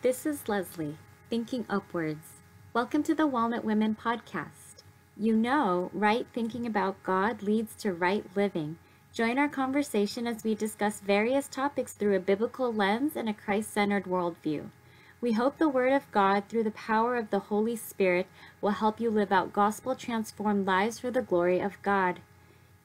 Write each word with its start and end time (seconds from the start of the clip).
This 0.00 0.26
is 0.26 0.48
Leslie, 0.48 0.96
Thinking 1.28 1.66
Upwards. 1.68 2.34
Welcome 2.72 3.02
to 3.02 3.16
the 3.16 3.26
Walnut 3.26 3.64
Women 3.64 3.96
podcast. 4.00 4.84
You 5.16 5.34
know, 5.34 5.90
right 5.92 6.24
thinking 6.32 6.66
about 6.66 7.02
God 7.02 7.42
leads 7.42 7.74
to 7.82 7.92
right 7.92 8.24
living. 8.36 8.78
Join 9.12 9.38
our 9.38 9.48
conversation 9.48 10.28
as 10.28 10.44
we 10.44 10.54
discuss 10.54 11.00
various 11.00 11.48
topics 11.48 11.94
through 11.94 12.14
a 12.14 12.20
biblical 12.20 12.72
lens 12.72 13.16
and 13.16 13.28
a 13.28 13.34
Christ 13.34 13.72
centered 13.72 14.04
worldview. 14.04 14.70
We 15.20 15.32
hope 15.32 15.58
the 15.58 15.68
Word 15.68 15.92
of 15.92 16.08
God, 16.12 16.44
through 16.48 16.62
the 16.62 16.70
power 16.70 17.16
of 17.16 17.30
the 17.30 17.40
Holy 17.40 17.74
Spirit, 17.74 18.28
will 18.60 18.70
help 18.70 19.00
you 19.00 19.10
live 19.10 19.32
out 19.32 19.52
gospel 19.52 19.96
transformed 19.96 20.64
lives 20.64 21.00
for 21.00 21.10
the 21.10 21.22
glory 21.22 21.58
of 21.58 21.82
God. 21.82 22.20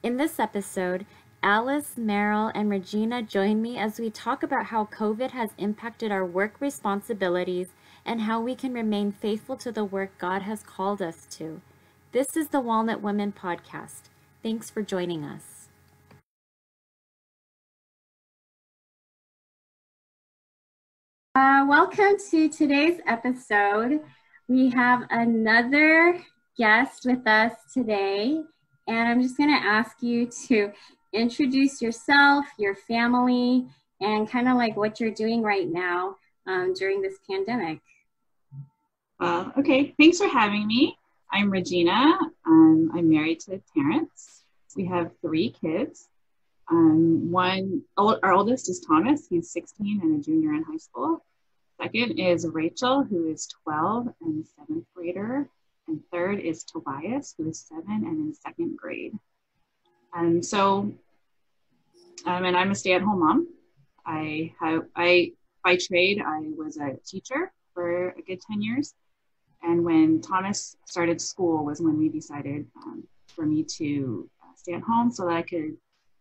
In 0.02 0.16
this 0.16 0.40
episode, 0.40 1.06
Alice, 1.44 1.96
Meryl, 1.98 2.50
and 2.54 2.70
Regina 2.70 3.20
join 3.20 3.60
me 3.60 3.76
as 3.76 4.00
we 4.00 4.08
talk 4.08 4.42
about 4.42 4.64
how 4.64 4.86
COVID 4.86 5.32
has 5.32 5.50
impacted 5.58 6.10
our 6.10 6.24
work 6.24 6.58
responsibilities 6.58 7.68
and 8.02 8.22
how 8.22 8.40
we 8.40 8.54
can 8.54 8.72
remain 8.72 9.12
faithful 9.12 9.54
to 9.58 9.70
the 9.70 9.84
work 9.84 10.16
God 10.16 10.40
has 10.40 10.62
called 10.62 11.02
us 11.02 11.26
to. 11.32 11.60
This 12.12 12.34
is 12.34 12.48
the 12.48 12.60
Walnut 12.60 13.02
Women 13.02 13.30
Podcast. 13.30 14.04
Thanks 14.42 14.70
for 14.70 14.80
joining 14.80 15.22
us. 15.22 15.68
Uh, 21.34 21.66
welcome 21.68 22.16
to 22.30 22.48
today's 22.48 23.02
episode. 23.06 24.00
We 24.48 24.70
have 24.70 25.02
another 25.10 26.24
guest 26.56 27.04
with 27.04 27.26
us 27.26 27.52
today, 27.70 28.40
and 28.88 29.08
I'm 29.08 29.20
just 29.20 29.36
going 29.36 29.50
to 29.50 29.62
ask 29.62 30.02
you 30.02 30.30
to 30.46 30.72
introduce 31.14 31.80
yourself, 31.80 32.44
your 32.58 32.74
family, 32.74 33.66
and 34.00 34.28
kind 34.28 34.48
of 34.48 34.56
like 34.56 34.76
what 34.76 35.00
you're 35.00 35.12
doing 35.12 35.42
right 35.42 35.68
now 35.68 36.16
um, 36.46 36.74
during 36.74 37.00
this 37.00 37.18
pandemic. 37.30 37.80
Uh, 39.20 39.50
okay, 39.56 39.94
thanks 39.98 40.18
for 40.18 40.28
having 40.28 40.66
me. 40.66 40.98
I'm 41.32 41.50
Regina. 41.50 42.18
Um, 42.46 42.90
I'm 42.94 43.08
married 43.08 43.40
to 43.40 43.62
Terrence. 43.72 44.42
We 44.76 44.86
have 44.86 45.12
three 45.22 45.50
kids. 45.50 46.08
Um, 46.70 47.30
one, 47.30 47.82
our 47.96 48.32
oldest 48.32 48.68
is 48.68 48.80
Thomas. 48.80 49.26
He's 49.28 49.50
16 49.50 50.00
and 50.02 50.20
a 50.20 50.22
junior 50.22 50.54
in 50.54 50.64
high 50.64 50.78
school. 50.78 51.24
Second 51.80 52.18
is 52.18 52.46
Rachel, 52.46 53.04
who 53.04 53.28
is 53.28 53.48
12 53.64 54.08
and 54.20 54.44
seventh 54.56 54.86
grader. 54.94 55.48
And 55.86 56.00
third 56.10 56.40
is 56.40 56.64
Tobias, 56.64 57.34
who 57.36 57.50
is 57.50 57.60
seven 57.60 58.04
and 58.04 58.18
in 58.18 58.34
second 58.34 58.76
grade. 58.76 59.12
Um, 60.14 60.42
so 60.42 60.92
um, 62.26 62.44
and 62.44 62.56
I'm 62.56 62.70
a 62.70 62.74
stay-at-home 62.74 63.20
mom. 63.20 63.48
I 64.06 64.52
have 64.60 64.82
I 64.96 65.32
by 65.62 65.76
trade 65.76 66.22
I 66.24 66.40
was 66.56 66.76
a 66.76 66.96
teacher 67.06 67.52
for 67.72 68.10
a 68.10 68.22
good 68.22 68.40
ten 68.50 68.62
years, 68.62 68.94
and 69.62 69.84
when 69.84 70.20
Thomas 70.20 70.76
started 70.86 71.20
school 71.20 71.64
was 71.64 71.80
when 71.80 71.98
we 71.98 72.08
decided 72.08 72.66
um, 72.84 73.04
for 73.28 73.46
me 73.46 73.64
to 73.78 74.28
uh, 74.42 74.52
stay 74.56 74.74
at 74.74 74.82
home 74.82 75.10
so 75.10 75.24
that 75.24 75.34
I 75.34 75.42
could 75.42 75.76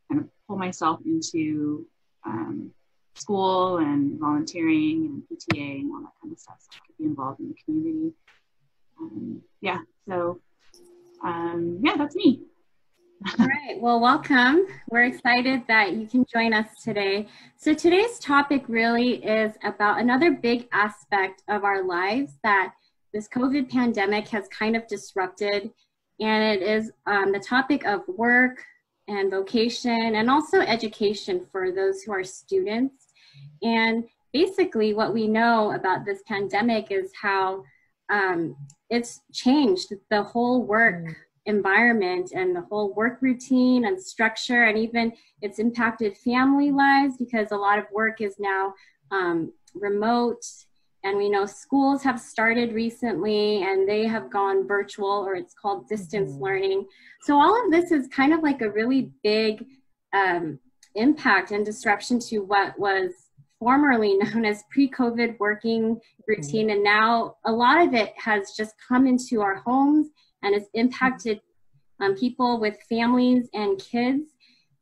kind 0.09 0.21
of 0.21 0.29
pull 0.47 0.57
myself 0.57 0.99
into 1.05 1.85
um, 2.25 2.71
school 3.15 3.77
and 3.77 4.19
volunteering 4.19 5.05
and 5.05 5.23
PTA 5.39 5.81
and 5.81 5.91
all 5.93 6.01
that 6.01 6.13
kind 6.21 6.31
of 6.31 6.39
stuff, 6.39 6.57
so 6.59 6.69
I 6.73 6.87
could 6.87 6.97
be 6.97 7.05
involved 7.05 7.39
in 7.39 7.49
the 7.49 7.55
community. 7.65 8.13
Um, 8.99 9.41
yeah, 9.61 9.79
so 10.07 10.39
um, 11.23 11.79
yeah, 11.81 11.95
that's 11.97 12.15
me. 12.15 12.41
All 13.25 13.45
right. 13.45 13.79
Well, 13.79 14.01
welcome. 14.01 14.65
We're 14.89 15.03
excited 15.03 15.63
that 15.67 15.93
you 15.93 16.07
can 16.07 16.25
join 16.25 16.53
us 16.53 16.67
today. 16.83 17.27
So, 17.55 17.73
today's 17.73 18.19
topic 18.19 18.65
really 18.67 19.23
is 19.23 19.53
about 19.63 20.01
another 20.01 20.31
big 20.31 20.67
aspect 20.73 21.41
of 21.47 21.63
our 21.63 21.83
lives 21.83 22.33
that 22.43 22.73
this 23.13 23.29
COVID 23.29 23.69
pandemic 23.69 24.27
has 24.29 24.47
kind 24.49 24.75
of 24.75 24.87
disrupted. 24.87 25.71
And 26.19 26.43
it 26.43 26.63
is 26.63 26.91
um, 27.05 27.31
the 27.31 27.39
topic 27.39 27.85
of 27.85 28.01
work 28.07 28.61
and 29.07 29.31
vocation 29.31 30.15
and 30.15 30.29
also 30.29 30.59
education 30.59 31.45
for 31.51 31.71
those 31.71 32.01
who 32.01 32.11
are 32.11 32.23
students. 32.23 33.13
And 33.61 34.03
basically, 34.33 34.93
what 34.93 35.13
we 35.13 35.27
know 35.27 35.71
about 35.71 36.03
this 36.03 36.21
pandemic 36.27 36.87
is 36.91 37.11
how 37.21 37.63
um, 38.09 38.57
it's 38.89 39.21
changed 39.31 39.93
the 40.09 40.23
whole 40.23 40.63
work 40.63 41.15
environment 41.45 42.31
and 42.33 42.55
the 42.55 42.61
whole 42.61 42.93
work 42.93 43.17
routine 43.21 43.85
and 43.85 44.01
structure 44.01 44.63
and 44.63 44.77
even 44.77 45.11
it's 45.41 45.59
impacted 45.59 46.17
family 46.17 46.71
lives 46.71 47.17
because 47.17 47.51
a 47.51 47.57
lot 47.57 47.77
of 47.77 47.85
work 47.91 48.21
is 48.21 48.35
now 48.39 48.73
um, 49.11 49.51
remote 49.75 50.43
and 51.03 51.17
we 51.17 51.29
know 51.29 51.45
schools 51.45 52.01
have 52.01 52.19
started 52.19 52.71
recently 52.71 53.61
and 53.63 53.87
they 53.87 54.07
have 54.07 54.31
gone 54.31 54.67
virtual 54.67 55.09
or 55.09 55.35
it's 55.35 55.53
called 55.53 55.87
distance 55.87 56.31
mm-hmm. 56.31 56.43
learning 56.43 56.85
so 57.21 57.35
all 57.35 57.65
of 57.65 57.71
this 57.71 57.91
is 57.91 58.07
kind 58.07 58.33
of 58.33 58.41
like 58.41 58.61
a 58.61 58.71
really 58.71 59.11
big 59.21 59.65
um, 60.13 60.59
impact 60.95 61.51
and 61.51 61.65
disruption 61.65 62.19
to 62.19 62.39
what 62.39 62.77
was 62.79 63.11
formerly 63.59 64.17
known 64.17 64.45
as 64.45 64.63
pre-covid 64.71 65.37
working 65.39 65.99
routine 66.27 66.67
mm-hmm. 66.67 66.75
and 66.75 66.83
now 66.83 67.35
a 67.45 67.51
lot 67.51 67.85
of 67.85 67.93
it 67.93 68.13
has 68.15 68.51
just 68.55 68.75
come 68.87 69.05
into 69.05 69.41
our 69.41 69.55
homes 69.55 70.07
and 70.43 70.53
it's 70.53 70.69
impacted 70.73 71.41
um, 71.99 72.15
people 72.15 72.59
with 72.59 72.77
families 72.89 73.47
and 73.53 73.79
kids. 73.79 74.31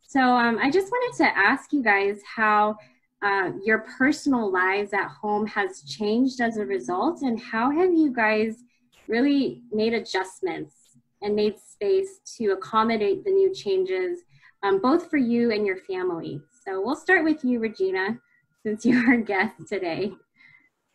So 0.08 0.20
um, 0.20 0.58
I 0.62 0.70
just 0.70 0.92
wanted 0.92 1.18
to 1.24 1.38
ask 1.38 1.72
you 1.72 1.82
guys 1.82 2.20
how 2.36 2.76
uh, 3.22 3.52
your 3.64 3.86
personal 3.98 4.52
lives 4.52 4.94
at 4.94 5.08
home 5.08 5.46
has 5.48 5.84
changed 5.84 6.42
as 6.42 6.58
a 6.58 6.66
result, 6.66 7.22
and 7.22 7.40
how 7.40 7.70
have 7.70 7.94
you 7.94 8.12
guys 8.12 8.64
really 9.08 9.62
made 9.72 9.94
adjustments 9.94 10.76
and 11.22 11.36
made 11.36 11.60
space 11.60 12.20
to 12.38 12.48
accommodate 12.54 13.24
the 13.24 13.30
new 13.30 13.54
changes, 13.54 14.22
um, 14.64 14.80
both 14.82 15.10
for 15.10 15.18
you 15.18 15.52
and 15.52 15.66
your 15.66 15.78
family. 15.78 16.42
So 16.66 16.82
we'll 16.82 16.96
start 16.96 17.24
with 17.24 17.44
you, 17.44 17.60
Regina, 17.60 18.20
since 18.64 18.86
you're 18.86 19.08
our 19.08 19.18
guest 19.18 19.54
today. 19.68 20.14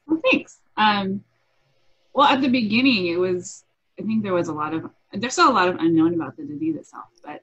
Well, 0.07 0.21
thanks. 0.31 0.61
Um, 0.77 1.23
well, 2.13 2.27
at 2.29 2.41
the 2.41 2.49
beginning, 2.49 3.07
it 3.07 3.19
was 3.19 3.65
I 3.99 4.03
think 4.03 4.23
there 4.23 4.35
was 4.35 4.49
a 4.49 4.53
lot 4.53 4.75
of 4.75 4.91
there's 5.13 5.33
still 5.33 5.51
a 5.51 5.53
lot 5.53 5.69
of 5.69 5.77
unknown 5.77 6.15
about 6.15 6.37
the 6.37 6.45
disease 6.45 6.77
itself, 6.77 7.07
but 7.25 7.41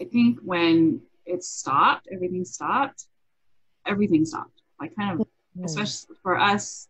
I 0.00 0.04
think 0.04 0.40
when 0.40 1.00
it 1.24 1.42
stopped, 1.42 2.08
everything 2.12 2.44
stopped, 2.44 3.06
everything 3.86 4.24
stopped. 4.24 4.62
Like 4.80 4.94
kind 4.96 5.12
of 5.12 5.26
mm-hmm. 5.26 5.64
especially 5.64 6.16
for 6.22 6.38
us 6.38 6.88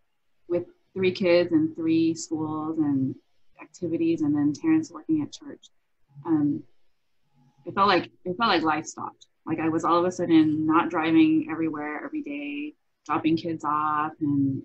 with 0.49 0.65
three 0.95 1.13
kids 1.13 1.53
and 1.53 1.75
three 1.77 2.15
schools 2.15 2.79
and 2.79 3.15
activities 3.61 4.23
and 4.23 4.35
then 4.35 4.53
Terrence 4.53 4.91
working 4.91 5.23
at 5.23 5.33
church. 5.33 5.67
Um, 6.27 6.63
it 7.67 7.75
felt 7.75 7.89
like 7.89 8.11
it 8.25 8.37
felt 8.37 8.49
like 8.49 8.63
life 8.63 8.87
stopped. 8.87 9.27
Like 9.47 9.61
I 9.61 9.69
was 9.69 9.85
all 9.85 9.99
of 9.99 10.05
a 10.05 10.13
sudden 10.13 10.67
not 10.67 10.91
driving 10.91 11.49
everywhere 11.51 12.05
every 12.05 12.23
day, 12.23 12.75
dropping 13.07 13.37
kids 13.37 13.65
off 13.65 14.13
and 14.21 14.63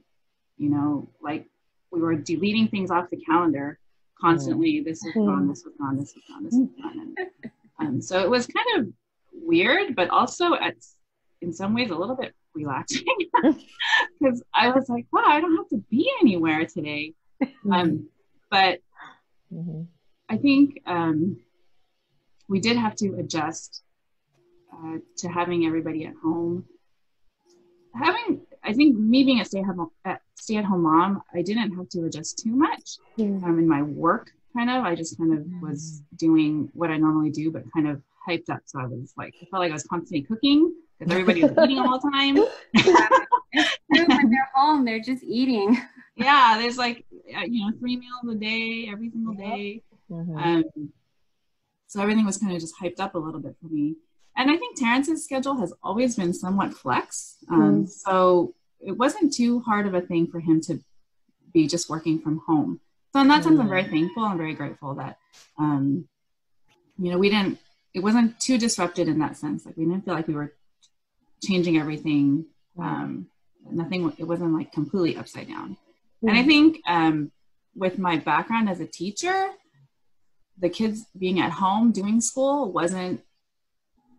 you 0.58 0.70
know, 0.70 1.10
like 1.22 1.46
we 1.92 2.02
were 2.02 2.16
deleting 2.16 2.68
things 2.68 2.92
off 2.92 3.10
the 3.10 3.18
calendar 3.18 3.80
constantly 4.22 4.82
this 4.82 5.02
was 5.04 5.14
gone 5.14 5.48
this 5.48 5.64
was 5.64 5.74
gone 5.80 5.98
this 5.98 6.14
was 6.14 6.24
gone 6.30 6.44
this 6.44 6.54
was 6.54 6.70
gone 6.82 7.16
and, 7.18 7.52
um, 7.80 8.02
so 8.02 8.20
it 8.20 8.30
was 8.30 8.48
kind 8.48 8.80
of 8.80 8.94
weird 9.34 9.96
but 9.96 10.10
also 10.10 10.54
at 10.56 10.76
in 11.42 11.54
some 11.54 11.74
ways 11.74 11.90
a 11.90 11.96
little 11.96 12.16
bit 12.16 12.34
relaxing. 12.54 13.06
Because 14.20 14.44
i 14.54 14.70
was 14.70 14.90
like 14.90 15.06
wow 15.14 15.24
i 15.26 15.40
don't 15.40 15.56
have 15.56 15.70
to 15.70 15.84
be 15.90 16.10
anywhere 16.22 16.66
today. 16.66 17.14
Um, 17.72 18.10
but 18.52 18.80
mm-hmm. 19.54 19.84
i 20.28 20.36
think 20.36 20.82
um, 20.86 21.40
we 22.50 22.60
did 22.60 22.76
have 22.76 22.96
to 22.96 23.16
adjust 23.20 23.84
uh, 24.74 24.98
to 25.18 25.28
having 25.30 25.66
everybody 25.66 26.06
at 26.06 26.14
home. 26.22 26.66
Having 27.96 28.42
I 28.64 28.74
think 28.74 28.98
me 28.98 29.24
being 29.24 29.40
a 29.40 29.46
stay 29.46 29.60
at 29.60 29.66
home 29.66 29.90
stay 30.36 30.58
at 30.58 30.66
home 30.66 30.84
mom, 30.84 31.22
I 31.34 31.42
didn't 31.42 31.74
have 31.76 31.90
to 31.90 32.06
adjust 32.06 32.40
too 32.40 32.52
much 32.52 32.98
um, 33.20 33.60
in 33.60 33.68
my 33.68 33.82
work. 33.82 34.32
Kind 34.56 34.70
of, 34.70 34.84
I 34.84 34.96
just 34.96 35.18
kind 35.18 35.34
of 35.38 35.46
was 35.62 36.02
doing 36.16 36.70
what 36.74 36.90
I 36.90 36.98
normally 36.98 37.30
do, 37.30 37.52
but 37.52 37.64
kind 37.72 37.88
of 37.88 38.02
hyped 38.28 38.50
up. 38.50 38.62
So 38.66 38.80
I 38.80 38.86
was 38.86 39.14
like, 39.16 39.36
I 39.42 39.46
felt 39.46 39.62
like 39.62 39.72
I 39.72 39.74
was 39.74 39.84
constantly 39.84 40.24
cooking 40.24 40.74
because 40.98 41.12
everybody 41.12 41.44
was 41.44 41.52
eating 41.64 41.80
all 41.80 42.00
the 42.00 42.10
time. 42.12 42.36
when 43.88 44.30
they're 44.30 44.50
home, 44.54 44.86
they're 44.86 45.00
just 45.00 45.24
eating. 45.24 45.78
yeah, 46.16 46.58
there's 46.58 46.78
like 46.78 47.06
uh, 47.36 47.46
you 47.46 47.66
know 47.66 47.78
three 47.80 47.98
meals 47.98 48.36
a 48.36 48.36
day 48.36 48.90
every 48.92 49.10
single 49.10 49.34
day. 49.36 49.84
Mm-hmm. 50.12 50.38
Um, 50.38 50.64
so 51.88 52.02
everything 52.02 52.26
was 52.26 52.38
kind 52.38 52.54
of 52.54 52.60
just 52.60 52.76
hyped 52.82 53.00
up 53.00 53.16
a 53.16 53.20
little 53.20 53.40
bit 53.40 53.56
for 53.62 53.68
me. 53.68 53.96
And 54.36 54.50
I 54.50 54.58
think 54.58 54.78
Terrence's 54.78 55.24
schedule 55.24 55.58
has 55.58 55.74
always 55.84 56.16
been 56.16 56.34
somewhat 56.34 56.74
flex. 56.74 57.38
Um, 57.50 57.86
mm. 57.86 57.90
So 57.90 58.54
it 58.80 58.94
wasn't 58.94 59.34
too 59.34 59.60
hard 59.62 59.86
of 59.86 59.94
a 59.94 60.02
thing 60.02 60.28
for 60.28 60.40
him 60.40 60.62
to 60.62 60.80
be 61.54 61.68
just 61.68 61.90
working 61.90 62.20
from 62.20 62.42
home. 62.48 62.80
So 63.12 63.20
in 63.22 63.28
that 63.28 63.44
sense, 63.44 63.60
I'm 63.60 63.68
very 63.68 63.84
mm. 63.84 63.90
thankful. 63.90 64.24
I'm 64.24 64.38
very 64.38 64.54
grateful 64.54 64.94
that, 64.96 65.18
um, 65.58 66.08
you 66.98 67.12
know, 67.12 67.18
we 67.18 67.30
didn't, 67.30 67.58
it 67.94 68.02
wasn't 68.02 68.40
too 68.40 68.58
disrupted 68.58 69.08
in 69.08 69.20
that 69.20 69.36
sense. 69.36 69.66
Like 69.66 69.76
we 69.76 69.86
didn't 69.86 70.06
feel 70.06 70.14
like 70.14 70.28
we 70.28 70.36
were 70.36 70.54
changing 71.42 71.78
everything 71.78 72.46
um, 72.78 73.28
nothing 73.70 74.12
it 74.18 74.24
wasn't 74.24 74.54
like 74.54 74.72
completely 74.72 75.18
upside 75.18 75.48
down 75.48 75.78
and 76.22 76.38
i 76.38 76.44
think 76.44 76.80
um, 76.88 77.32
with 77.76 77.98
my 77.98 78.18
background 78.18 78.70
as 78.70 78.80
a 78.80 78.86
teacher 78.86 79.50
the 80.58 80.70
kids 80.70 81.06
being 81.18 81.40
at 81.40 81.52
home 81.52 81.92
doing 81.92 82.20
school 82.20 82.72
wasn't 82.72 83.22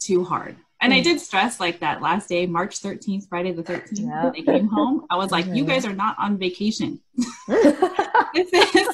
too 0.00 0.24
hard 0.24 0.56
and 0.82 0.94
I 0.94 1.00
did 1.00 1.20
stress 1.20 1.60
like 1.60 1.80
that 1.80 2.00
last 2.00 2.28
day, 2.28 2.46
March 2.46 2.80
13th, 2.80 3.28
Friday 3.28 3.52
the 3.52 3.62
13th, 3.62 4.00
yeah. 4.00 4.24
when 4.24 4.32
they 4.32 4.42
came 4.42 4.66
home. 4.66 5.04
I 5.10 5.16
was 5.16 5.30
like, 5.30 5.46
you 5.46 5.64
guys 5.64 5.84
are 5.84 5.92
not 5.92 6.16
on 6.18 6.38
vacation. 6.38 6.98
this 7.48 8.50
is 8.52 8.88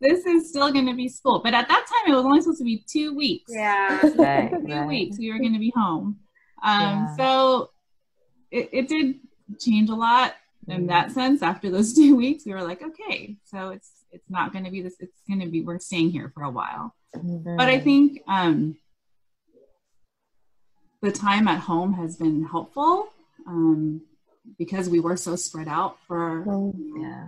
this 0.00 0.26
is 0.26 0.50
still 0.50 0.70
going 0.72 0.86
to 0.86 0.94
be 0.94 1.08
school. 1.08 1.40
But 1.42 1.54
at 1.54 1.68
that 1.68 1.86
time, 1.86 2.12
it 2.12 2.16
was 2.16 2.24
only 2.24 2.40
supposed 2.42 2.58
to 2.58 2.64
be 2.64 2.84
two 2.86 3.14
weeks. 3.14 3.50
Yeah. 3.54 4.00
Right, 4.14 4.50
two 4.50 4.74
right. 4.74 4.86
weeks. 4.86 5.18
We 5.18 5.32
were 5.32 5.38
going 5.38 5.54
to 5.54 5.58
be 5.58 5.72
home. 5.74 6.18
Um, 6.62 6.80
yeah. 6.80 7.16
So 7.16 7.70
it, 8.50 8.68
it 8.72 8.88
did 8.88 9.20
change 9.58 9.88
a 9.88 9.94
lot 9.94 10.34
in 10.68 10.88
that 10.88 11.06
mm-hmm. 11.06 11.14
sense. 11.14 11.42
After 11.42 11.70
those 11.70 11.94
two 11.96 12.14
weeks, 12.14 12.44
we 12.44 12.52
were 12.52 12.62
like, 12.62 12.82
okay, 12.82 13.36
so 13.44 13.70
it's 13.70 13.90
it's 14.10 14.28
not 14.28 14.52
going 14.52 14.66
to 14.66 14.70
be 14.70 14.82
this. 14.82 14.96
It's 15.00 15.22
going 15.26 15.40
to 15.40 15.46
be 15.46 15.62
we're 15.62 15.78
staying 15.78 16.10
here 16.10 16.30
for 16.34 16.42
a 16.42 16.50
while. 16.50 16.94
Mm-hmm. 17.16 17.56
But 17.56 17.68
I 17.68 17.80
think 17.80 18.20
um, 18.28 18.76
the 21.02 21.12
time 21.12 21.48
at 21.48 21.58
home 21.58 21.92
has 21.94 22.16
been 22.16 22.44
helpful 22.44 23.08
um, 23.46 24.00
because 24.56 24.88
we 24.88 25.00
were 25.00 25.16
so 25.16 25.36
spread 25.36 25.68
out 25.68 25.98
for 26.06 26.44
oh, 26.48 26.74
yeah. 26.96 27.26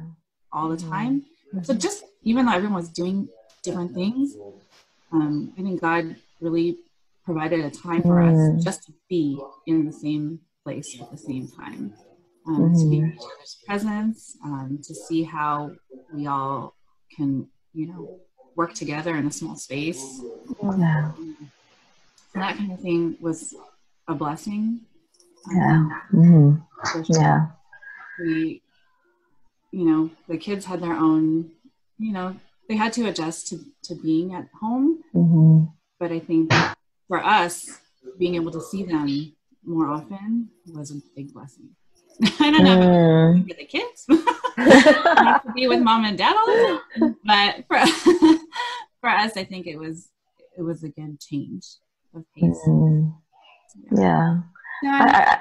all 0.53 0.69
the 0.69 0.77
mm-hmm. 0.77 0.91
time. 0.91 1.25
Mm-hmm. 1.53 1.65
So 1.65 1.75
just 1.75 2.05
even 2.23 2.47
though 2.47 2.53
everyone 2.53 2.77
was 2.77 2.89
doing 2.89 3.29
different 3.63 3.93
things, 3.95 4.37
um, 5.13 5.53
I 5.59 5.63
think 5.63 5.81
God 5.81 6.17
really 6.41 6.79
provided 7.25 7.65
a 7.65 7.71
time 7.71 8.03
for 8.03 8.21
mm. 8.21 8.57
us 8.57 8.65
just 8.65 8.85
to 8.85 8.93
be 9.09 9.39
in 9.67 9.87
the 9.87 9.93
same 9.93 10.41
place 10.63 11.01
at 11.01 11.11
the 11.11 11.19
same 11.19 11.49
time, 11.49 11.95
um, 12.47 12.73
mm. 12.73 12.81
to 12.81 12.91
be 12.91 12.99
in 12.99 13.05
mm-hmm. 13.05 13.17
each 13.17 13.25
other's 13.37 13.57
presence, 13.67 14.37
um, 14.45 14.79
to 14.83 14.95
see 14.95 15.23
how 15.23 15.73
we 16.13 16.27
all 16.27 16.75
can, 17.15 17.49
you 17.73 17.87
know, 17.89 18.21
work 18.57 18.75
together 18.75 19.17
in 19.17 19.27
a 19.27 19.33
small 19.33 19.57
space. 19.57 20.21
Yeah. 20.63 21.13
That 22.35 22.57
kind 22.57 22.73
of 22.73 22.81
thing 22.81 23.17
was 23.21 23.55
a 24.09 24.15
blessing. 24.15 24.81
Yeah. 25.51 25.71
Um, 25.71 26.05
mm-hmm. 26.13 27.13
Yeah. 27.13 27.47
We, 28.19 28.63
you 29.71 29.85
know, 29.85 30.11
the 30.29 30.37
kids 30.37 30.65
had 30.65 30.81
their 30.81 30.95
own, 30.95 31.51
you 31.99 32.13
know, 32.13 32.37
they 32.69 32.77
had 32.77 32.93
to 32.95 33.09
adjust 33.09 33.49
to, 33.49 33.61
to 33.85 33.95
being 33.95 34.35
at 34.35 34.49
home. 34.61 35.03
Mm-hmm. 35.15 35.65
But 35.99 36.13
I 36.13 36.19
think 36.19 36.53
for 37.09 37.23
us, 37.23 37.81
being 38.19 38.35
able 38.35 38.51
to 38.53 38.61
see 38.61 38.85
them 38.85 39.33
more 39.65 39.89
often 39.89 40.51
was 40.73 40.91
a 40.91 41.01
big 41.17 41.33
blessing. 41.33 41.71
I 42.41 42.51
don't 42.51 42.65
know 42.65 42.79
mm. 42.79 43.49
for 43.49 43.55
the 43.55 43.65
kids, 43.65 44.05
to 44.07 45.53
be 45.53 45.67
with 45.67 45.81
mom 45.81 46.05
and 46.05 46.17
dad 46.17 46.37
all 46.37 46.47
the 46.47 46.81
time, 46.99 47.17
but 47.25 47.65
for 47.67 47.79
for 49.01 49.11
us, 49.11 49.37
I 49.37 49.43
think 49.43 49.67
it 49.67 49.77
was 49.77 50.11
it 50.57 50.63
was 50.63 50.85
a 50.85 50.91
good 50.91 51.19
change 51.19 51.67
of 52.15 52.25
pace. 52.37 52.61
Mm. 52.69 53.15
Yeah. 53.97 54.41
No, 54.83 54.91
I'm 54.91 55.09
I, 55.09 55.39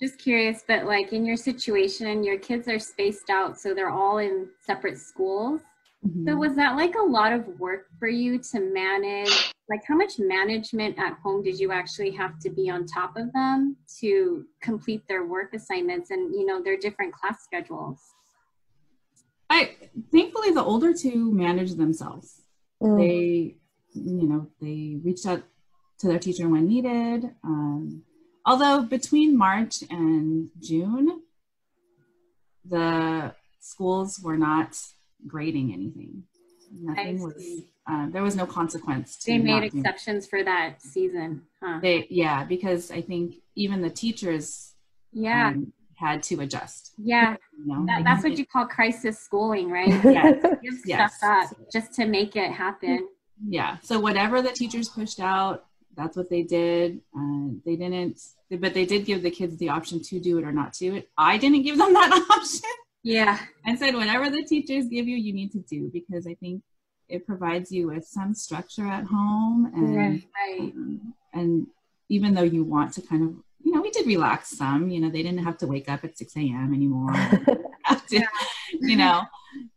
just 0.00 0.18
curious, 0.18 0.64
but 0.66 0.86
like 0.86 1.12
in 1.12 1.24
your 1.24 1.36
situation, 1.36 2.24
your 2.24 2.38
kids 2.38 2.68
are 2.68 2.78
spaced 2.78 3.30
out, 3.30 3.58
so 3.58 3.74
they're 3.74 3.90
all 3.90 4.18
in 4.18 4.48
separate 4.60 4.98
schools. 4.98 5.60
Mm-hmm. 6.06 6.28
So 6.28 6.36
was 6.36 6.54
that 6.56 6.76
like 6.76 6.94
a 6.94 7.02
lot 7.02 7.32
of 7.32 7.46
work 7.58 7.86
for 7.98 8.08
you 8.08 8.38
to 8.52 8.60
manage? 8.60 9.52
Like 9.68 9.80
how 9.86 9.96
much 9.96 10.18
management 10.18 10.98
at 10.98 11.14
home 11.22 11.42
did 11.42 11.58
you 11.58 11.72
actually 11.72 12.12
have 12.12 12.38
to 12.40 12.50
be 12.50 12.70
on 12.70 12.86
top 12.86 13.16
of 13.16 13.32
them 13.32 13.76
to 14.00 14.44
complete 14.62 15.02
their 15.08 15.26
work 15.26 15.52
assignments 15.54 16.10
and 16.10 16.32
you 16.32 16.46
know 16.46 16.62
their 16.62 16.76
different 16.76 17.12
class 17.12 17.42
schedules? 17.42 17.98
I 19.50 19.76
thankfully 20.12 20.50
the 20.50 20.62
older 20.62 20.92
two 20.94 21.32
manage 21.32 21.74
themselves. 21.74 22.42
Mm. 22.82 22.98
They 22.98 23.56
you 23.96 24.28
know, 24.28 24.46
they 24.60 24.98
reached 25.02 25.26
out 25.26 25.42
to 25.98 26.08
their 26.08 26.18
teacher 26.18 26.48
when 26.48 26.68
needed. 26.68 27.30
Um, 27.44 28.02
although 28.44 28.82
between 28.82 29.36
March 29.36 29.82
and 29.90 30.50
June, 30.60 31.22
the 32.64 33.34
schools 33.60 34.20
were 34.22 34.36
not 34.36 34.78
grading 35.26 35.72
anything. 35.72 36.24
Nothing 36.72 37.22
was. 37.22 37.62
Uh, 37.88 38.08
there 38.10 38.22
was 38.22 38.34
no 38.34 38.46
consequence. 38.46 39.16
they 39.24 39.38
made 39.38 39.62
exceptions 39.62 40.26
for 40.26 40.42
that 40.42 40.82
season, 40.82 41.42
huh? 41.62 41.78
They 41.80 42.06
yeah, 42.10 42.44
because 42.44 42.90
I 42.90 43.00
think 43.00 43.36
even 43.54 43.80
the 43.80 43.90
teachers 43.90 44.74
yeah 45.12 45.48
um, 45.48 45.72
had 45.94 46.22
to 46.24 46.40
adjust. 46.40 46.94
Yeah, 46.98 47.36
you 47.56 47.66
know? 47.66 47.86
that, 47.86 48.02
that's 48.02 48.24
what 48.24 48.36
you 48.36 48.44
call 48.44 48.66
crisis 48.66 49.20
schooling, 49.20 49.70
right? 49.70 49.88
Yeah, 50.04 50.32
give 50.32 50.80
yes. 50.84 51.16
stuff 51.16 51.52
up 51.52 51.56
just 51.72 51.92
to 51.94 52.06
make 52.06 52.34
it 52.34 52.50
happen. 52.50 53.08
Yeah. 53.46 53.76
So 53.82 54.00
whatever 54.00 54.42
the 54.42 54.50
teachers 54.50 54.88
pushed 54.88 55.20
out, 55.20 55.65
that's 55.96 56.16
what 56.16 56.30
they 56.30 56.42
did. 56.42 57.00
Uh, 57.16 57.48
they 57.64 57.76
didn't, 57.76 58.20
but 58.50 58.74
they 58.74 58.84
did 58.84 59.04
give 59.04 59.22
the 59.22 59.30
kids 59.30 59.56
the 59.56 59.70
option 59.70 60.02
to 60.02 60.20
do 60.20 60.38
it 60.38 60.44
or 60.44 60.52
not 60.52 60.72
to 60.74 60.96
it. 60.96 61.10
I 61.16 61.38
didn't 61.38 61.62
give 61.62 61.78
them 61.78 61.92
that 61.94 62.26
option. 62.30 62.70
Yeah. 63.02 63.38
And 63.64 63.78
said, 63.78 63.94
whatever 63.94 64.30
the 64.30 64.44
teachers 64.44 64.86
give 64.86 65.08
you, 65.08 65.16
you 65.16 65.32
need 65.32 65.52
to 65.52 65.60
do 65.60 65.90
because 65.92 66.26
I 66.26 66.34
think 66.34 66.62
it 67.08 67.26
provides 67.26 67.70
you 67.70 67.88
with 67.88 68.04
some 68.04 68.34
structure 68.34 68.86
at 68.86 69.04
home. 69.04 69.72
And, 69.74 69.96
right. 69.96 70.22
Um, 70.60 71.14
and 71.32 71.66
even 72.08 72.34
though 72.34 72.42
you 72.42 72.64
want 72.64 72.92
to 72.94 73.02
kind 73.02 73.22
of, 73.22 73.36
you 73.62 73.72
know, 73.72 73.80
we 73.80 73.90
did 73.90 74.06
relax 74.06 74.56
some, 74.56 74.90
you 74.90 75.00
know, 75.00 75.08
they 75.08 75.22
didn't 75.22 75.44
have 75.44 75.58
to 75.58 75.66
wake 75.66 75.88
up 75.88 76.04
at 76.04 76.18
6 76.18 76.36
a.m. 76.36 76.74
anymore. 76.74 77.12
have 77.84 78.06
to, 78.06 78.16
yeah. 78.16 78.26
you 78.80 78.96
know, 78.96 79.22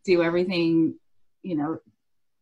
do 0.05 0.23
everything, 0.23 0.95
you 1.43 1.55
know, 1.55 1.79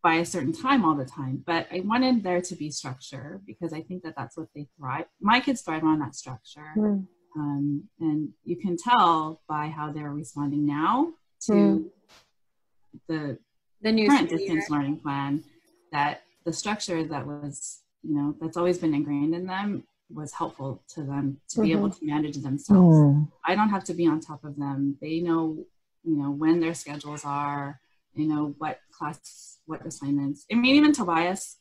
by 0.03 0.15
a 0.15 0.25
certain 0.25 0.53
time 0.53 0.85
all 0.85 0.95
the 0.95 1.05
time 1.05 1.43
but 1.45 1.67
i 1.71 1.79
wanted 1.81 2.23
there 2.23 2.41
to 2.41 2.55
be 2.55 2.69
structure 2.69 3.41
because 3.45 3.73
i 3.73 3.81
think 3.81 4.03
that 4.03 4.13
that's 4.15 4.37
what 4.37 4.47
they 4.55 4.67
thrive 4.77 5.05
my 5.19 5.39
kids 5.39 5.61
thrive 5.61 5.83
on 5.83 5.99
that 5.99 6.15
structure 6.15 6.73
mm. 6.77 7.05
um, 7.35 7.83
and 7.99 8.29
you 8.43 8.55
can 8.55 8.77
tell 8.77 9.41
by 9.47 9.67
how 9.67 9.91
they're 9.91 10.11
responding 10.11 10.65
now 10.65 11.11
to 11.41 11.53
mm. 11.53 11.85
the 13.07 13.37
the 13.81 13.91
new 13.91 14.07
current 14.07 14.29
distance 14.29 14.69
learning 14.69 14.97
plan 14.97 15.43
that 15.91 16.23
the 16.45 16.53
structure 16.53 17.03
that 17.03 17.25
was 17.25 17.81
you 18.03 18.15
know 18.15 18.35
that's 18.39 18.57
always 18.57 18.77
been 18.77 18.93
ingrained 18.93 19.35
in 19.35 19.45
them 19.45 19.83
was 20.09 20.31
helpful 20.31 20.81
to 20.87 21.03
them 21.03 21.37
to 21.49 21.57
mm-hmm. 21.57 21.63
be 21.63 21.71
able 21.73 21.89
mm-hmm. 21.89 22.05
to 22.05 22.13
manage 22.13 22.37
themselves 22.37 22.97
mm. 22.97 23.27
i 23.45 23.55
don't 23.55 23.69
have 23.69 23.83
to 23.83 23.93
be 23.93 24.07
on 24.07 24.19
top 24.19 24.43
of 24.43 24.57
them 24.57 24.97
they 25.01 25.19
know 25.19 25.57
you 26.03 26.15
know 26.15 26.31
when 26.31 26.59
their 26.59 26.73
schedules 26.73 27.23
are 27.25 27.79
you 28.17 28.27
know 28.27 28.55
what 28.57 28.79
class 28.91 29.59
what 29.65 29.85
assignments. 29.85 30.45
I 30.51 30.55
mean, 30.55 30.75
even 30.75 30.93
Tobias, 30.93 31.57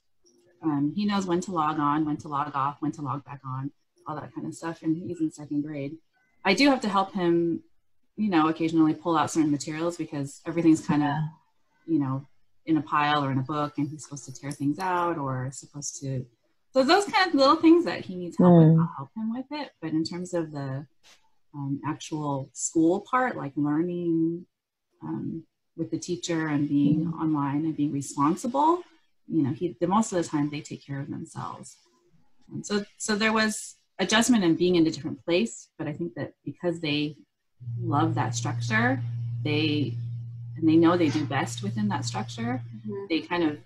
um, 0.62 0.92
he 0.94 1.04
knows 1.04 1.26
when 1.26 1.40
to 1.42 1.52
log 1.52 1.78
on, 1.78 2.04
when 2.04 2.16
to 2.18 2.28
log 2.28 2.52
off, 2.54 2.76
when 2.80 2.92
to 2.92 3.02
log 3.02 3.25
back 3.25 3.40
on, 3.44 3.70
all 4.06 4.14
that 4.16 4.34
kind 4.34 4.46
of 4.46 4.54
stuff. 4.54 4.82
And 4.82 4.96
he's 4.96 5.20
in 5.20 5.30
second 5.30 5.62
grade. 5.62 5.96
I 6.44 6.54
do 6.54 6.68
have 6.70 6.80
to 6.82 6.88
help 6.88 7.12
him, 7.12 7.62
you 8.16 8.30
know, 8.30 8.48
occasionally 8.48 8.94
pull 8.94 9.16
out 9.16 9.30
certain 9.30 9.50
materials 9.50 9.96
because 9.96 10.40
everything's 10.46 10.86
kind 10.86 11.02
of, 11.02 11.14
you 11.86 11.98
know, 11.98 12.26
in 12.66 12.76
a 12.76 12.82
pile 12.82 13.25
or 13.25 13.30
in 13.30 13.38
a 13.38 13.42
book, 13.42 13.75
and 13.78 13.88
he's 13.88 14.04
supposed 14.04 14.25
to 14.26 14.34
tear 14.34 14.50
things 14.50 14.78
out 14.78 15.18
or 15.18 15.50
supposed 15.52 16.00
to. 16.00 16.25
So 16.72 16.82
those 16.82 17.06
kind 17.06 17.28
of 17.28 17.34
little 17.34 17.56
things 17.56 17.84
that 17.84 18.04
he 18.04 18.16
needs 18.16 18.36
help 18.38 18.52
mm. 18.52 18.72
with, 18.72 18.80
I'll 18.80 18.94
help 18.96 19.08
him 19.16 19.32
with 19.32 19.46
it. 19.50 19.70
But 19.80 19.92
in 19.92 20.04
terms 20.04 20.34
of 20.34 20.52
the 20.52 20.86
um, 21.54 21.80
actual 21.86 22.50
school 22.52 23.00
part, 23.10 23.36
like 23.36 23.52
learning, 23.56 24.46
um, 25.02 25.44
with 25.76 25.90
the 25.90 25.99
teacher 25.99 26.49
and 26.49 26.68
being 26.68 27.06
mm-hmm. 27.06 27.21
online 27.21 27.64
and 27.64 27.76
being 27.76 27.92
responsible, 27.92 28.83
you 29.28 29.42
know, 29.42 29.52
he, 29.52 29.76
the 29.80 29.87
most 29.87 30.12
of 30.12 30.23
the 30.23 30.28
time 30.28 30.50
they 30.50 30.61
take 30.61 30.85
care 30.85 31.00
of 31.00 31.11
themselves. 31.11 31.76
And 32.52 32.64
so, 32.64 32.85
so 32.97 33.16
there 33.16 33.33
was 33.33 33.76
adjustment 33.99 34.45
and 34.45 34.56
being 34.56 34.76
in 34.76 34.87
a 34.87 34.90
different 34.90 35.25
place, 35.25 35.68
but 35.78 35.87
I 35.87 35.92
think 35.92 36.14
that 36.14 36.35
because 36.45 36.80
they 36.80 37.16
love 37.80 38.14
that 38.14 38.35
structure, 38.35 39.00
they 39.42 39.95
and 40.56 40.68
they 40.68 40.76
know 40.76 40.97
they 40.97 41.11
do 41.11 41.25
best 41.26 41.62
within 41.62 41.88
that 41.88 42.04
structure. 42.04 42.62
Mm-hmm. 42.78 43.04
They 43.11 43.21
kind 43.21 43.45
of 43.45 43.59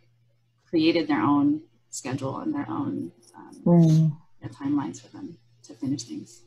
created 0.68 1.06
their 1.08 1.20
own 1.20 1.62
schedule 1.90 2.38
and 2.38 2.54
their 2.54 2.68
own 2.68 3.12
um, 3.36 3.62
mm. 3.64 4.50
timelines 4.50 5.00
for 5.00 5.08
them 5.08 5.36
to 5.64 5.74
finish 5.74 6.04
things. 6.04 6.42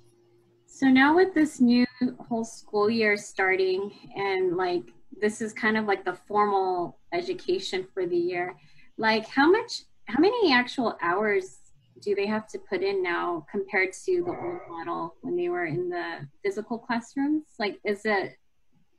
So 0.67 0.87
now 0.87 1.15
with 1.15 1.33
this 1.33 1.61
new 1.61 1.85
whole 2.27 2.43
school 2.43 2.89
year 2.89 3.15
starting 3.15 3.91
and 4.15 4.57
like 4.57 4.83
this 5.23 5.41
is 5.41 5.53
kind 5.53 5.77
of 5.77 5.85
like 5.85 6.03
the 6.03 6.17
formal 6.27 6.97
education 7.13 7.87
for 7.93 8.05
the 8.05 8.17
year. 8.17 8.57
Like 8.97 9.25
how 9.25 9.49
much, 9.49 9.83
how 10.09 10.19
many 10.19 10.51
actual 10.51 10.97
hours 11.01 11.59
do 12.01 12.13
they 12.13 12.25
have 12.25 12.45
to 12.49 12.59
put 12.59 12.83
in 12.83 13.01
now 13.01 13.45
compared 13.49 13.93
to 14.05 14.23
the 14.25 14.31
old 14.31 14.59
model 14.69 15.15
when 15.21 15.37
they 15.37 15.47
were 15.47 15.65
in 15.65 15.89
the 15.89 16.27
physical 16.43 16.77
classrooms? 16.77 17.45
Like, 17.57 17.79
is 17.85 18.01
it 18.03 18.35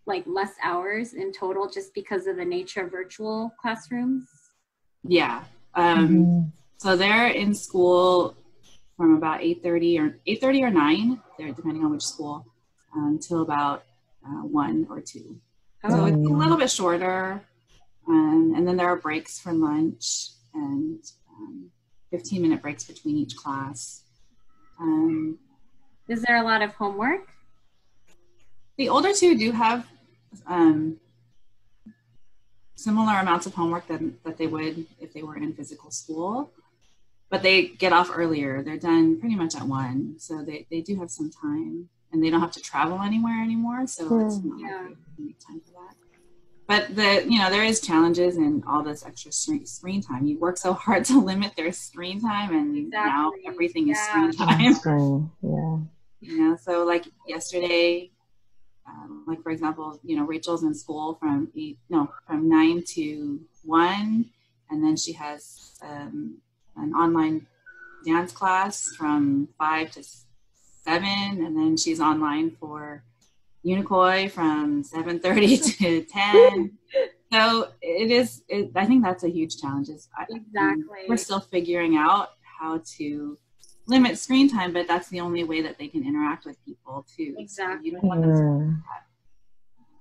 like 0.07 0.25
less 0.27 0.53
hours 0.63 1.13
in 1.13 1.31
total 1.31 1.69
just 1.69 1.93
because 1.93 2.27
of 2.27 2.37
the 2.37 2.45
nature 2.45 2.85
of 2.85 2.91
virtual 2.91 3.53
classrooms? 3.61 4.27
Yeah. 5.07 5.45
Um, 5.75 6.09
mm-hmm. 6.09 6.41
So 6.79 6.97
they're 6.97 7.29
in 7.29 7.55
school 7.55 8.35
from 8.97 9.15
about 9.15 9.41
8.30 9.41 10.01
or 10.01 10.19
8.30 10.27 10.63
or 10.63 10.71
9, 10.71 11.21
they're 11.39 11.53
depending 11.53 11.85
on 11.85 11.91
which 11.91 12.03
school, 12.03 12.47
until 12.95 13.39
um, 13.39 13.43
about 13.43 13.85
uh, 14.27 14.47
1 14.47 14.87
or 14.89 15.03
2. 15.03 15.39
So 15.91 16.07
it's 16.07 16.17
a 16.17 16.19
little 16.19 16.57
bit 16.57 16.71
shorter. 16.71 17.43
Um, 18.09 18.55
and 18.57 18.67
then 18.67 18.77
there 18.77 18.87
are 18.87 18.97
breaks 18.97 19.39
for 19.39 19.53
lunch 19.53 20.31
and 20.55 21.01
um, 21.31 21.71
15 22.11 22.41
minute 22.41 22.63
breaks 22.63 22.85
between 22.85 23.17
each 23.17 23.37
class. 23.37 24.03
Um, 24.81 25.39
Is 26.09 26.23
there 26.23 26.37
a 26.37 26.43
lot 26.43 26.63
of 26.63 26.73
homework? 26.75 27.29
The 28.79 28.89
older 28.89 29.13
two 29.13 29.37
do 29.37 29.53
have 29.53 29.87
um, 30.47 30.99
similar 32.75 33.19
amounts 33.19 33.47
of 33.47 33.55
homework 33.55 33.87
that, 33.89 34.01
that 34.25 34.39
they 34.39 34.47
would 34.47 34.87
if 35.01 35.13
they 35.13 35.23
were 35.23 35.37
in 35.37 35.53
physical 35.53 35.91
school, 35.91 36.51
but 37.31 37.43
they 37.43 37.67
get 37.67 37.93
off 37.93 38.11
earlier. 38.13 38.63
They're 38.63 38.79
done 38.79 39.21
pretty 39.21 39.37
much 39.37 39.55
at 39.55 39.65
one, 39.65 40.15
so 40.19 40.43
they, 40.43 40.67
they 40.71 40.81
do 40.81 40.99
have 40.99 41.11
some 41.11 41.31
time 41.31 41.89
and 42.15 42.23
they 42.23 42.31
don't 42.31 42.41
have 42.41 42.53
to 42.53 42.61
travel 42.61 43.01
anywhere 43.03 43.43
anymore. 43.43 43.87
So 43.87 44.09
mm. 44.09 44.27
it's 44.27 44.43
not 44.43 44.61
yeah. 44.61 44.87
like 44.87 44.97
they 45.19 45.25
make 45.25 45.39
time 45.41 45.61
for 45.61 45.73
that. 45.73 45.97
But 46.67 46.97
the 46.97 47.31
you 47.31 47.39
know 47.39 47.51
there 47.51 47.65
is 47.65 47.81
challenges 47.81 48.39
in 48.39 48.63
all 48.67 48.83
this 48.83 49.05
extra 49.05 49.33
screen 49.33 50.01
time. 50.01 50.27
You 50.27 50.39
work 50.39 50.57
so 50.57 50.73
hard 50.87 51.05
to 51.07 51.21
limit 51.21 51.53
their 51.57 51.73
screen 51.73 52.21
time, 52.21 52.55
and 52.55 52.79
exactly. 52.79 53.11
now 53.11 53.33
everything 53.47 53.91
is 53.91 53.99
screen 53.99 54.33
time. 54.33 55.31
Yeah. 55.43 55.79
You 56.21 56.39
know, 56.39 56.57
so 56.57 56.85
like 56.87 57.05
yesterday, 57.29 58.11
um, 58.89 59.25
like 59.29 59.43
for 59.43 59.51
example, 59.51 60.01
you 60.03 60.17
know, 60.17 60.25
Rachel's 60.25 60.63
in 60.63 60.73
school 60.73 61.19
from 61.21 61.53
eight, 61.55 61.77
no, 61.91 62.11
from 62.27 62.49
nine 62.49 62.83
to 62.95 63.41
one, 63.63 64.31
and 64.71 64.83
then 64.83 64.97
she 64.97 65.13
has 65.13 65.75
um, 65.83 66.39
an 66.77 66.95
online 66.95 67.47
dance 68.07 68.33
class 68.33 68.89
from 68.97 69.49
five 69.59 69.91
to 69.91 70.03
seven, 70.85 71.45
and 71.45 71.57
then 71.57 71.77
she's 71.77 72.01
online 72.01 72.51
for 72.61 73.03
Unicoi 73.65 74.31
from 74.31 74.83
seven 74.85 75.19
thirty 75.19 75.57
to 75.81 76.05
ten. 76.05 76.79
so 77.33 77.69
it 77.81 78.11
is. 78.11 78.43
It, 78.49 78.71
I 78.75 78.87
think 78.87 79.03
that's 79.03 79.25
a 79.25 79.31
huge 79.31 79.61
challenge. 79.61 79.89
Is 79.89 80.09
exactly 80.29 80.85
we're 81.09 81.17
still 81.17 81.41
figuring 81.41 81.97
out 81.97 82.31
how 82.43 82.83
to 82.99 83.39
limit 83.87 84.19
screen 84.19 84.49
time, 84.49 84.73
but 84.73 84.87
that's 84.87 85.09
the 85.09 85.21
only 85.21 85.45
way 85.45 85.61
that 85.63 85.79
they 85.79 85.89
can 85.89 86.07
interact 86.07 86.45
with 86.45 86.63
people 86.65 87.07
too. 87.17 87.35
Exactly. 87.39 87.77
So 87.77 87.85
you 87.85 87.93
don't 87.93 88.05
want 88.05 88.23
them 88.23 88.83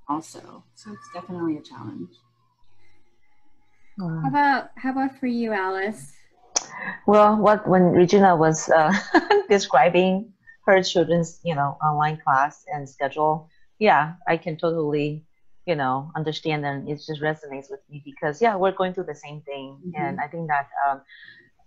to 0.08 0.14
also. 0.14 0.64
So 0.76 0.92
it's 0.92 1.10
definitely 1.14 1.58
a 1.58 1.62
challenge. 1.62 2.10
How 4.00 4.28
about 4.28 4.70
how 4.76 4.92
about 4.92 5.20
for 5.20 5.28
you, 5.28 5.54
Alice? 5.54 6.14
Well, 7.06 7.38
what 7.38 7.68
when 7.68 7.84
Regina 7.84 8.36
was 8.36 8.70
uh, 8.70 8.92
describing 9.50 10.33
her 10.66 10.82
children's, 10.82 11.40
you 11.44 11.56
know, 11.56 11.78
online 11.84 12.18
class 12.18 12.66
and 12.74 12.88
schedule, 12.88 13.50
yeah, 13.80 14.14
I 14.28 14.38
can 14.38 14.58
totally, 14.58 15.26
you 15.66 15.76
know, 15.76 16.12
understand 16.16 16.66
and 16.66 16.88
it 16.90 17.02
just 17.06 17.22
resonates 17.22 17.70
with 17.70 17.82
me 17.90 18.02
because 18.06 18.42
yeah, 18.42 18.56
we're 18.56 18.72
going 18.72 18.94
through 18.94 19.06
the 19.06 19.16
same 19.16 19.42
thing, 19.42 19.80
mm-hmm. 19.86 20.02
and 20.02 20.20
I 20.20 20.28
think 20.28 20.48
that 20.48 20.68
um, 20.88 21.02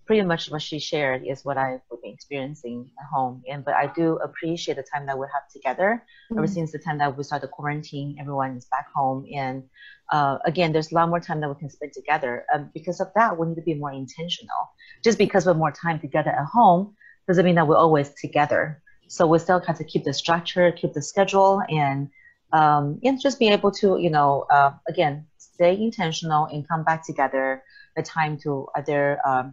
pretty 0.06 0.22
much 0.22 0.50
what 0.50 0.62
she 0.62 0.78
shared 0.78 1.26
is 1.26 1.44
what 1.44 1.58
I've 1.58 1.80
been 1.90 2.12
experiencing 2.12 2.90
at 2.98 3.06
home. 3.12 3.42
And 3.50 3.64
but 3.64 3.74
I 3.74 3.88
do 3.88 4.16
appreciate 4.16 4.76
the 4.76 4.82
time 4.82 5.04
that 5.06 5.18
we 5.18 5.26
have 5.32 5.48
together. 5.52 6.02
Mm-hmm. 6.30 6.38
Ever 6.38 6.46
since 6.46 6.72
the 6.72 6.78
time 6.78 6.98
that 6.98 7.16
we 7.16 7.24
started 7.24 7.50
quarantine, 7.50 8.16
everyone 8.20 8.56
is 8.56 8.66
back 8.66 8.86
home, 8.94 9.26
and 9.34 9.64
uh, 10.12 10.38
again, 10.44 10.72
there's 10.72 10.92
a 10.92 10.94
lot 10.94 11.08
more 11.08 11.20
time 11.20 11.40
that 11.40 11.48
we 11.48 11.56
can 11.56 11.68
spend 11.68 11.92
together. 11.92 12.46
Um, 12.54 12.70
because 12.72 13.00
of 13.00 13.08
that, 13.14 13.36
we 13.36 13.48
need 13.48 13.56
to 13.56 13.62
be 13.62 13.74
more 13.74 13.92
intentional. 13.92 14.70
Just 15.04 15.18
because 15.18 15.44
we're 15.44 15.54
more 15.54 15.72
time 15.72 15.98
together 15.98 16.30
at 16.30 16.46
home 16.46 16.94
doesn't 17.26 17.44
mean 17.44 17.56
that 17.56 17.66
we're 17.66 17.76
always 17.76 18.10
together. 18.10 18.82
So 19.08 19.26
we 19.26 19.38
still 19.38 19.60
have 19.60 19.78
to 19.78 19.84
keep 19.84 20.04
the 20.04 20.12
structure, 20.12 20.72
keep 20.72 20.92
the 20.92 21.02
schedule, 21.02 21.62
and 21.68 22.08
um, 22.52 23.00
and 23.04 23.20
just 23.20 23.38
be 23.38 23.48
able 23.48 23.70
to, 23.72 23.98
you 23.98 24.10
know, 24.10 24.46
uh, 24.50 24.72
again, 24.88 25.26
stay 25.38 25.74
intentional 25.80 26.46
and 26.46 26.66
come 26.68 26.84
back 26.84 27.04
together. 27.04 27.62
The 27.96 28.02
time 28.02 28.38
to 28.38 28.68
either 28.76 29.18
um, 29.26 29.52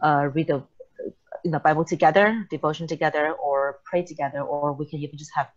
uh, 0.00 0.28
read 0.32 0.48
the 0.48 0.62
you 1.44 1.50
know 1.50 1.58
Bible 1.58 1.84
together, 1.84 2.46
devotion 2.50 2.86
together, 2.86 3.32
or 3.32 3.80
pray 3.84 4.02
together, 4.02 4.40
or 4.40 4.72
we 4.72 4.86
can 4.86 5.00
even 5.00 5.18
just 5.18 5.32
have 5.34 5.48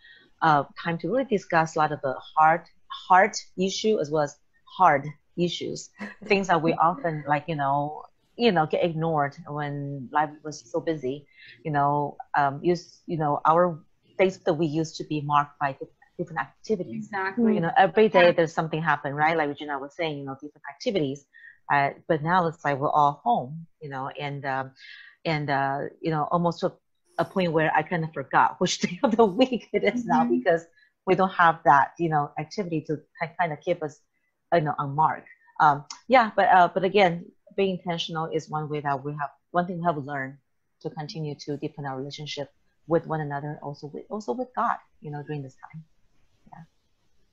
uh, 0.42 0.64
time 0.84 0.98
to 1.00 1.10
really 1.10 1.25
discuss 1.25 1.75
a 1.75 1.80
lot 1.80 1.92
of 1.92 2.02
the 2.02 2.16
hard 2.36 2.62
heart 2.88 3.38
issue 3.58 4.00
as 4.00 4.10
well 4.12 4.24
as 4.24 4.38
hard 4.78 5.08
issues, 5.38 5.90
things 6.25 6.48
that 6.48 6.62
we 6.62 6.74
often 6.74 7.24
like 7.28 7.46
you 7.48 7.56
know 7.56 8.04
you 8.38 8.51
know 8.51 8.65
get 8.65 8.84
ignored 8.84 9.36
when 9.48 10.10
life 10.12 10.30
was 10.44 10.70
so 10.72 10.80
busy. 10.80 11.27
You 11.63 11.72
know, 11.72 12.18
um, 12.38 12.60
use 12.63 13.01
you 13.08 13.18
know 13.18 13.42
our 13.46 13.80
days 14.18 14.38
that 14.39 14.54
we 14.54 14.65
used 14.65 14.96
to 14.98 15.04
be 15.04 15.22
marked 15.22 15.60
by 15.60 15.77
different 16.18 16.39
activities. 16.39 17.06
Exactly. 17.06 17.56
You 17.56 17.62
know, 17.62 17.72
every 17.77 18.10
day 18.10 18.32
there's 18.32 18.54
something 18.54 18.82
happen, 18.82 19.13
right? 19.13 19.38
Like 19.38 19.50
Regina 19.50 19.77
was 19.80 19.96
saying, 19.96 20.20
you 20.20 20.25
know, 20.25 20.34
different 20.36 20.63
activities. 20.70 21.25
Uh, 21.72 21.92
but 22.08 22.22
now 22.22 22.48
it's 22.48 22.63
like 22.63 22.80
we're 22.80 22.92
all 22.92 23.22
home, 23.24 23.65
you 23.82 23.89
know, 23.89 24.10
and 24.20 24.46
um, 24.46 24.72
and 25.25 25.50
uh, 25.50 25.80
you 26.01 26.12
know, 26.12 26.27
almost 26.32 26.60
to 26.60 26.74
a 27.18 27.25
point 27.25 27.51
where 27.51 27.72
I 27.75 27.82
kind 27.82 28.04
of 28.04 28.13
forgot 28.13 28.60
which 28.60 28.80
day 28.82 29.00
of 29.04 29.15
the 29.15 29.25
week 29.25 29.70
it 29.74 29.84
is 29.84 30.01
mm-hmm. 30.01 30.10
now 30.10 30.25
because 30.25 30.65
we 31.08 31.15
don't 31.15 31.34
have 31.34 31.60
that, 31.65 31.92
you 32.00 32.10
know, 32.10 32.32
activity 32.39 32.82
to 32.88 32.98
kind 33.39 33.54
of 33.54 33.62
keep 33.62 33.84
us, 33.84 34.00
you 34.54 34.62
know, 34.62 34.75
on 34.77 34.96
mark. 34.96 35.25
Um, 35.60 35.86
yeah, 36.08 36.32
but 36.36 36.50
uh, 36.50 36.70
but 36.74 36.84
again, 36.84 37.25
being 37.56 37.78
intentional 37.78 38.26
is 38.32 38.50
one 38.50 38.70
way 38.70 38.82
that 38.82 39.04
we 39.04 39.12
have 39.14 39.32
one 39.52 39.66
thing 39.66 39.80
we 39.80 39.86
have 39.86 39.98
learned 39.98 40.38
to 40.82 40.90
continue 40.90 41.36
to 41.36 41.58
deepen 41.58 41.86
our 41.86 41.98
relationship 41.98 42.52
with 42.88 43.08
one 43.08 43.22
another, 43.22 43.60
also 43.62 43.88
with 43.88 44.06
also 44.10 44.34
with 44.34 44.50
God, 44.56 44.78
you 45.02 45.12
know, 45.12 45.24
during 45.24 45.42
this 45.42 45.56
time. 45.56 45.84
Yeah. 46.52 46.64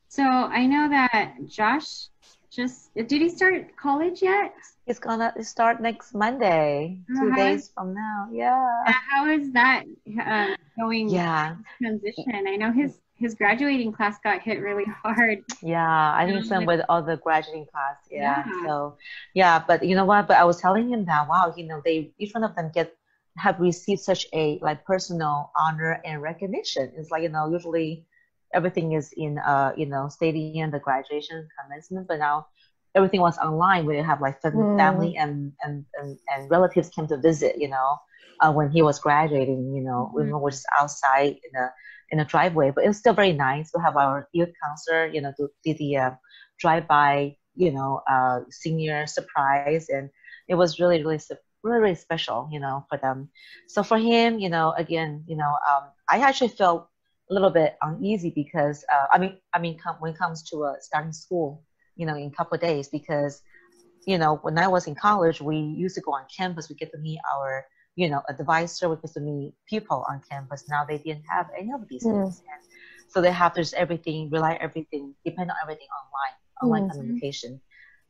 So 0.08 0.22
I 0.22 0.66
know 0.66 0.88
that 0.88 1.36
Josh 1.46 2.08
just 2.50 2.94
did 2.94 3.10
he 3.10 3.28
start 3.28 3.76
college 3.76 4.22
yet? 4.22 4.54
He's 4.86 4.98
gonna 4.98 5.32
start 5.42 5.80
next 5.80 6.14
Monday, 6.14 7.00
two 7.08 7.28
uh-huh. 7.28 7.36
days 7.36 7.70
from 7.74 7.94
now. 7.94 8.28
Yeah. 8.32 8.68
How 8.86 9.28
is 9.30 9.52
that 9.52 9.84
uh, 10.20 10.56
going? 10.78 11.08
Yeah. 11.08 11.56
Transition. 11.80 12.46
I 12.46 12.56
know 12.56 12.72
his 12.72 12.98
his 13.22 13.34
graduating 13.34 13.92
class 13.92 14.18
got 14.22 14.42
hit 14.42 14.60
really 14.60 14.84
hard. 15.02 15.38
Yeah, 15.62 16.14
I 16.14 16.26
think 16.26 16.44
some 16.44 16.66
with 16.66 16.82
all 16.88 17.02
the 17.02 17.16
graduating 17.16 17.66
class. 17.72 17.96
Yeah. 18.10 18.44
yeah. 18.46 18.66
So, 18.66 18.96
yeah, 19.34 19.64
but 19.66 19.82
you 19.84 19.94
know 19.94 20.04
what? 20.04 20.28
But 20.28 20.36
I 20.36 20.44
was 20.44 20.60
telling 20.60 20.90
him 20.90 21.04
that 21.06 21.28
wow, 21.28 21.54
you 21.56 21.66
know, 21.66 21.80
they 21.84 22.12
each 22.18 22.34
one 22.34 22.44
of 22.44 22.54
them 22.56 22.70
get 22.74 22.94
have 23.38 23.58
received 23.60 24.02
such 24.02 24.26
a 24.34 24.58
like 24.60 24.84
personal 24.84 25.50
honor 25.56 26.00
and 26.04 26.20
recognition. 26.20 26.92
It's 26.96 27.10
like 27.10 27.22
you 27.22 27.30
know 27.30 27.50
usually 27.50 28.04
everything 28.54 28.92
is 28.92 29.12
in 29.16 29.38
uh 29.38 29.72
you 29.76 29.86
know 29.86 30.08
stadium 30.08 30.70
the 30.70 30.78
graduation 30.78 31.48
commencement 31.58 32.06
but 32.06 32.18
now 32.18 32.46
everything 32.94 33.20
was 33.20 33.38
online 33.38 33.86
where 33.86 33.96
you 33.96 34.04
have 34.04 34.20
like 34.20 34.40
mm. 34.42 34.76
family 34.76 35.16
and, 35.16 35.52
and 35.62 35.84
and 35.94 36.18
and 36.28 36.50
relatives 36.50 36.90
came 36.90 37.06
to 37.06 37.16
visit 37.16 37.56
you 37.58 37.68
know 37.68 37.96
uh, 38.40 38.52
when 38.52 38.70
he 38.70 38.82
was 38.82 38.98
graduating 38.98 39.72
you 39.74 39.82
know 39.82 40.12
mm. 40.14 40.24
we 40.24 40.32
were 40.32 40.50
just 40.50 40.66
outside 40.78 41.36
in 41.44 41.60
a 41.60 41.72
in 42.12 42.20
a 42.20 42.24
driveway 42.24 42.70
but 42.74 42.84
it 42.84 42.88
was 42.88 42.98
still 42.98 43.14
very 43.14 43.32
nice 43.32 43.72
to 43.72 43.80
have 43.80 43.96
our 43.96 44.28
youth 44.32 44.50
counselor 44.64 45.06
you 45.08 45.20
know 45.20 45.32
to 45.36 45.48
do 45.64 45.74
the 45.74 45.96
uh, 45.96 46.10
drive 46.60 46.86
by 46.88 47.36
you 47.56 47.72
know 47.72 48.02
uh, 48.10 48.40
senior 48.50 49.06
surprise 49.06 49.88
and 49.88 50.10
it 50.48 50.54
was 50.54 50.78
really 50.80 50.98
really 51.04 51.18
really 51.18 51.40
really 51.64 51.94
special 51.94 52.48
you 52.52 52.60
know 52.60 52.84
for 52.88 52.98
them 52.98 53.28
so 53.68 53.82
for 53.82 53.98
him 53.98 54.38
you 54.38 54.48
know 54.48 54.74
again 54.78 55.24
you 55.28 55.36
know 55.36 55.56
um, 55.70 55.84
i 56.10 56.18
actually 56.18 56.48
felt 56.48 56.88
a 57.30 57.34
little 57.34 57.50
bit 57.50 57.76
uneasy 57.82 58.30
because 58.30 58.84
uh, 58.92 59.06
I 59.12 59.18
mean 59.18 59.38
I 59.54 59.58
mean 59.58 59.78
com- 59.78 59.96
when 60.00 60.12
it 60.12 60.18
comes 60.18 60.42
to 60.50 60.64
uh, 60.64 60.74
starting 60.80 61.12
school, 61.12 61.64
you 61.96 62.06
know, 62.06 62.16
in 62.16 62.26
a 62.26 62.30
couple 62.30 62.54
of 62.54 62.60
days 62.60 62.88
because 62.88 63.40
you 64.06 64.18
know 64.18 64.36
when 64.42 64.58
I 64.58 64.68
was 64.68 64.86
in 64.86 64.94
college, 64.94 65.40
we 65.40 65.56
used 65.56 65.94
to 65.96 66.02
go 66.02 66.12
on 66.12 66.24
campus. 66.36 66.68
We 66.68 66.76
get 66.76 66.92
to 66.92 66.98
meet 66.98 67.20
our 67.34 67.64
you 67.96 68.08
know 68.08 68.22
advisor. 68.28 68.94
Get 68.96 69.12
to 69.14 69.20
meet 69.20 69.54
people 69.68 70.04
on 70.08 70.20
campus. 70.30 70.68
Now 70.68 70.84
they 70.84 70.98
didn't 70.98 71.24
have 71.28 71.48
any 71.58 71.72
of 71.72 71.88
these 71.88 72.04
mm. 72.04 72.24
things, 72.24 72.40
and 72.40 72.62
so 73.12 73.20
they 73.20 73.30
have 73.30 73.52
to 73.54 73.60
just 73.60 73.74
everything, 73.74 74.30
rely 74.30 74.54
everything, 74.54 75.14
depend 75.24 75.50
on 75.50 75.56
everything 75.62 75.88
online, 76.00 76.34
online 76.62 76.88
mm-hmm. 76.88 76.98
communication. 76.98 77.60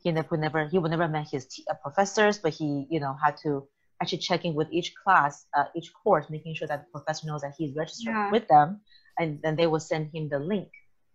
He 0.01 0.11
never, 0.11 0.37
never, 0.37 0.67
he 0.67 0.79
would 0.79 0.91
never 0.91 1.07
met 1.09 1.27
his 1.29 1.45
t- 1.45 1.65
uh, 1.69 1.73
professors, 1.75 2.37
but 2.37 2.53
he, 2.53 2.87
you 2.89 3.01
know, 3.01 3.13
had 3.21 3.35
to 3.43 3.67
actually 4.01 4.19
check 4.19 4.45
in 4.45 4.53
with 4.53 4.69
each 4.71 4.93
class, 4.95 5.45
uh, 5.57 5.65
each 5.75 5.91
course, 5.93 6.29
making 6.29 6.55
sure 6.55 6.67
that 6.69 6.85
the 6.85 6.91
professor 6.99 7.27
knows 7.27 7.41
that 7.41 7.53
he's 7.57 7.75
registered 7.75 8.13
yeah. 8.13 8.31
with 8.31 8.47
them, 8.47 8.79
and 9.19 9.41
then 9.43 9.57
they 9.57 9.67
will 9.67 9.79
send 9.79 10.09
him 10.13 10.29
the 10.29 10.39
link 10.39 10.69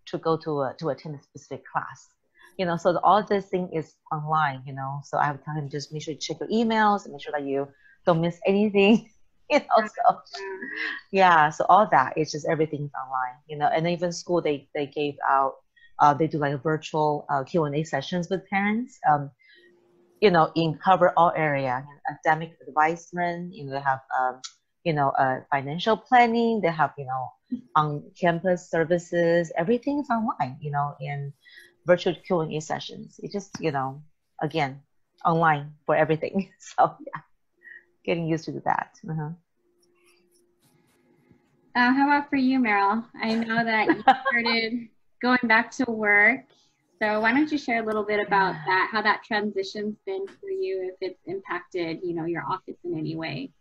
to 0.07 0.19
go 0.19 0.37
to 0.37 0.61
a, 0.63 0.75
to 0.79 0.91
attend 0.91 1.15
a 1.15 1.23
specific 1.23 1.65
class. 1.67 2.09
You 2.59 2.67
know, 2.67 2.77
so 2.77 2.99
all 3.03 3.23
this 3.23 3.47
thing 3.47 3.71
is 3.73 3.95
online. 4.13 4.63
You 4.67 4.75
know, 4.75 5.01
so 5.05 5.17
I 5.17 5.31
would 5.31 5.43
tell 5.45 5.55
him 5.55 5.71
just 5.71 5.93
make 5.95 6.03
sure 6.03 6.13
you 6.13 6.21
check 6.21 6.39
your 6.41 6.49
emails 6.51 7.09
make 7.09 7.23
sure 7.23 7.33
that 7.33 7.47
you 7.47 7.69
don't 8.07 8.21
miss 8.21 8.41
anything. 8.47 9.11
You 9.51 9.61
know, 9.61 9.87
so 9.87 10.21
yeah, 11.13 11.51
so 11.51 11.65
all 11.71 11.89
that 11.91 12.13
it's 12.17 12.33
just 12.33 12.47
everything's 12.49 12.93
online. 12.93 13.37
You 13.49 13.57
know, 13.57 13.67
and 13.67 13.89
even 13.89 14.13
school 14.13 14.43
they 14.43 14.69
they 14.75 14.87
gave 14.87 15.15
out 15.29 15.55
uh, 16.01 16.13
they 16.15 16.27
do 16.27 16.39
like 16.39 16.63
virtual 16.63 17.25
uh, 17.31 17.45
Q 17.45 17.65
and 17.65 17.75
A 17.75 17.83
sessions 17.83 18.29
with 18.31 18.47
parents. 18.49 18.99
Um, 19.09 19.31
you 20.21 20.31
know, 20.31 20.51
in 20.55 20.79
cover 20.85 21.13
all 21.17 21.33
area, 21.37 21.85
academic 22.11 22.57
advisement. 22.67 23.55
You 23.55 23.65
know, 23.67 23.73
they 23.73 23.81
have 23.81 24.01
um, 24.19 24.41
you 24.85 24.93
know, 24.93 25.11
uh, 25.11 25.41
financial 25.51 25.97
planning. 25.97 26.61
They 26.63 26.71
have, 26.71 26.93
you 26.97 27.05
know, 27.07 27.29
on 27.77 28.03
campus 28.21 28.71
services. 28.71 29.53
Everything 29.57 30.01
is 30.01 30.09
online, 30.11 30.57
you 30.61 30.71
know, 30.71 30.95
in 31.01 31.33
virtual 31.87 32.15
Q&A 32.27 32.61
sessions. 32.61 33.21
It 33.23 33.33
just, 33.33 33.51
you 33.61 33.73
know, 33.73 34.03
again, 34.41 34.81
online 35.25 35.75
for 35.87 35.95
everything. 35.97 36.51
So 36.61 36.97
yeah, 37.01 37.21
getting 38.09 38.27
used 38.27 38.47
to 38.47 38.53
that. 38.65 38.99
Uh-huh. 39.09 39.29
Uh, 41.77 41.93
how 41.93 42.09
about 42.09 42.31
for 42.31 42.37
you, 42.37 42.59
Meryl? 42.59 43.05
I 43.23 43.35
know 43.35 43.63
that 43.63 43.87
you 43.87 44.03
started 44.03 44.89
going 45.23 45.39
back 45.45 45.71
to 45.73 45.85
work. 45.91 46.41
So 47.01 47.21
why 47.21 47.33
don't 47.33 47.53
you 47.53 47.59
share 47.59 47.83
a 47.83 47.87
little 47.87 48.03
bit 48.03 48.27
about 48.27 48.55
that, 48.67 48.89
how 48.91 49.03
that 49.03 49.23
transition's 49.23 49.97
been 50.07 50.27
for 50.27 50.49
you, 50.49 50.91
if 50.91 50.97
it's 51.01 51.21
impacted, 51.27 52.01
you 52.03 52.15
know, 52.15 52.25
your 52.25 52.45
office 52.49 52.77
in 52.83 52.99
any 52.99 53.15
way? 53.15 53.53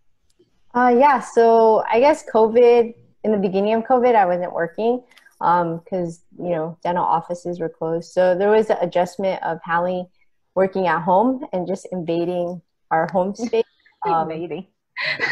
Uh, 0.73 0.95
yeah, 0.97 1.19
so 1.19 1.83
I 1.91 1.99
guess 1.99 2.23
COVID, 2.33 2.95
in 3.25 3.31
the 3.31 3.37
beginning 3.37 3.73
of 3.73 3.83
COVID, 3.83 4.15
I 4.15 4.25
wasn't 4.25 4.53
working 4.53 5.03
because, 5.39 6.23
um, 6.39 6.45
you 6.45 6.51
know, 6.55 6.77
dental 6.83 7.03
offices 7.03 7.59
were 7.59 7.69
closed. 7.69 8.11
So 8.11 8.33
there 8.33 8.49
was 8.49 8.69
an 8.71 8.77
adjustment 8.81 9.43
of 9.43 9.59
Hallie 9.63 10.07
working 10.55 10.87
at 10.87 11.01
home 11.01 11.45
and 11.53 11.67
just 11.67 11.85
invading 11.91 12.61
our 12.89 13.07
home 13.11 13.35
space. 13.35 13.66
Um, 14.05 14.29
invading 14.29 14.67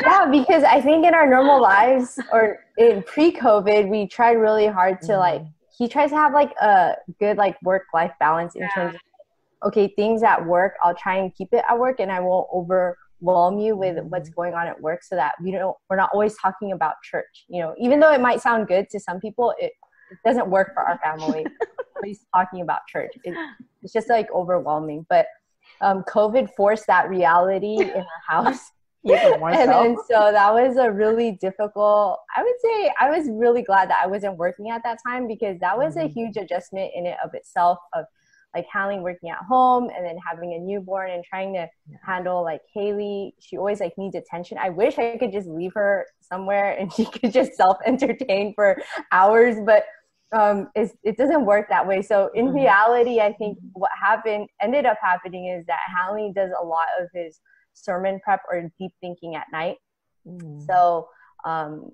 yeah, 0.01 0.27
because 0.29 0.63
I 0.63 0.81
think 0.81 1.05
in 1.05 1.13
our 1.13 1.27
normal 1.27 1.61
lives 1.61 2.19
or 2.31 2.59
in 2.77 3.03
pre-COVID, 3.03 3.89
we 3.89 4.07
tried 4.07 4.33
really 4.33 4.67
hard 4.67 5.01
to 5.01 5.17
like. 5.17 5.41
Mm-hmm. 5.41 5.49
He 5.77 5.89
tries 5.89 6.11
to 6.11 6.15
have 6.15 6.33
like 6.33 6.53
a 6.61 6.95
good 7.19 7.37
like 7.37 7.61
work-life 7.61 8.13
balance 8.19 8.55
in 8.55 8.61
yeah. 8.61 8.69
terms 8.69 8.95
of 8.95 9.67
okay 9.67 9.87
things 9.95 10.23
at 10.23 10.45
work. 10.45 10.75
I'll 10.83 10.95
try 10.95 11.17
and 11.17 11.33
keep 11.35 11.49
it 11.51 11.63
at 11.67 11.77
work, 11.77 11.99
and 11.99 12.11
I 12.11 12.19
won't 12.19 12.47
overwhelm 12.53 13.59
you 13.59 13.75
with 13.75 13.97
what's 14.05 14.29
mm-hmm. 14.29 14.35
going 14.35 14.53
on 14.53 14.67
at 14.67 14.79
work, 14.79 15.03
so 15.03 15.15
that 15.15 15.33
we 15.41 15.51
don't. 15.51 15.75
We're 15.89 15.97
not 15.97 16.11
always 16.13 16.37
talking 16.37 16.71
about 16.71 16.95
church. 17.03 17.45
You 17.49 17.61
know, 17.61 17.75
even 17.79 17.99
though 17.99 18.13
it 18.13 18.21
might 18.21 18.41
sound 18.41 18.67
good 18.67 18.89
to 18.91 18.99
some 18.99 19.19
people, 19.19 19.53
it, 19.59 19.73
it 20.11 20.17
doesn't 20.23 20.47
work 20.47 20.73
for 20.73 20.83
our 20.83 20.99
family. 20.99 21.45
Always 21.97 22.25
talking 22.35 22.59
about 22.59 22.81
church. 22.89 23.13
It, 23.23 23.33
it's 23.81 23.93
just 23.93 24.09
like 24.09 24.27
overwhelming, 24.33 25.05
but 25.09 25.27
um, 25.81 26.03
COVID 26.03 26.49
forced 26.55 26.87
that 26.87 27.09
reality 27.09 27.77
in 27.79 27.89
our 27.91 28.05
house. 28.27 28.59
And 29.05 29.69
then 29.69 29.97
so 30.09 30.31
that 30.31 30.51
was 30.51 30.77
a 30.77 30.91
really 30.91 31.33
difficult 31.33 32.17
i 32.35 32.41
would 32.41 32.55
say 32.59 32.91
i 32.99 33.07
was 33.15 33.29
really 33.29 33.61
glad 33.61 33.87
that 33.87 34.01
i 34.03 34.07
wasn't 34.07 34.35
working 34.35 34.71
at 34.71 34.81
that 34.83 34.97
time 35.05 35.27
because 35.27 35.59
that 35.59 35.77
was 35.77 35.93
mm-hmm. 35.93 36.07
a 36.07 36.09
huge 36.09 36.37
adjustment 36.37 36.89
in 36.95 37.05
it 37.05 37.15
of 37.23 37.29
itself 37.35 37.77
of 37.93 38.05
like 38.55 38.65
handling 38.71 39.03
working 39.03 39.29
at 39.29 39.37
home 39.47 39.89
and 39.95 40.05
then 40.05 40.15
having 40.25 40.53
a 40.53 40.59
newborn 40.59 41.11
and 41.11 41.23
trying 41.23 41.53
to 41.53 41.67
handle 42.03 42.41
like 42.41 42.61
haley 42.73 43.35
she 43.39 43.57
always 43.57 43.81
like 43.81 43.93
needs 43.97 44.15
attention. 44.15 44.57
I 44.57 44.69
wish 44.69 44.97
i 44.97 45.17
could 45.17 45.31
just 45.31 45.47
leave 45.47 45.73
her 45.75 46.07
somewhere 46.21 46.77
and 46.79 46.91
she 46.95 47.05
could 47.05 47.33
just 47.33 47.53
self 47.53 47.77
entertain 47.85 48.53
for 48.55 48.81
hours 49.11 49.57
but 49.65 49.83
um, 50.35 50.69
it 50.75 51.17
doesn't 51.17 51.45
work 51.45 51.69
that 51.69 51.87
way. 51.87 52.01
So 52.01 52.29
in 52.35 52.47
mm-hmm. 52.47 52.55
reality, 52.55 53.21
I 53.21 53.31
think 53.33 53.57
what 53.73 53.91
happened 53.99 54.49
ended 54.61 54.85
up 54.85 54.97
happening 55.01 55.47
is 55.47 55.65
that 55.67 55.79
Hallie 55.95 56.33
does 56.35 56.51
a 56.59 56.63
lot 56.63 56.87
of 56.99 57.07
his 57.13 57.39
sermon 57.73 58.19
prep 58.23 58.41
or 58.51 58.69
deep 58.77 58.91
thinking 58.99 59.35
at 59.35 59.47
night. 59.53 59.77
Mm. 60.27 60.65
So 60.67 61.07
um, 61.45 61.91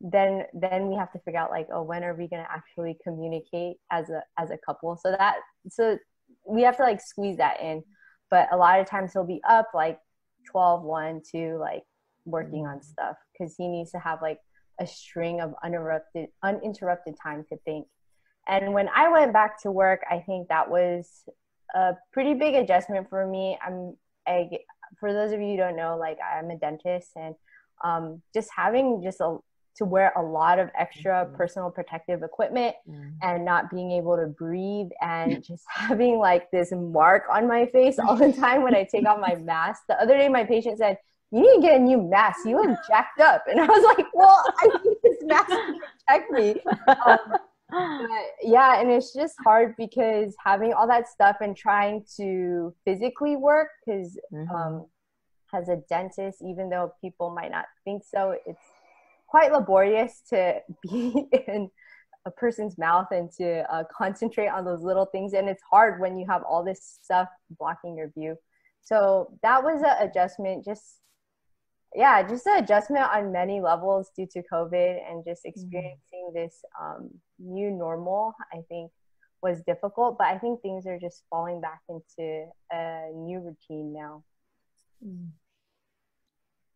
then 0.00 0.44
then 0.52 0.88
we 0.88 0.96
have 0.96 1.10
to 1.12 1.18
figure 1.20 1.40
out 1.40 1.50
like 1.50 1.66
oh 1.72 1.82
when 1.82 2.04
are 2.04 2.14
we 2.14 2.28
going 2.28 2.42
to 2.42 2.50
actually 2.50 2.96
communicate 3.02 3.76
as 3.90 4.10
a 4.10 4.22
as 4.38 4.50
a 4.50 4.58
couple 4.64 4.96
so 4.96 5.10
that 5.10 5.36
so 5.68 5.98
we 6.46 6.62
have 6.62 6.76
to 6.76 6.84
like 6.84 7.00
squeeze 7.00 7.36
that 7.36 7.60
in 7.60 7.82
but 8.30 8.48
a 8.52 8.56
lot 8.56 8.78
of 8.78 8.86
times 8.86 9.12
he'll 9.12 9.26
be 9.26 9.40
up 9.48 9.66
like 9.74 9.98
12 10.52 10.82
1 10.82 11.22
2 11.32 11.58
like 11.58 11.82
working 12.24 12.64
on 12.64 12.80
stuff 12.80 13.16
because 13.32 13.56
he 13.56 13.66
needs 13.66 13.90
to 13.90 13.98
have 13.98 14.22
like 14.22 14.38
a 14.80 14.86
string 14.86 15.40
of 15.40 15.54
uninterrupted 15.62 16.28
uninterrupted 16.42 17.14
time 17.22 17.44
to 17.48 17.56
think 17.64 17.86
and 18.46 18.72
when 18.72 18.88
i 18.94 19.08
went 19.08 19.32
back 19.32 19.60
to 19.60 19.70
work 19.70 20.02
i 20.10 20.18
think 20.20 20.48
that 20.48 20.70
was 20.70 21.24
a 21.74 21.92
pretty 22.12 22.34
big 22.34 22.54
adjustment 22.54 23.08
for 23.08 23.26
me 23.26 23.58
i'm 23.66 23.94
I, 24.28 24.50
for 25.00 25.12
those 25.12 25.32
of 25.32 25.40
you 25.40 25.52
who 25.52 25.56
don't 25.56 25.76
know, 25.76 25.96
like 25.96 26.18
I'm 26.22 26.50
a 26.50 26.56
dentist 26.56 27.10
and 27.16 27.34
um, 27.82 28.22
just 28.34 28.50
having 28.54 29.02
just 29.02 29.20
a 29.20 29.38
to 29.76 29.84
wear 29.84 30.12
a 30.16 30.22
lot 30.22 30.58
of 30.58 30.70
extra 30.76 31.24
mm-hmm. 31.24 31.36
personal 31.36 31.70
protective 31.70 32.24
equipment 32.24 32.74
mm-hmm. 32.88 33.10
and 33.22 33.44
not 33.44 33.70
being 33.70 33.92
able 33.92 34.16
to 34.16 34.26
breathe 34.26 34.88
and 35.00 35.44
just 35.48 35.62
having 35.72 36.18
like 36.18 36.50
this 36.50 36.72
mark 36.72 37.22
on 37.30 37.46
my 37.46 37.66
face 37.66 37.96
all 38.00 38.16
the 38.16 38.32
time 38.32 38.62
when 38.62 38.74
I 38.74 38.82
take 38.90 39.06
off 39.06 39.20
my 39.20 39.36
mask. 39.36 39.82
The 39.88 40.00
other 40.00 40.16
day, 40.16 40.28
my 40.28 40.42
patient 40.42 40.78
said, 40.78 40.98
"You 41.30 41.40
need 41.40 41.56
to 41.56 41.60
get 41.60 41.76
a 41.76 41.82
new 41.82 42.02
mask. 42.02 42.40
You 42.44 42.62
look 42.62 42.78
jacked 42.88 43.20
up," 43.20 43.44
and 43.48 43.60
I 43.60 43.66
was 43.66 43.96
like, 43.96 44.06
"Well, 44.14 44.44
I 44.58 44.66
need 44.84 44.96
this 45.02 45.16
mask 45.22 45.48
to 45.48 45.74
protect 46.06 46.30
me." 46.30 46.56
Um, 46.88 47.38
yeah, 48.42 48.80
and 48.80 48.90
it's 48.90 49.12
just 49.12 49.34
hard 49.44 49.74
because 49.76 50.34
having 50.42 50.72
all 50.72 50.88
that 50.88 51.08
stuff 51.08 51.36
and 51.40 51.56
trying 51.56 52.04
to 52.16 52.74
physically 52.84 53.36
work 53.36 53.68
because 53.84 54.18
mm-hmm. 54.32 54.54
um, 54.54 54.86
as 55.54 55.68
a 55.68 55.76
dentist, 55.88 56.42
even 56.42 56.70
though 56.70 56.92
people 57.00 57.30
might 57.30 57.50
not 57.50 57.66
think 57.84 58.02
so, 58.04 58.36
it's 58.46 58.64
quite 59.26 59.52
laborious 59.52 60.22
to 60.30 60.60
be 60.82 61.28
in 61.46 61.70
a 62.24 62.30
person's 62.30 62.78
mouth 62.78 63.08
and 63.10 63.30
to 63.32 63.64
uh, 63.72 63.84
concentrate 63.96 64.48
on 64.48 64.64
those 64.64 64.82
little 64.82 65.06
things. 65.06 65.32
And 65.32 65.48
it's 65.48 65.62
hard 65.70 66.00
when 66.00 66.18
you 66.18 66.26
have 66.28 66.42
all 66.42 66.64
this 66.64 66.98
stuff 67.02 67.28
blocking 67.58 67.96
your 67.96 68.10
view. 68.16 68.36
So 68.82 69.32
that 69.42 69.62
was 69.62 69.82
an 69.82 70.08
adjustment, 70.08 70.64
just 70.64 71.00
yeah, 71.94 72.22
just 72.22 72.46
an 72.46 72.62
adjustment 72.62 73.06
on 73.12 73.32
many 73.32 73.60
levels 73.60 74.10
due 74.16 74.26
to 74.32 74.42
COVID 74.52 74.98
and 75.10 75.24
just 75.24 75.42
mm-hmm. 75.42 75.50
experiencing 75.50 76.30
mm-hmm. 76.30 76.38
this 76.38 76.64
um, 76.80 77.10
new 77.38 77.70
normal. 77.70 78.34
I 78.52 78.62
think 78.68 78.90
was 79.42 79.62
difficult, 79.62 80.18
but 80.18 80.26
I 80.26 80.38
think 80.38 80.60
things 80.60 80.86
are 80.86 80.98
just 80.98 81.22
falling 81.30 81.60
back 81.60 81.80
into 81.88 82.46
a 82.72 83.10
new 83.14 83.38
routine 83.38 83.92
now. 83.92 84.24
Mm. 85.04 85.28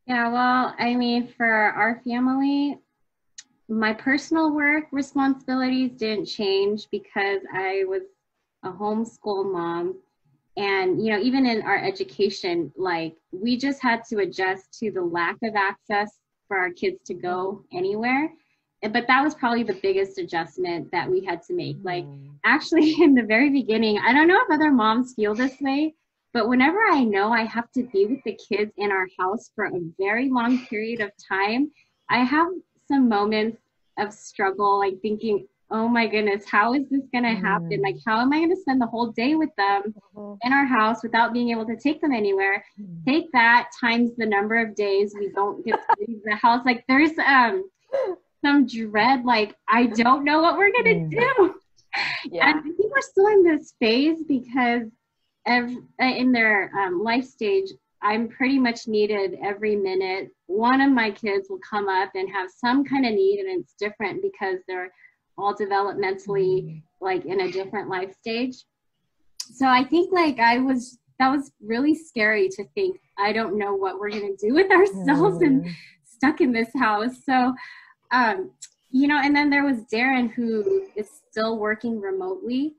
Yeah, 0.07 0.33
well, 0.33 0.75
I 0.79 0.95
mean, 0.95 1.33
for 1.37 1.47
our 1.47 2.01
family, 2.05 2.79
my 3.69 3.93
personal 3.93 4.53
work 4.53 4.85
responsibilities 4.93 5.93
didn't 5.93 6.27
change 6.27 6.87
because 6.91 7.41
I 7.53 7.85
was 7.87 8.03
a 8.65 8.71
homeschool 8.71 9.51
mom 9.53 9.97
and 10.57 11.05
you 11.05 11.11
know 11.11 11.19
even 11.19 11.47
in 11.47 11.63
our 11.63 11.79
education 11.79 12.73
like 12.77 13.15
we 13.33 13.57
just 13.57 13.81
had 13.81 14.05
to 14.05 14.19
adjust 14.19 14.79
to 14.79 14.91
the 14.91 15.01
lack 15.01 15.37
of 15.43 15.55
access 15.57 16.19
for 16.47 16.59
our 16.59 16.71
kids 16.71 16.99
to 17.07 17.15
go 17.15 17.65
anywhere 17.73 18.31
but 18.83 19.07
that 19.07 19.23
was 19.23 19.35
probably 19.35 19.63
the 19.63 19.79
biggest 19.83 20.19
adjustment 20.19 20.91
that 20.91 21.09
we 21.09 21.25
had 21.25 21.43
to 21.43 21.55
make 21.55 21.77
like 21.83 22.05
mm. 22.05 22.29
actually 22.45 22.93
in 23.03 23.15
the 23.15 23.23
very 23.23 23.51
beginning 23.51 23.99
i 24.05 24.13
don't 24.13 24.29
know 24.29 24.41
if 24.41 24.51
other 24.53 24.71
moms 24.71 25.15
feel 25.15 25.35
this 25.35 25.59
way 25.61 25.95
but 26.35 26.49
whenever 26.49 26.79
i 26.91 27.03
know 27.03 27.33
i 27.33 27.45
have 27.45 27.71
to 27.73 27.85
be 27.93 28.05
with 28.07 28.23
the 28.25 28.39
kids 28.49 28.73
in 28.77 28.93
our 28.93 29.07
house 29.19 29.51
for 29.55 29.65
a 29.67 29.81
very 29.99 30.29
long 30.29 30.67
period 30.67 31.01
of 31.01 31.11
time 31.27 31.71
i 32.11 32.19
have 32.19 32.49
some 32.89 33.09
moments 33.09 33.59
of 33.99 34.13
struggle 34.13 34.79
like 34.79 35.01
thinking 35.01 35.47
oh 35.73 35.89
my 35.89 36.07
goodness, 36.07 36.45
how 36.47 36.75
is 36.75 36.89
this 36.91 37.03
going 37.13 37.25
to 37.25 37.35
happen? 37.35 37.71
Mm. 37.71 37.83
Like, 37.83 37.97
how 38.07 38.21
am 38.21 38.33
I 38.33 38.39
going 38.39 38.55
to 38.55 38.61
spend 38.61 38.81
the 38.81 38.87
whole 38.87 39.11
day 39.11 39.35
with 39.35 39.49
them 39.57 39.95
mm-hmm. 40.15 40.35
in 40.47 40.53
our 40.53 40.67
house 40.67 41.03
without 41.03 41.33
being 41.33 41.49
able 41.49 41.67
to 41.67 41.77
take 41.77 42.01
them 42.01 42.13
anywhere? 42.13 42.65
Mm. 42.81 43.05
Take 43.07 43.33
that 43.33 43.71
times 43.81 44.11
the 44.17 44.27
number 44.27 44.61
of 44.61 44.75
days 44.75 45.15
we 45.19 45.31
don't 45.31 45.65
get 45.65 45.77
to 45.77 45.97
leave 46.07 46.21
the 46.25 46.37
house. 46.37 46.65
Like, 46.65 46.85
there's 46.89 47.19
um 47.19 47.69
some 48.45 48.67
dread. 48.67 49.25
Like, 49.25 49.57
I 49.69 49.87
don't 49.87 50.25
know 50.25 50.43
what 50.43 50.57
we're 50.57 50.73
going 50.73 51.11
to 51.11 51.17
mm. 51.17 51.21
do. 51.21 51.55
Yeah. 52.25 52.49
And 52.49 52.61
I 52.61 52.63
think 52.63 52.79
we're 52.79 53.03
still 53.03 53.27
in 53.27 53.45
this 53.45 53.75
phase 53.79 54.23
because 54.27 54.85
every, 55.45 55.77
in 56.01 56.33
their 56.33 56.73
um, 56.75 57.03
life 57.03 57.27
stage, 57.27 57.69
I'm 58.01 58.29
pretty 58.29 58.59
much 58.59 58.89
needed 58.89 59.37
every 59.43 59.77
minute. 59.77 60.31
One 60.47 60.81
of 60.81 60.91
my 60.91 61.11
kids 61.11 61.49
will 61.51 61.59
come 61.59 61.91
up 61.91 62.13
and 62.15 62.31
have 62.31 62.49
some 62.51 62.83
kind 62.83 63.05
of 63.05 63.13
need, 63.13 63.41
and 63.41 63.61
it's 63.61 63.75
different 63.75 64.23
because 64.23 64.61
they're 64.67 64.91
all 65.39 65.55
developmentally 65.55 66.65
mm-hmm. 66.65 67.05
like 67.05 67.25
in 67.25 67.41
a 67.41 67.53
different 67.53 67.89
life 67.89 68.15
stage 68.19 68.65
so 69.39 69.67
i 69.67 69.83
think 69.85 70.13
like 70.13 70.39
i 70.39 70.59
was 70.59 70.99
that 71.19 71.31
was 71.31 71.53
really 71.61 71.95
scary 71.95 72.49
to 72.49 72.65
think 72.75 73.01
i 73.19 73.33
don't 73.33 73.59
know 73.59 73.75
what 73.75 73.99
we're 73.99 74.11
going 74.11 74.37
to 74.37 74.47
do 74.49 74.55
with 74.55 74.71
ourselves 74.71 75.39
mm. 75.39 75.47
and 75.47 75.67
stuck 76.05 76.41
in 76.41 76.53
this 76.53 76.71
house 76.79 77.25
so 77.25 77.55
um 78.13 78.51
you 78.91 79.09
know 79.09 79.21
and 79.23 79.35
then 79.35 79.51
there 79.51 79.65
was 79.65 79.79
darren 79.93 80.31
who 80.31 80.87
is 80.97 81.09
still 81.31 81.59
working 81.59 82.01
remotely 82.01 82.75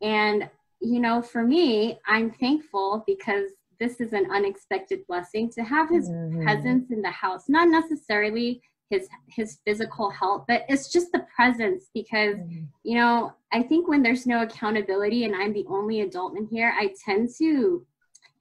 and 0.00 0.48
you 0.80 1.00
know 1.00 1.20
for 1.20 1.42
me 1.42 1.98
i'm 2.06 2.30
thankful 2.30 3.04
because 3.06 3.50
this 3.78 4.00
is 4.00 4.12
an 4.12 4.30
unexpected 4.30 5.00
blessing 5.06 5.50
to 5.50 5.62
have 5.62 5.88
his 5.88 6.08
mm-hmm. 6.08 6.42
presence 6.42 6.90
in 6.90 7.02
the 7.02 7.10
house 7.10 7.48
not 7.48 7.68
necessarily 7.68 8.62
his 8.90 9.08
his 9.28 9.58
physical 9.64 10.10
health 10.10 10.44
but 10.46 10.64
it's 10.68 10.92
just 10.92 11.10
the 11.12 11.24
presence 11.34 11.86
because 11.94 12.36
mm. 12.36 12.66
you 12.82 12.96
know 12.96 13.32
i 13.52 13.62
think 13.62 13.88
when 13.88 14.02
there's 14.02 14.26
no 14.26 14.42
accountability 14.42 15.24
and 15.24 15.34
i'm 15.34 15.52
the 15.52 15.64
only 15.68 16.00
adult 16.02 16.36
in 16.36 16.46
here 16.46 16.74
i 16.78 16.92
tend 17.04 17.28
to 17.38 17.86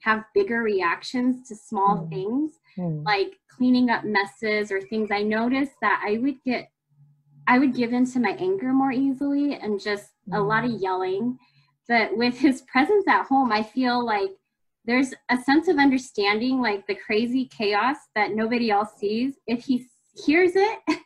have 0.02 0.24
bigger 0.34 0.62
reactions 0.62 1.48
to 1.48 1.56
small 1.56 1.98
mm. 1.98 2.10
things 2.10 2.54
mm. 2.78 3.06
like 3.06 3.40
cleaning 3.60 3.90
up 3.90 4.06
messes 4.06 4.72
or 4.72 4.82
things, 4.82 5.12
I 5.12 5.22
noticed 5.22 5.74
that 5.82 6.02
I 6.04 6.18
would 6.18 6.42
get, 6.44 6.72
I 7.46 7.60
would 7.60 7.76
give 7.76 7.92
into 7.92 8.20
my 8.20 8.32
anger 8.32 8.72
more 8.72 8.92
easily 8.92 9.56
and 9.56 9.80
just 9.80 10.06
mm-hmm. 10.06 10.36
a 10.36 10.42
lot 10.42 10.66
of 10.66 10.72
yelling. 10.72 11.38
But 11.88 12.16
with 12.16 12.38
his 12.38 12.62
presence 12.62 13.06
at 13.08 13.26
home, 13.26 13.52
I 13.52 13.64
feel 13.64 14.04
like 14.04 14.32
there's 14.86 15.14
a 15.30 15.38
sense 15.38 15.68
of 15.68 15.78
understanding, 15.78 16.62
like 16.62 16.88
the 16.88 16.96
crazy 16.96 17.46
chaos 17.46 17.98
that 18.16 18.32
nobody 18.34 18.72
else 18.72 18.92
sees. 18.98 19.36
If 19.46 19.66
he 19.66 19.88
hears 20.14 20.52
it 20.56 20.80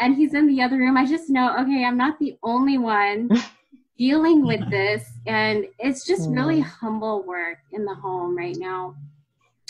and 0.00 0.16
he's 0.16 0.34
in 0.34 0.46
the 0.46 0.62
other 0.62 0.78
room, 0.78 0.96
I 0.96 1.06
just 1.06 1.30
know, 1.30 1.56
okay, 1.60 1.84
I'm 1.84 1.96
not 1.96 2.18
the 2.18 2.36
only 2.42 2.78
one 2.78 3.30
dealing 3.98 4.46
with 4.46 4.68
this. 4.70 5.04
And 5.26 5.66
it's 5.78 6.06
just 6.06 6.28
really 6.30 6.60
mm. 6.60 6.64
humble 6.64 7.22
work 7.22 7.58
in 7.72 7.84
the 7.84 7.94
home 7.94 8.36
right 8.36 8.56
now. 8.56 8.96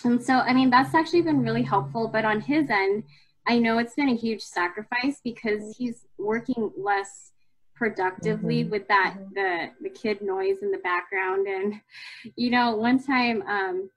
And 0.05 0.23
so, 0.23 0.35
I 0.35 0.53
mean, 0.53 0.71
that's 0.71 0.95
actually 0.95 1.23
been 1.23 1.43
really 1.43 1.63
helpful. 1.63 2.09
But 2.09 2.25
on 2.25 2.41
his 2.41 2.71
end, 2.71 3.05
I 3.47 3.59
know 3.59 3.79
it's 3.79 3.95
been 3.95 4.09
a 4.09 4.17
huge 4.17 4.43
sacrifice 4.43 5.21
because 5.23 5.77
he's 5.77 6.07
working 6.19 6.71
less 6.77 7.33
productively 7.75 8.63
mm-hmm. 8.63 8.71
with 8.71 8.87
that 8.89 9.17
mm-hmm. 9.19 9.35
the 9.35 9.71
the 9.83 9.91
kid 9.91 10.23
noise 10.23 10.59
in 10.63 10.71
the 10.71 10.79
background 10.79 11.49
and 11.49 11.75
you 12.37 12.49
know 12.49 12.77
one 12.77 13.03
time 13.03 13.43
um 13.49 13.91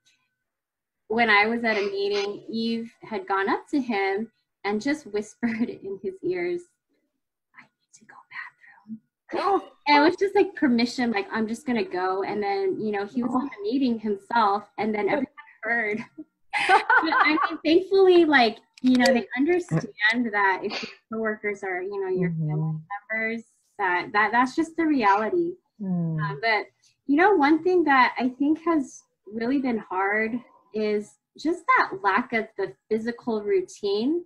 when 1.07 1.29
i 1.29 1.45
was 1.45 1.63
at 1.63 1.77
a 1.77 1.81
meeting 1.91 2.43
eve 2.49 2.91
had 3.03 3.27
gone 3.27 3.47
up 3.47 3.67
to 3.69 3.79
him 3.79 4.31
and 4.65 4.81
just 4.81 5.05
whispered 5.07 5.69
in 5.69 5.99
his 6.03 6.15
ears 6.23 6.61
i 7.57 7.61
need 7.63 7.93
to 7.93 8.03
go 8.05 8.15
bathroom 8.31 8.99
oh. 9.35 9.71
and 9.87 9.97
it 9.97 10.07
was 10.07 10.17
just 10.17 10.35
like 10.35 10.53
permission 10.55 11.11
like 11.11 11.27
i'm 11.31 11.47
just 11.47 11.65
gonna 11.65 11.83
go 11.83 12.23
and 12.23 12.41
then 12.41 12.77
you 12.79 12.91
know 12.91 13.05
he 13.05 13.23
was 13.23 13.33
on 13.33 13.45
the 13.45 13.71
meeting 13.71 13.97
himself 13.99 14.63
and 14.77 14.93
then 14.93 15.07
everyone 15.07 15.27
heard 15.61 15.99
i 16.55 17.39
mean 17.49 17.59
thankfully 17.63 18.25
like 18.25 18.57
you 18.81 18.97
know 18.97 19.05
they 19.05 19.25
understand 19.37 19.87
that 20.31 20.59
if 20.63 20.83
your 20.83 20.91
coworkers 21.11 21.63
are 21.63 21.81
you 21.81 22.01
know 22.01 22.09
your 22.09 22.29
mm-hmm. 22.29 22.49
family 22.49 22.79
members 23.11 23.43
that 23.77 24.09
that 24.13 24.31
that's 24.31 24.55
just 24.55 24.75
the 24.77 24.85
reality 24.85 25.53
mm. 25.81 26.17
uh, 26.21 26.35
but 26.41 26.65
you 27.07 27.15
know 27.15 27.33
one 27.35 27.63
thing 27.63 27.83
that 27.83 28.13
i 28.19 28.29
think 28.29 28.59
has 28.63 29.03
really 29.33 29.59
been 29.59 29.77
hard 29.77 30.31
is 30.73 31.15
just 31.37 31.63
that 31.77 31.91
lack 32.03 32.31
of 32.33 32.47
the 32.57 32.73
physical 32.89 33.41
routine 33.41 34.23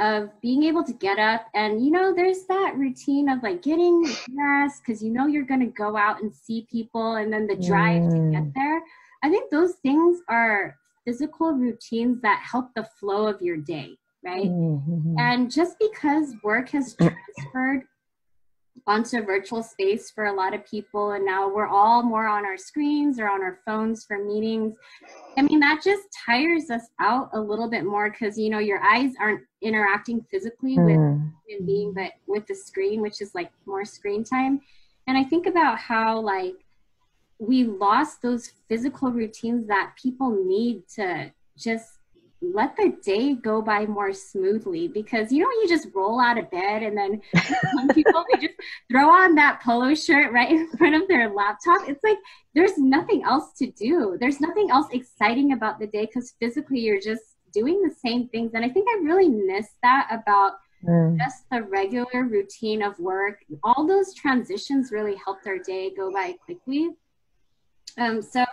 of 0.00 0.30
being 0.40 0.62
able 0.62 0.82
to 0.82 0.94
get 0.94 1.18
up 1.18 1.46
and 1.54 1.84
you 1.84 1.90
know 1.90 2.14
there's 2.14 2.44
that 2.46 2.74
routine 2.76 3.28
of 3.28 3.42
like 3.42 3.62
getting 3.62 4.02
dressed 4.02 4.82
because 4.84 5.02
you 5.02 5.10
know 5.10 5.26
you're 5.26 5.44
going 5.44 5.60
to 5.60 5.66
go 5.66 5.96
out 5.96 6.22
and 6.22 6.34
see 6.34 6.66
people 6.70 7.16
and 7.16 7.32
then 7.32 7.46
the 7.46 7.56
drive 7.56 8.02
mm. 8.02 8.10
to 8.10 8.30
get 8.32 8.42
hmm. 8.42 8.50
there 8.54 8.82
i 9.22 9.28
think 9.28 9.50
those 9.50 9.74
things 9.82 10.20
are 10.28 10.76
physical 11.04 11.52
routines 11.52 12.20
that 12.22 12.42
help 12.42 12.70
the 12.74 12.86
flow 12.98 13.26
of 13.26 13.40
your 13.42 13.58
day 13.58 13.94
right 14.24 14.48
mm-hmm. 14.48 15.14
and 15.18 15.50
just 15.50 15.76
because 15.78 16.34
work 16.42 16.70
has 16.70 16.94
transferred 17.00 17.84
onto 18.86 19.22
virtual 19.22 19.62
space 19.62 20.10
for 20.10 20.26
a 20.26 20.32
lot 20.32 20.54
of 20.54 20.64
people 20.64 21.12
and 21.12 21.24
now 21.24 21.48
we're 21.48 21.66
all 21.66 22.02
more 22.02 22.26
on 22.26 22.44
our 22.44 22.56
screens 22.56 23.18
or 23.18 23.28
on 23.28 23.42
our 23.42 23.60
phones 23.66 24.04
for 24.04 24.24
meetings 24.24 24.74
i 25.36 25.42
mean 25.42 25.60
that 25.60 25.80
just 25.84 26.02
tires 26.26 26.70
us 26.70 26.88
out 27.00 27.28
a 27.34 27.40
little 27.40 27.68
bit 27.68 27.84
more 27.84 28.10
because 28.10 28.38
you 28.38 28.48
know 28.48 28.58
your 28.58 28.80
eyes 28.82 29.12
aren't 29.20 29.42
interacting 29.60 30.24
physically 30.30 30.76
mm. 30.76 30.86
with 30.86 31.32
human 31.46 31.66
being 31.66 31.92
but 31.92 32.12
with 32.26 32.46
the 32.46 32.54
screen 32.54 33.00
which 33.00 33.20
is 33.20 33.34
like 33.34 33.50
more 33.66 33.84
screen 33.84 34.24
time 34.24 34.60
and 35.06 35.16
i 35.18 35.24
think 35.24 35.46
about 35.46 35.78
how 35.78 36.18
like 36.18 36.54
we 37.38 37.64
lost 37.64 38.22
those 38.22 38.52
physical 38.68 39.10
routines 39.10 39.66
that 39.66 39.92
people 40.00 40.30
need 40.44 40.82
to 40.88 41.30
just 41.56 41.99
let 42.42 42.74
the 42.76 42.96
day 43.02 43.34
go 43.34 43.60
by 43.60 43.84
more 43.84 44.12
smoothly 44.12 44.88
because 44.88 45.30
you 45.30 45.42
know 45.42 45.50
you 45.62 45.68
just 45.68 45.88
roll 45.94 46.20
out 46.20 46.38
of 46.38 46.50
bed 46.50 46.82
and 46.82 46.96
then 46.96 47.20
some 47.74 47.88
people 47.88 48.24
they 48.32 48.46
just 48.46 48.58
throw 48.90 49.10
on 49.10 49.34
that 49.34 49.60
polo 49.62 49.94
shirt 49.94 50.32
right 50.32 50.50
in 50.50 50.68
front 50.70 50.94
of 50.94 51.06
their 51.08 51.30
laptop. 51.30 51.88
It's 51.88 52.02
like 52.02 52.18
there's 52.54 52.78
nothing 52.78 53.22
else 53.24 53.52
to 53.58 53.70
do. 53.72 54.16
There's 54.18 54.40
nothing 54.40 54.70
else 54.70 54.86
exciting 54.92 55.52
about 55.52 55.78
the 55.78 55.86
day 55.86 56.06
because 56.06 56.34
physically 56.40 56.80
you're 56.80 57.00
just 57.00 57.22
doing 57.52 57.82
the 57.82 57.94
same 57.94 58.28
things. 58.28 58.52
And 58.54 58.64
i 58.64 58.68
think 58.68 58.88
i 58.88 59.02
really 59.02 59.28
miss 59.28 59.68
that 59.82 60.08
about 60.10 60.52
mm. 60.86 61.18
just 61.18 61.44
the 61.50 61.62
regular 61.62 62.24
routine 62.24 62.82
of 62.82 62.98
work. 62.98 63.44
All 63.62 63.86
those 63.86 64.14
transitions 64.14 64.92
really 64.92 65.16
helped 65.22 65.46
our 65.46 65.58
day 65.58 65.92
go 65.94 66.10
by 66.10 66.34
quickly. 66.44 66.90
Um, 67.98 68.22
so 68.22 68.44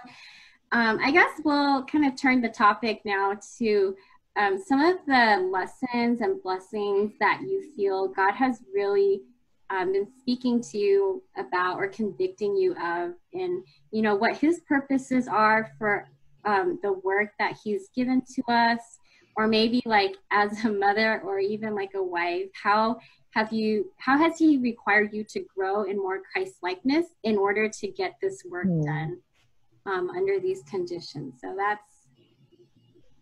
um, 0.72 1.00
I 1.02 1.12
guess 1.12 1.30
we'll 1.44 1.84
kind 1.86 2.06
of 2.06 2.20
turn 2.20 2.42
the 2.42 2.50
topic 2.50 3.02
now 3.06 3.38
to 3.58 3.96
um, 4.38 4.62
some 4.64 4.82
of 4.82 4.98
the 5.08 5.50
lessons 5.52 6.22
and 6.22 6.42
blessings 6.44 7.14
that 7.20 7.42
you 7.42 7.72
feel 7.76 8.08
God 8.10 8.34
has 8.34 8.62
really 8.74 9.22
um, 9.70 9.94
been 9.94 10.08
speaking 10.20 10.62
to 10.62 10.78
you 10.78 11.24
about 11.38 11.78
or 11.78 11.88
convicting 11.88 12.56
you 12.56 12.74
of, 12.74 13.14
and 13.34 13.64
you 13.92 14.02
know 14.02 14.16
what 14.16 14.38
His 14.38 14.62
purposes 14.68 15.28
are 15.28 15.72
for 15.78 16.10
um, 16.46 16.80
the 16.84 16.94
work 16.94 17.32
that 17.40 17.58
He's 17.64 17.90
given 17.96 18.22
to 18.36 18.44
us, 18.52 18.80
or 19.36 19.48
maybe 19.48 19.82
like 19.86 20.16
as 20.32 20.64
a 20.66 20.72
mother 20.72 21.22
or 21.22 21.40
even 21.40 21.76
like 21.76 21.92
a 21.96 22.04
wife, 22.04 22.50
how 22.62 22.98
have 23.38 23.54
you 23.54 23.92
how 23.98 24.18
has 24.18 24.40
he 24.40 24.58
required 24.58 25.14
you 25.14 25.24
to 25.24 25.46
grow 25.56 25.84
in 25.84 25.96
more 25.96 26.22
christ 26.34 26.56
likeness 26.64 27.06
in 27.24 27.38
order 27.38 27.70
to 27.70 27.88
get 27.88 28.16
this 28.20 28.42
work 28.50 28.66
mm. 28.66 28.84
done 28.84 29.20
um, 29.88 30.10
under 30.12 30.40
these 30.40 30.62
conditions. 30.70 31.36
So 31.42 31.56
that's 31.58 31.82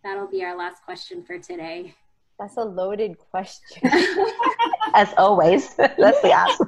that'll 0.04 0.28
be 0.28 0.44
our 0.44 0.58
last 0.58 0.84
question 0.84 1.24
for 1.24 1.40
today. 1.40 1.96
That's 2.40 2.58
a 2.58 2.64
loaded 2.64 3.18
question. 3.32 3.90
As 4.94 5.14
always, 5.18 5.76
let's 5.98 6.22
be 6.22 6.32
asked. 6.32 6.62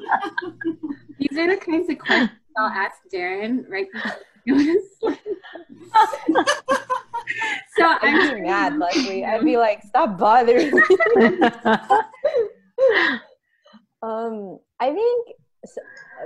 These 1.20 1.38
are 1.38 1.50
the 1.50 1.58
kinds 1.58 1.90
of 1.90 2.00
questions 2.00 2.32
I'll 2.58 2.70
ask 2.70 2.98
Darren 3.14 3.70
right 3.70 3.88
before 3.92 4.16
he 4.46 4.52
goes 4.52 4.64
to 4.64 4.82
sleep. 5.00 5.20
so 7.78 7.84
I'd 7.84 8.36
be 8.36 8.42
mad, 8.42 8.78
Leslie. 8.78 9.26
I'd 9.26 9.44
be 9.44 9.58
like, 9.58 9.84
stop 9.84 10.18
bothering 10.18 10.72
me. 10.72 10.82
um, 14.02 14.60
I 14.80 14.94
think 14.94 15.28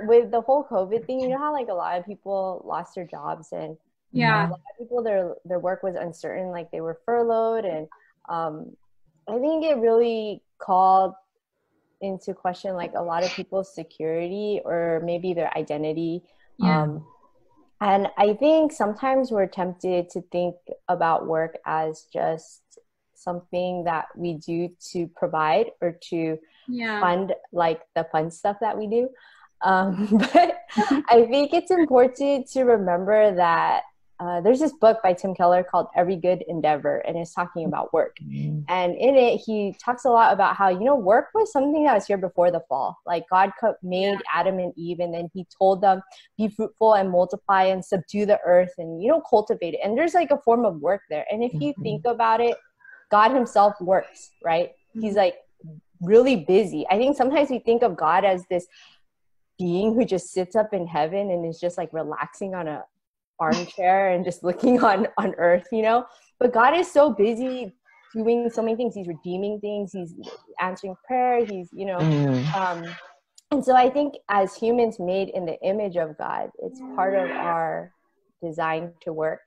with 0.02 0.30
the 0.30 0.40
whole 0.40 0.64
COVID 0.64 1.06
thing, 1.06 1.20
you 1.20 1.28
know 1.28 1.38
how 1.38 1.52
like 1.52 1.68
a 1.68 1.74
lot 1.74 1.98
of 1.98 2.06
people 2.06 2.62
lost 2.66 2.94
their 2.94 3.06
jobs 3.06 3.52
and 3.52 3.76
yeah, 4.12 4.48
a 4.48 4.50
lot 4.50 4.60
of 4.70 4.78
people 4.78 5.02
their 5.02 5.34
their 5.44 5.58
work 5.58 5.82
was 5.82 5.94
uncertain, 5.94 6.48
like 6.48 6.70
they 6.70 6.80
were 6.80 7.00
furloughed, 7.06 7.64
and 7.64 7.88
um, 8.28 8.76
I 9.28 9.38
think 9.38 9.64
it 9.64 9.78
really 9.78 10.42
called 10.58 11.14
into 12.02 12.34
question 12.34 12.74
like 12.74 12.92
a 12.94 13.02
lot 13.02 13.24
of 13.24 13.30
people's 13.30 13.72
security 13.74 14.60
or 14.64 15.00
maybe 15.04 15.32
their 15.32 15.56
identity. 15.56 16.22
Yeah. 16.58 16.82
Um, 16.82 17.06
and 17.80 18.08
I 18.16 18.34
think 18.34 18.72
sometimes 18.72 19.30
we're 19.30 19.46
tempted 19.46 20.10
to 20.10 20.22
think 20.30 20.56
about 20.88 21.26
work 21.26 21.58
as 21.66 22.06
just 22.12 22.62
something 23.22 23.84
that 23.84 24.06
we 24.16 24.34
do 24.34 24.68
to 24.92 25.06
provide 25.16 25.66
or 25.80 25.98
to 26.10 26.38
yeah. 26.68 27.00
fund 27.00 27.34
like 27.52 27.82
the 27.94 28.06
fun 28.12 28.30
stuff 28.30 28.56
that 28.60 28.76
we 28.76 28.86
do. 28.86 29.08
Um, 29.62 30.08
but 30.32 30.58
I 30.76 31.26
think 31.30 31.52
it's 31.52 31.70
important 31.70 32.48
to 32.50 32.64
remember 32.64 33.34
that 33.34 33.82
uh, 34.22 34.40
there's 34.40 34.60
this 34.60 34.72
book 34.74 35.00
by 35.02 35.12
Tim 35.12 35.34
Keller 35.34 35.64
called 35.64 35.88
Every 35.96 36.14
Good 36.14 36.44
Endeavor, 36.46 36.98
and 36.98 37.16
it's 37.16 37.34
talking 37.34 37.64
about 37.64 37.92
work. 37.92 38.16
Mm-hmm. 38.22 38.60
And 38.68 38.94
in 38.94 39.16
it, 39.16 39.38
he 39.38 39.74
talks 39.84 40.04
a 40.04 40.10
lot 40.10 40.32
about 40.32 40.54
how, 40.54 40.68
you 40.68 40.84
know, 40.84 40.94
work 40.94 41.28
was 41.34 41.50
something 41.50 41.84
that 41.84 41.94
was 41.94 42.06
here 42.06 42.18
before 42.18 42.52
the 42.52 42.62
fall. 42.68 42.96
Like 43.04 43.24
God 43.30 43.50
made 43.82 44.12
yeah. 44.12 44.18
Adam 44.32 44.60
and 44.60 44.72
Eve, 44.76 45.00
and 45.00 45.12
then 45.12 45.28
he 45.34 45.44
told 45.58 45.80
them, 45.80 46.02
be 46.38 46.48
fruitful 46.48 46.94
and 46.94 47.10
multiply 47.10 47.64
and 47.64 47.84
subdue 47.84 48.24
the 48.26 48.38
earth 48.46 48.72
and, 48.78 49.02
you 49.02 49.08
know, 49.08 49.22
cultivate 49.28 49.74
it. 49.74 49.80
And 49.82 49.98
there's 49.98 50.14
like 50.14 50.30
a 50.30 50.40
form 50.44 50.64
of 50.64 50.76
work 50.76 51.00
there. 51.10 51.26
And 51.32 51.42
if 51.42 51.52
you 51.54 51.72
mm-hmm. 51.72 51.82
think 51.82 52.02
about 52.04 52.40
it, 52.40 52.56
God 53.12 53.30
himself 53.30 53.74
works, 53.80 54.30
right? 54.42 54.70
Mm-hmm. 54.70 55.02
He's 55.02 55.14
like 55.14 55.36
really 56.00 56.36
busy. 56.36 56.84
I 56.90 56.98
think 56.98 57.16
sometimes 57.16 57.50
we 57.50 57.60
think 57.60 57.84
of 57.84 57.96
God 57.96 58.24
as 58.24 58.44
this 58.50 58.66
being 59.58 59.94
who 59.94 60.04
just 60.04 60.32
sits 60.32 60.56
up 60.56 60.74
in 60.74 60.86
heaven 60.86 61.30
and 61.30 61.46
is 61.46 61.60
just 61.60 61.78
like 61.78 61.92
relaxing 61.92 62.54
on 62.54 62.66
a 62.66 62.82
armchair 63.40 64.10
and 64.10 64.24
just 64.24 64.44
looking 64.44 64.84
on 64.84 65.08
on 65.18 65.34
earth 65.36 65.66
you 65.72 65.82
know 65.82 66.04
but 66.38 66.52
god 66.52 66.76
is 66.76 66.88
so 66.88 67.10
busy 67.10 67.72
doing 68.14 68.48
so 68.48 68.62
many 68.62 68.76
things 68.76 68.94
he's 68.94 69.08
redeeming 69.08 69.58
things 69.58 69.90
he's 69.90 70.14
answering 70.60 70.94
prayer 71.04 71.44
he's 71.44 71.68
you 71.72 71.84
know 71.84 71.98
mm. 71.98 72.54
um 72.54 72.84
and 73.50 73.64
so 73.64 73.74
i 73.74 73.90
think 73.90 74.14
as 74.28 74.54
humans 74.54 75.00
made 75.00 75.28
in 75.30 75.44
the 75.44 75.58
image 75.62 75.96
of 75.96 76.16
god 76.18 76.50
it's 76.58 76.78
part 76.94 77.14
of 77.14 77.28
our 77.30 77.90
design 78.40 78.92
to 79.00 79.12
work 79.12 79.40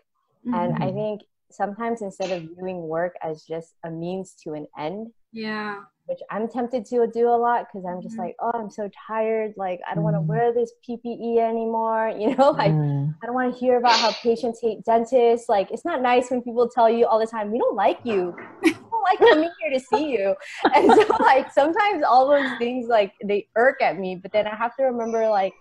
mm-hmm. 0.46 0.56
and 0.56 0.74
i 0.84 0.88
mm-hmm. 0.88 0.98
think 0.98 1.22
sometimes 1.52 2.02
instead 2.02 2.32
of 2.32 2.44
viewing 2.56 2.88
work 2.88 3.16
as 3.24 3.44
just 3.44 3.76
a 3.86 3.92
means 3.92 4.36
to 4.44 4.54
an 4.54 4.68
end 4.78 5.08
yeah 5.32 5.82
which 6.08 6.20
I'm 6.30 6.48
tempted 6.48 6.86
to 6.88 7.08
do 7.12 7.30
a 7.30 7.38
lot 7.38 7.66
because 7.68 7.86
I'm 7.86 8.02
just 8.02 8.14
mm-hmm. 8.14 8.26
like, 8.26 8.36
oh, 8.40 8.52
I'm 8.54 8.70
so 8.70 8.90
tired. 9.08 9.54
Like, 9.58 9.82
I 9.90 9.96
don't 9.96 10.04
mm. 10.04 10.12
want 10.12 10.16
to 10.18 10.22
wear 10.22 10.54
this 10.54 10.72
PPE 10.88 11.40
anymore. 11.40 12.14
You 12.26 12.36
know, 12.36 12.52
like, 12.52 12.72
mm. 12.72 13.14
I 13.22 13.26
don't 13.26 13.36
want 13.36 13.54
to 13.54 13.60
hear 13.60 13.78
about 13.78 14.00
how 14.00 14.12
patients 14.12 14.60
hate 14.62 14.84
dentists. 14.84 15.50
Like, 15.50 15.70
it's 15.70 15.86
not 15.86 16.02
nice 16.02 16.32
when 16.32 16.42
people 16.42 16.68
tell 16.70 16.90
you 16.90 17.06
all 17.06 17.20
the 17.20 17.28
time, 17.28 17.52
we 17.52 17.60
don't 17.60 17.76
like 17.76 18.00
you. 18.04 18.36
We 18.64 18.72
don't 18.74 19.04
like 19.04 19.20
coming 19.20 19.50
here 19.62 19.72
to 19.72 19.80
see 19.80 20.12
you. 20.12 20.36
And 20.74 20.92
so 20.92 21.18
like 21.20 21.52
sometimes 21.52 22.04
all 22.08 22.28
those 22.30 22.58
things 22.58 22.88
like 22.88 23.14
they 23.24 23.48
irk 23.56 23.82
at 23.82 24.00
me, 24.00 24.16
but 24.16 24.32
then 24.32 24.48
I 24.48 24.56
have 24.56 24.76
to 24.78 24.84
remember 24.84 25.28
like 25.30 25.54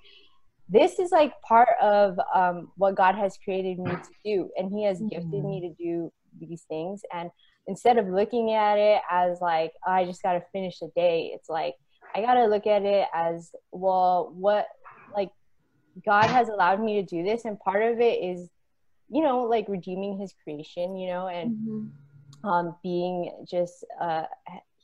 this 0.74 0.98
is 0.98 1.12
like 1.12 1.40
part 1.42 1.68
of 1.80 2.18
um, 2.34 2.72
what 2.76 2.96
God 2.96 3.14
has 3.14 3.38
created 3.42 3.78
me 3.78 3.92
to 3.92 4.10
do, 4.24 4.50
and 4.56 4.72
He 4.72 4.84
has 4.84 5.00
gifted 5.08 5.44
me 5.44 5.60
to 5.60 5.82
do 5.82 6.12
these 6.40 6.62
things. 6.68 7.02
And 7.12 7.30
instead 7.68 7.96
of 7.96 8.08
looking 8.08 8.52
at 8.52 8.76
it 8.76 9.00
as 9.08 9.40
like 9.40 9.72
oh, 9.86 9.92
I 9.92 10.04
just 10.04 10.22
got 10.22 10.32
to 10.32 10.42
finish 10.52 10.80
the 10.80 10.90
day, 10.96 11.30
it's 11.32 11.48
like 11.48 11.74
I 12.12 12.20
got 12.22 12.34
to 12.34 12.46
look 12.46 12.66
at 12.66 12.82
it 12.82 13.06
as 13.14 13.52
well. 13.70 14.32
What 14.34 14.66
like 15.14 15.30
God 16.04 16.26
has 16.26 16.48
allowed 16.48 16.82
me 16.82 17.00
to 17.00 17.06
do 17.06 17.22
this, 17.22 17.44
and 17.44 17.58
part 17.60 17.84
of 17.84 18.00
it 18.00 18.20
is, 18.20 18.50
you 19.08 19.22
know, 19.22 19.42
like 19.42 19.68
redeeming 19.68 20.18
His 20.18 20.34
creation, 20.42 20.96
you 20.96 21.08
know, 21.08 21.28
and 21.28 21.52
mm-hmm. 21.52 22.48
um, 22.48 22.76
being 22.82 23.30
just 23.48 23.84
uh, 24.00 24.24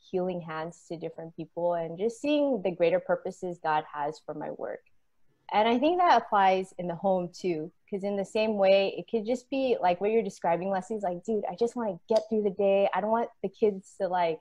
healing 0.09 0.41
hands 0.41 0.85
to 0.87 0.97
different 0.97 1.35
people, 1.35 1.75
and 1.75 1.99
just 1.99 2.21
seeing 2.21 2.63
the 2.63 2.71
greater 2.71 3.01
purposes 3.01 3.59
God 3.61 3.83
has 3.93 4.21
for 4.25 4.35
my 4.35 4.53
work. 4.53 4.81
And 5.53 5.69
I 5.69 5.79
think 5.79 5.99
that 5.99 6.23
applies 6.23 6.73
in 6.79 6.87
the 6.87 6.95
home 6.95 7.31
too, 7.33 7.71
because 7.85 8.05
in 8.05 8.17
the 8.17 8.25
same 8.25 8.57
way, 8.57 8.95
it 8.97 9.11
could 9.11 9.27
just 9.27 9.51
be 9.51 9.77
like 9.81 10.01
what 10.01 10.11
you're 10.11 10.23
describing, 10.23 10.71
Leslie's 10.71 11.03
like, 11.03 11.25
dude, 11.25 11.45
I 11.51 11.55
just 11.55 11.77
want 11.77 11.91
to 11.91 12.15
get 12.15 12.23
through 12.29 12.43
the 12.43 12.51
day. 12.51 12.89
I 12.95 13.01
don't 13.01 13.11
want 13.11 13.31
the 13.43 13.49
kids 13.49 13.95
to 14.01 14.09
like 14.09 14.41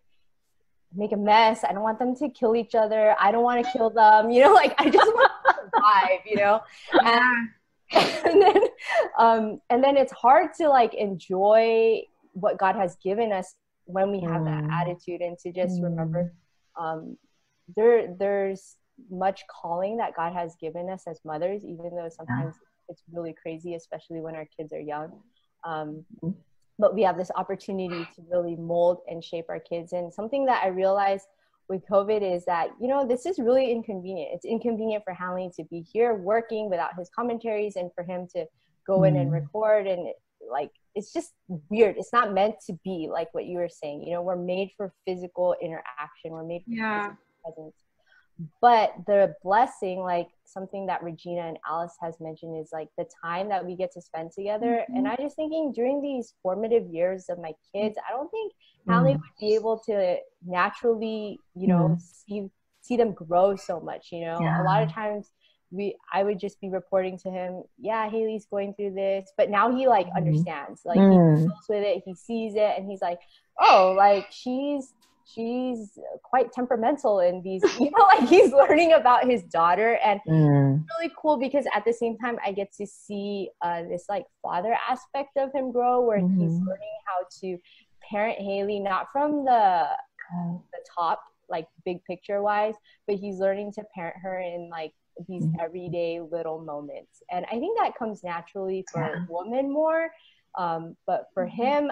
make 0.96 1.12
a 1.12 1.18
mess. 1.18 1.64
I 1.64 1.74
don't 1.74 1.84
want 1.84 2.00
them 2.00 2.16
to 2.18 2.30
kill 2.30 2.56
each 2.56 2.76
other. 2.76 3.16
I 3.20 3.32
don't 3.32 3.44
want 3.44 3.66
to 3.66 3.72
kill 3.72 3.90
them. 3.90 4.30
You 4.30 4.44
know, 4.44 4.54
like 4.64 4.76
I 4.80 4.90
just 4.90 5.08
want 5.08 5.32
to 5.46 5.54
survive. 5.54 6.20
You 6.26 6.36
know, 6.38 6.62
and, 6.94 7.50
and 8.26 8.42
then 8.42 8.62
um, 9.18 9.62
and 9.70 9.84
then 9.84 9.98
it's 9.98 10.12
hard 10.12 10.54
to 10.58 10.70
like 10.70 10.94
enjoy 10.94 12.02
what 12.34 12.58
God 12.58 12.76
has 12.76 12.96
given 13.04 13.32
us 13.32 13.56
when 13.86 14.12
we 14.12 14.22
have 14.22 14.42
mm. 14.42 14.46
that 14.46 14.82
attitude 14.82 15.22
and 15.22 15.38
to 15.40 15.52
just 15.52 15.80
mm. 15.80 15.86
remember 15.86 16.32
um, 16.80 17.18
there 17.76 18.16
there's 18.18 18.76
much 19.10 19.44
calling 19.48 19.98
that 19.98 20.16
God 20.16 20.34
has 20.34 20.56
given 20.60 20.90
us 20.90 21.04
as 21.08 21.20
mothers, 21.24 21.64
even 21.64 21.96
though 21.96 22.10
sometimes 22.10 22.56
yeah. 22.58 22.90
it's 22.90 23.04
really 23.12 23.36
crazy, 23.40 23.76
especially 23.76 24.22
when 24.22 24.36
our 24.36 24.46
kids 24.46 24.74
are 24.74 24.80
young. 24.80 25.12
Um, 25.64 26.06
mm-hmm. 26.24 26.32
but 26.78 26.96
we 26.96 27.02
have 27.04 27.18
this 27.18 27.32
opportunity 27.36 28.08
to 28.16 28.22
really 28.32 28.56
mold 28.56 29.00
and 29.10 29.24
shape 29.24 29.46
our 29.50 29.60
kids. 29.60 29.94
And 29.94 30.14
something 30.14 30.46
that 30.46 30.64
I 30.64 30.68
realized 30.68 31.28
with 31.68 31.82
COVID 31.90 32.22
is 32.22 32.46
that, 32.46 32.70
you 32.82 32.88
know, 32.88 33.06
this 33.06 33.26
is 33.26 33.40
really 33.40 33.72
inconvenient. 33.72 34.32
It's 34.34 34.46
inconvenient 34.46 35.04
for 35.04 35.14
Hanley 35.14 35.52
to 35.56 35.64
be 35.66 35.82
here 35.82 36.16
working 36.16 36.70
without 36.70 36.96
his 36.98 37.10
commentaries 37.10 37.76
and 37.76 37.92
for 37.94 38.04
him 38.04 38.28
to 38.36 38.46
go 38.88 39.04
in 39.04 39.16
and 39.16 39.26
mm-hmm. 39.26 39.36
record 39.36 39.86
and 39.86 40.08
like 40.50 40.72
it's 40.96 41.14
just 41.14 41.34
weird. 41.70 41.96
It's 41.98 42.12
not 42.12 42.34
meant 42.34 42.56
to 42.68 42.74
be 42.84 43.08
like 43.12 43.34
what 43.34 43.46
you 43.46 43.58
were 43.58 43.70
saying. 43.70 44.04
You 44.04 44.14
know, 44.14 44.22
we're 44.22 44.36
made 44.36 44.72
for 44.76 44.94
physical 45.06 45.56
interaction. 45.62 46.32
We're 46.32 46.44
made 46.44 46.64
for 46.64 46.72
yeah. 46.72 47.12
presence 47.44 47.76
but 48.62 48.94
the 49.08 49.36
blessing 49.44 50.00
like 50.00 50.30
something 50.46 50.86
that 50.86 51.04
regina 51.04 51.42
and 51.42 51.58
alice 51.68 51.96
has 52.02 52.16
mentioned 52.20 52.60
is 52.60 52.70
like 52.72 52.88
the 52.98 53.06
time 53.24 53.50
that 53.50 53.66
we 53.66 53.76
get 53.76 53.92
to 53.92 54.02
spend 54.02 54.32
together 54.32 54.84
mm-hmm. 54.84 54.98
and 54.98 55.08
i 55.08 55.16
just 55.16 55.36
thinking 55.36 55.72
during 55.74 56.02
these 56.02 56.34
formative 56.42 56.88
years 56.88 57.26
of 57.30 57.38
my 57.40 57.52
kids 57.74 57.98
i 58.08 58.12
don't 58.12 58.32
think 58.32 58.52
mm-hmm. 58.54 58.92
Hallie 58.92 59.14
would 59.14 59.22
be 59.40 59.56
able 59.56 59.80
to 59.86 60.18
naturally 60.46 61.40
you 61.56 61.68
know 61.68 61.90
mm-hmm. 61.90 61.96
see 62.00 62.50
see 62.82 62.98
them 62.98 63.14
grow 63.14 63.56
so 63.56 63.80
much 63.80 64.08
you 64.12 64.22
know 64.22 64.40
yeah. 64.42 64.62
a 64.62 64.64
lot 64.64 64.84
of 64.84 64.92
times 64.92 65.32
we 65.72 65.96
i 66.14 66.24
would 66.24 66.40
just 66.40 66.60
be 66.62 66.70
reporting 66.70 67.18
to 67.18 67.30
him 67.30 67.62
yeah 67.78 68.10
haley's 68.10 68.48
going 68.50 68.74
through 68.74 68.94
this 68.94 69.32
but 69.38 69.50
now 69.50 69.76
he 69.76 69.88
like 69.88 70.08
mm-hmm. 70.08 70.18
understands 70.18 70.82
like 70.86 70.98
he 70.98 71.04
mm. 71.04 71.48
goes 71.48 71.58
with 71.68 71.84
it 71.84 72.02
he 72.06 72.16
sees 72.16 72.56
it 72.56 72.74
and 72.78 72.90
he's 72.90 73.02
like 73.02 73.20
oh 73.60 73.94
like 73.96 74.28
she's 74.32 74.94
she's 75.34 75.98
quite 76.24 76.52
temperamental 76.52 77.20
in 77.20 77.42
these 77.42 77.64
you 77.80 77.92
know 77.92 78.06
like 78.16 78.28
he's 78.28 78.52
learning 78.52 78.94
about 78.94 79.26
his 79.26 79.44
daughter 79.44 80.00
and 80.04 80.20
mm. 80.28 80.84
really 80.98 81.12
cool 81.20 81.38
because 81.38 81.66
at 81.76 81.84
the 81.86 81.94
same 81.94 82.18
time 82.18 82.38
i 82.46 82.52
get 82.52 82.72
to 82.74 82.86
see 82.86 83.50
uh, 83.62 83.84
this 83.84 84.06
like 84.10 84.26
father 84.42 84.76
aspect 84.90 85.38
of 85.38 85.52
him 85.54 85.72
grow 85.72 86.02
where 86.02 86.20
mm-hmm. 86.20 86.42
he's 86.42 86.54
learning 86.60 86.98
how 87.06 87.26
to 87.42 87.58
parent 88.10 88.40
haley 88.40 88.80
not 88.80 89.08
from 89.12 89.46
the 89.46 89.86
the 90.72 90.86
top 90.96 91.24
like 91.50 91.68
big 91.86 92.04
picture 92.06 92.42
wise 92.44 92.76
but 93.08 93.16
he's 93.16 93.40
learning 93.40 93.72
to 93.72 93.84
parent 93.96 94.16
her 94.22 94.40
in 94.40 94.70
like 94.70 94.94
these 95.28 95.44
mm-hmm. 95.44 95.60
everyday 95.60 96.22
little 96.22 96.62
moments 96.64 97.24
and 97.32 97.46
i 97.48 97.60
think 97.60 97.78
that 97.80 97.98
comes 97.98 98.24
naturally 98.24 98.86
for 98.92 99.02
yeah. 99.02 99.26
women 99.28 99.72
more 99.72 100.10
um, 100.58 100.96
but 101.06 101.26
for 101.34 101.46
mm-hmm. 101.46 101.62
him 101.62 101.92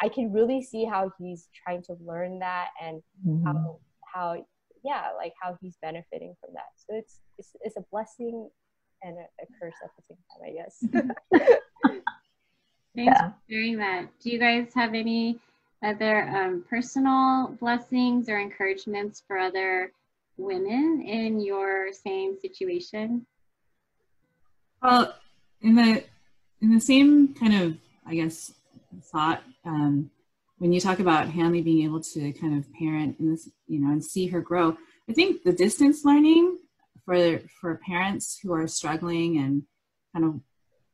I 0.00 0.08
can 0.08 0.32
really 0.32 0.62
see 0.62 0.84
how 0.84 1.12
he's 1.18 1.48
trying 1.64 1.82
to 1.84 1.96
learn 2.04 2.38
that 2.40 2.68
and 2.82 3.02
mm-hmm. 3.26 3.46
how 3.46 3.78
how 4.04 4.44
yeah, 4.84 5.08
like 5.16 5.32
how 5.40 5.56
he's 5.60 5.76
benefiting 5.82 6.34
from 6.40 6.50
that. 6.54 6.70
So 6.76 6.96
it's 6.96 7.20
it's, 7.38 7.50
it's 7.62 7.76
a 7.76 7.84
blessing 7.90 8.48
and 9.02 9.16
a, 9.16 9.42
a 9.42 9.46
curse 9.60 9.74
at 9.82 9.90
the 9.96 10.02
same 10.02 10.18
time, 10.30 10.42
I 10.44 10.52
guess. 10.52 11.60
Thanks 12.94 13.20
yeah. 13.20 13.28
for 13.28 13.34
sharing 13.50 13.76
that. 13.78 14.06
Do 14.22 14.30
you 14.30 14.38
guys 14.38 14.68
have 14.74 14.94
any 14.94 15.38
other 15.82 16.28
um, 16.28 16.64
personal 16.68 17.56
blessings 17.60 18.28
or 18.28 18.38
encouragements 18.38 19.22
for 19.26 19.38
other 19.38 19.92
women 20.38 21.02
in 21.02 21.40
your 21.40 21.92
same 21.92 22.38
situation? 22.40 23.26
Well, 24.82 25.14
in 25.62 25.74
the 25.74 26.04
in 26.60 26.72
the 26.72 26.80
same 26.80 27.34
kind 27.34 27.54
of 27.54 27.76
I 28.06 28.14
guess 28.14 28.52
thought 29.00 29.42
um, 29.64 30.10
when 30.58 30.72
you 30.72 30.80
talk 30.80 31.00
about 31.00 31.28
Hanley 31.28 31.60
being 31.60 31.84
able 31.84 32.00
to 32.00 32.32
kind 32.32 32.58
of 32.58 32.72
parent 32.74 33.18
in 33.18 33.30
this, 33.30 33.48
you 33.66 33.80
know, 33.80 33.90
and 33.92 34.04
see 34.04 34.26
her 34.28 34.40
grow. 34.40 34.76
I 35.08 35.12
think 35.12 35.42
the 35.42 35.52
distance 35.52 36.04
learning 36.04 36.58
for 37.04 37.40
for 37.60 37.80
parents 37.86 38.38
who 38.42 38.52
are 38.52 38.66
struggling 38.66 39.38
and 39.38 39.62
kind 40.14 40.24
of, 40.24 40.40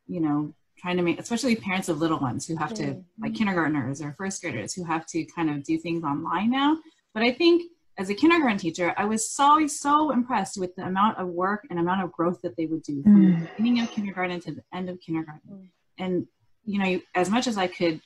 you 0.06 0.20
know, 0.20 0.54
trying 0.78 0.96
to 0.96 1.02
make, 1.02 1.18
especially 1.18 1.54
parents 1.54 1.88
of 1.88 1.98
little 1.98 2.18
ones 2.18 2.46
who 2.46 2.56
have 2.56 2.74
to, 2.74 3.02
like 3.20 3.34
kindergartners 3.34 4.02
or 4.02 4.14
first 4.18 4.42
graders 4.42 4.74
who 4.74 4.84
have 4.84 5.06
to 5.06 5.24
kind 5.24 5.48
of 5.48 5.62
do 5.62 5.78
things 5.78 6.02
online 6.02 6.50
now. 6.50 6.76
But 7.14 7.22
I 7.22 7.32
think 7.32 7.70
as 7.98 8.10
a 8.10 8.14
kindergarten 8.14 8.58
teacher, 8.58 8.94
I 8.96 9.04
was 9.04 9.30
so 9.30 9.66
so 9.66 10.10
impressed 10.10 10.58
with 10.58 10.74
the 10.76 10.84
amount 10.84 11.18
of 11.18 11.28
work 11.28 11.66
and 11.70 11.78
amount 11.78 12.02
of 12.02 12.10
growth 12.10 12.40
that 12.42 12.56
they 12.56 12.66
would 12.66 12.82
do 12.82 13.02
from 13.02 13.22
mm. 13.22 13.40
the 13.40 13.48
beginning 13.56 13.82
of 13.82 13.90
kindergarten 13.90 14.40
to 14.40 14.52
the 14.52 14.62
end 14.74 14.88
of 14.88 15.00
kindergarten. 15.00 15.50
Mm. 15.50 15.68
And 15.98 16.26
you 16.64 16.78
know, 16.78 17.00
as 17.14 17.30
much 17.30 17.46
as 17.46 17.56
I 17.58 17.66
could 17.66 18.00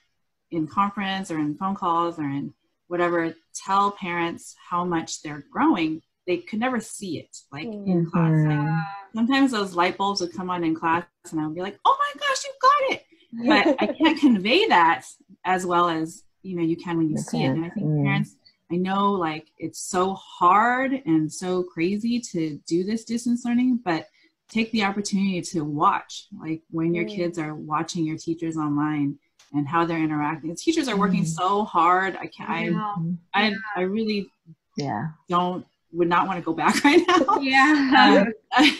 in 0.50 0.66
conference 0.66 1.30
or 1.30 1.38
in 1.38 1.56
phone 1.56 1.74
calls 1.74 2.18
or 2.18 2.24
in 2.24 2.54
whatever, 2.88 3.34
tell 3.54 3.92
parents 3.92 4.54
how 4.70 4.84
much 4.84 5.22
they're 5.22 5.44
growing, 5.50 6.02
they 6.26 6.38
could 6.38 6.60
never 6.60 6.80
see 6.80 7.18
it 7.18 7.36
like 7.52 7.66
mm-hmm. 7.66 7.90
in 7.90 8.10
class. 8.10 8.46
Like, 8.46 8.84
sometimes 9.14 9.52
those 9.52 9.74
light 9.74 9.96
bulbs 9.96 10.20
would 10.20 10.32
come 10.32 10.50
on 10.50 10.64
in 10.64 10.74
class 10.74 11.04
and 11.30 11.40
I 11.40 11.46
would 11.46 11.54
be 11.54 11.62
like, 11.62 11.78
oh 11.84 11.96
my 11.98 12.20
gosh, 12.20 12.44
you 12.44 12.52
got 12.62 12.92
it. 12.92 13.76
But 13.76 13.82
I 13.82 13.92
can't 13.98 14.20
convey 14.20 14.66
that 14.68 15.04
as 15.44 15.66
well 15.66 15.88
as, 15.88 16.22
you 16.42 16.56
know, 16.56 16.62
you 16.62 16.76
can 16.76 16.96
when 16.96 17.10
you 17.10 17.18
see 17.18 17.42
it. 17.42 17.48
And 17.48 17.64
I 17.64 17.70
think 17.70 17.86
mm. 17.86 18.04
parents, 18.04 18.36
I 18.70 18.76
know 18.76 19.12
like 19.12 19.46
it's 19.58 19.80
so 19.80 20.14
hard 20.14 20.92
and 21.06 21.32
so 21.32 21.62
crazy 21.62 22.20
to 22.32 22.58
do 22.66 22.84
this 22.84 23.04
distance 23.04 23.44
learning, 23.44 23.80
but 23.84 24.08
take 24.48 24.70
the 24.72 24.84
opportunity 24.84 25.40
to 25.40 25.62
watch 25.62 26.26
like 26.40 26.62
when 26.70 26.94
your 26.94 27.04
mm. 27.04 27.14
kids 27.14 27.38
are 27.38 27.54
watching 27.54 28.04
your 28.04 28.16
teachers 28.16 28.56
online 28.56 29.18
and 29.52 29.66
how 29.66 29.84
they're 29.84 30.02
interacting 30.02 30.50
the 30.50 30.56
teachers 30.56 30.88
are 30.88 30.96
working 30.96 31.22
mm. 31.22 31.26
so 31.26 31.64
hard 31.64 32.16
i 32.16 32.26
can't 32.26 32.72
yeah. 32.72 32.94
I, 33.34 33.48
I 33.48 33.54
i 33.76 33.80
really 33.82 34.30
yeah 34.76 35.08
don't 35.28 35.66
would 35.92 36.08
not 36.08 36.26
want 36.26 36.38
to 36.38 36.44
go 36.44 36.52
back 36.52 36.84
right 36.84 37.02
now 37.06 37.38
yeah 37.40 38.26
um, 38.56 38.66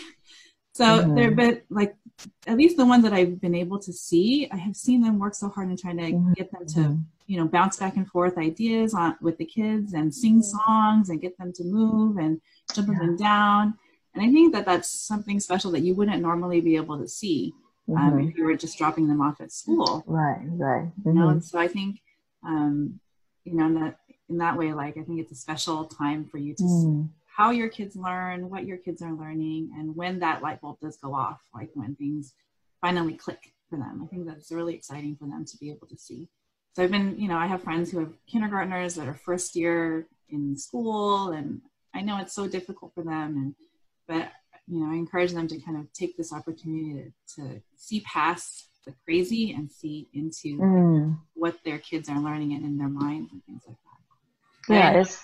so 0.73 0.85
mm-hmm. 0.85 1.15
they're 1.15 1.31
but 1.31 1.63
like 1.69 1.95
at 2.47 2.57
least 2.57 2.77
the 2.77 2.85
ones 2.85 3.03
that 3.03 3.13
i've 3.13 3.39
been 3.41 3.55
able 3.55 3.79
to 3.79 3.91
see 3.91 4.47
i 4.51 4.57
have 4.57 4.75
seen 4.75 5.01
them 5.01 5.19
work 5.19 5.35
so 5.35 5.49
hard 5.49 5.69
in 5.69 5.77
trying 5.77 5.97
to 5.97 6.03
mm-hmm. 6.03 6.33
get 6.33 6.51
them 6.51 6.65
to 6.65 6.97
you 7.27 7.37
know 7.37 7.47
bounce 7.47 7.77
back 7.77 7.97
and 7.97 8.07
forth 8.07 8.37
ideas 8.37 8.93
on 8.93 9.15
with 9.21 9.37
the 9.37 9.45
kids 9.45 9.93
and 9.93 10.13
sing 10.13 10.39
mm. 10.39 10.43
songs 10.43 11.09
and 11.09 11.21
get 11.21 11.37
them 11.37 11.51
to 11.53 11.63
move 11.63 12.17
and 12.17 12.39
jump 12.73 12.87
yeah. 12.87 12.95
up 12.95 13.01
and 13.01 13.19
down 13.19 13.73
and 14.17 14.27
I 14.27 14.31
think 14.31 14.53
that 14.53 14.65
that's 14.65 14.89
something 14.89 15.39
special 15.39 15.71
that 15.71 15.81
you 15.81 15.93
wouldn't 15.93 16.21
normally 16.21 16.59
be 16.59 16.75
able 16.75 16.97
to 16.97 17.07
see 17.07 17.53
um, 17.89 17.95
mm-hmm. 17.95 18.27
if 18.27 18.37
you 18.37 18.45
were 18.45 18.55
just 18.55 18.77
dropping 18.77 19.07
them 19.07 19.21
off 19.21 19.39
at 19.39 19.51
school. 19.51 20.03
Right, 20.07 20.39
right. 20.41 20.85
Mm-hmm. 20.85 21.09
You 21.09 21.13
know, 21.13 21.29
and 21.29 21.43
so 21.43 21.59
I 21.59 21.67
think, 21.67 22.01
um, 22.43 22.99
you 23.43 23.53
know, 23.53 23.67
in 23.67 23.75
that, 23.75 23.99
in 24.29 24.37
that 24.39 24.57
way, 24.57 24.73
like, 24.73 24.97
I 24.97 25.03
think 25.03 25.19
it's 25.19 25.31
a 25.31 25.35
special 25.35 25.85
time 25.85 26.25
for 26.25 26.37
you 26.37 26.55
to 26.55 26.63
mm. 26.63 26.81
see 26.81 27.09
how 27.27 27.51
your 27.51 27.69
kids 27.69 27.95
learn, 27.95 28.49
what 28.49 28.65
your 28.65 28.77
kids 28.77 29.01
are 29.03 29.13
learning, 29.13 29.71
and 29.77 29.95
when 29.95 30.19
that 30.19 30.41
light 30.41 30.59
bulb 30.61 30.79
does 30.79 30.97
go 30.97 31.13
off, 31.13 31.39
like 31.53 31.69
when 31.75 31.95
things 31.95 32.33
finally 32.81 33.13
click 33.13 33.53
for 33.69 33.77
them. 33.77 34.01
I 34.03 34.07
think 34.07 34.25
that's 34.25 34.51
really 34.51 34.73
exciting 34.73 35.15
for 35.15 35.25
them 35.25 35.45
to 35.45 35.57
be 35.57 35.69
able 35.69 35.87
to 35.87 35.97
see. 35.97 36.27
So 36.73 36.83
I've 36.83 36.91
been, 36.91 37.19
you 37.19 37.27
know, 37.27 37.37
I 37.37 37.47
have 37.47 37.63
friends 37.63 37.91
who 37.91 37.99
have 37.99 38.13
kindergartners 38.27 38.95
that 38.95 39.07
are 39.07 39.13
first 39.13 39.55
year 39.55 40.07
in 40.29 40.57
school, 40.57 41.29
and 41.29 41.61
I 41.93 42.01
know 42.01 42.17
it's 42.19 42.33
so 42.33 42.47
difficult 42.47 42.93
for 42.93 43.03
them. 43.03 43.37
And 43.37 43.55
but 44.07 44.31
you 44.67 44.79
know, 44.79 44.91
I 44.91 44.95
encourage 44.95 45.31
them 45.31 45.47
to 45.47 45.59
kind 45.59 45.77
of 45.77 45.91
take 45.93 46.17
this 46.17 46.33
opportunity 46.33 47.11
to, 47.35 47.41
to 47.41 47.61
see 47.75 48.01
past 48.01 48.67
the 48.85 48.93
crazy 49.05 49.53
and 49.53 49.71
see 49.71 50.09
into 50.13 50.57
mm. 50.57 51.17
what 51.33 51.57
their 51.63 51.77
kids 51.77 52.09
are 52.09 52.19
learning 52.19 52.53
and 52.53 52.65
in 52.65 52.77
their 52.77 52.89
minds 52.89 53.31
and 53.31 53.43
things 53.45 53.63
like 53.67 53.77
that. 53.77 54.73
Yeah, 54.73 54.91
it's 54.99 55.21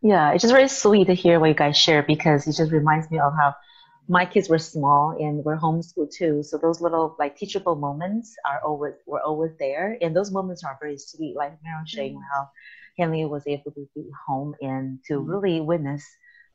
yeah, 0.00 0.32
it's 0.32 0.42
just 0.42 0.54
very 0.54 0.68
sweet 0.68 1.06
to 1.06 1.14
hear 1.14 1.40
what 1.40 1.48
you 1.48 1.54
guys 1.54 1.76
share 1.76 2.04
because 2.04 2.46
it 2.46 2.54
just 2.54 2.70
reminds 2.70 3.10
me 3.10 3.18
of 3.18 3.32
how 3.34 3.54
my 4.06 4.24
kids 4.24 4.48
were 4.48 4.58
small 4.58 5.16
and 5.18 5.44
we're 5.44 5.58
homeschooled 5.58 6.12
too. 6.14 6.42
So 6.44 6.56
those 6.56 6.80
little 6.80 7.16
like 7.18 7.36
teachable 7.36 7.74
moments 7.74 8.36
are 8.48 8.60
always 8.64 8.94
were 9.06 9.22
always 9.22 9.52
there, 9.58 9.98
and 10.00 10.14
those 10.14 10.30
moments 10.30 10.62
are 10.62 10.78
very 10.80 10.98
sweet. 10.98 11.34
Like 11.36 11.52
Meryl 11.54 11.86
sharing 11.86 12.14
mm-hmm. 12.14 12.22
how 12.32 12.48
Henley 12.96 13.24
was 13.24 13.42
able 13.46 13.72
to 13.72 13.88
be 13.94 14.08
home 14.26 14.54
and 14.60 15.00
to 15.06 15.14
mm-hmm. 15.14 15.30
really 15.30 15.60
witness 15.60 16.04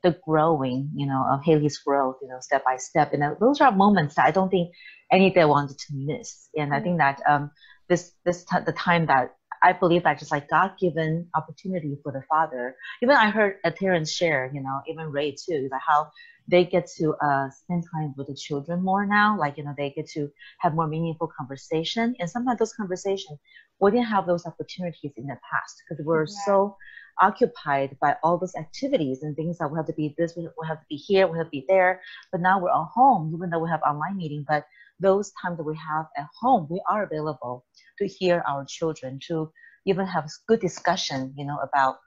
the 0.03 0.17
growing, 0.25 0.91
you 0.95 1.07
know, 1.07 1.25
of 1.31 1.43
Haley's 1.43 1.79
growth, 1.79 2.17
you 2.21 2.27
know, 2.27 2.39
step 2.41 2.63
by 2.65 2.77
step. 2.77 3.13
And 3.13 3.23
those 3.39 3.61
are 3.61 3.71
moments 3.71 4.15
that 4.15 4.25
I 4.25 4.31
don't 4.31 4.49
think 4.49 4.73
any 5.11 5.31
dad 5.31 5.45
wanted 5.45 5.77
to 5.79 5.93
miss. 5.93 6.49
And 6.55 6.71
mm-hmm. 6.71 6.73
I 6.73 6.81
think 6.81 6.97
that 6.99 7.21
um, 7.27 7.51
this 7.89 8.11
this 8.25 8.43
t- 8.43 8.57
the 8.65 8.73
time 8.73 9.05
that 9.07 9.35
I 9.63 9.71
believe 9.71 10.03
that 10.03 10.19
just 10.19 10.31
like 10.31 10.49
God 10.49 10.71
given 10.79 11.29
opportunity 11.33 11.97
for 12.03 12.11
the 12.11 12.21
father. 12.29 12.75
Even 13.01 13.15
I 13.15 13.29
heard 13.29 13.55
a 13.63 13.71
Terrence 13.71 14.11
share, 14.11 14.51
you 14.53 14.61
know, 14.61 14.81
even 14.89 15.09
Ray 15.09 15.31
too, 15.31 15.69
like 15.71 15.81
how 15.87 16.11
they 16.49 16.65
get 16.65 16.89
to 16.97 17.13
uh, 17.21 17.49
spend 17.49 17.85
time 17.95 18.13
with 18.17 18.27
the 18.27 18.35
children 18.35 18.83
more 18.83 19.05
now. 19.05 19.37
Like, 19.39 19.57
you 19.57 19.63
know, 19.63 19.73
they 19.77 19.91
get 19.91 20.09
to 20.09 20.29
have 20.59 20.75
more 20.75 20.87
meaningful 20.87 21.31
conversation. 21.37 22.13
And 22.19 22.29
sometimes 22.29 22.59
those 22.59 22.73
conversations, 22.73 23.39
we 23.79 23.91
didn't 23.91 24.07
have 24.07 24.27
those 24.27 24.45
opportunities 24.45 25.13
in 25.15 25.27
the 25.27 25.37
past 25.49 25.81
because 25.87 26.05
we're 26.05 26.25
yeah. 26.25 26.45
so 26.45 26.75
occupied 27.21 27.97
by 28.01 28.15
all 28.23 28.37
those 28.37 28.55
activities 28.55 29.23
and 29.23 29.35
things 29.35 29.57
that 29.57 29.71
we 29.71 29.77
have 29.77 29.87
to 29.87 29.93
be 29.93 30.15
this, 30.17 30.35
we 30.35 30.47
have 30.67 30.79
to 30.79 30.85
be 30.89 30.95
here, 30.95 31.27
we 31.27 31.37
have 31.37 31.47
to 31.47 31.51
be 31.51 31.65
there. 31.67 32.01
But 32.31 32.41
now 32.41 32.59
we're 32.59 32.69
at 32.69 32.87
home, 32.93 33.31
even 33.35 33.49
though 33.49 33.59
we 33.59 33.69
have 33.69 33.81
online 33.81 34.17
meeting, 34.17 34.45
but 34.47 34.65
those 34.99 35.31
times 35.41 35.57
that 35.57 35.63
we 35.63 35.75
have 35.75 36.05
at 36.17 36.27
home, 36.39 36.67
we 36.69 36.81
are 36.89 37.03
available 37.03 37.65
to 37.99 38.07
hear 38.07 38.43
our 38.47 38.65
children, 38.65 39.19
to 39.27 39.51
even 39.85 40.05
have 40.05 40.29
good 40.47 40.59
discussion, 40.59 41.33
you 41.37 41.45
know, 41.45 41.59
about 41.59 41.97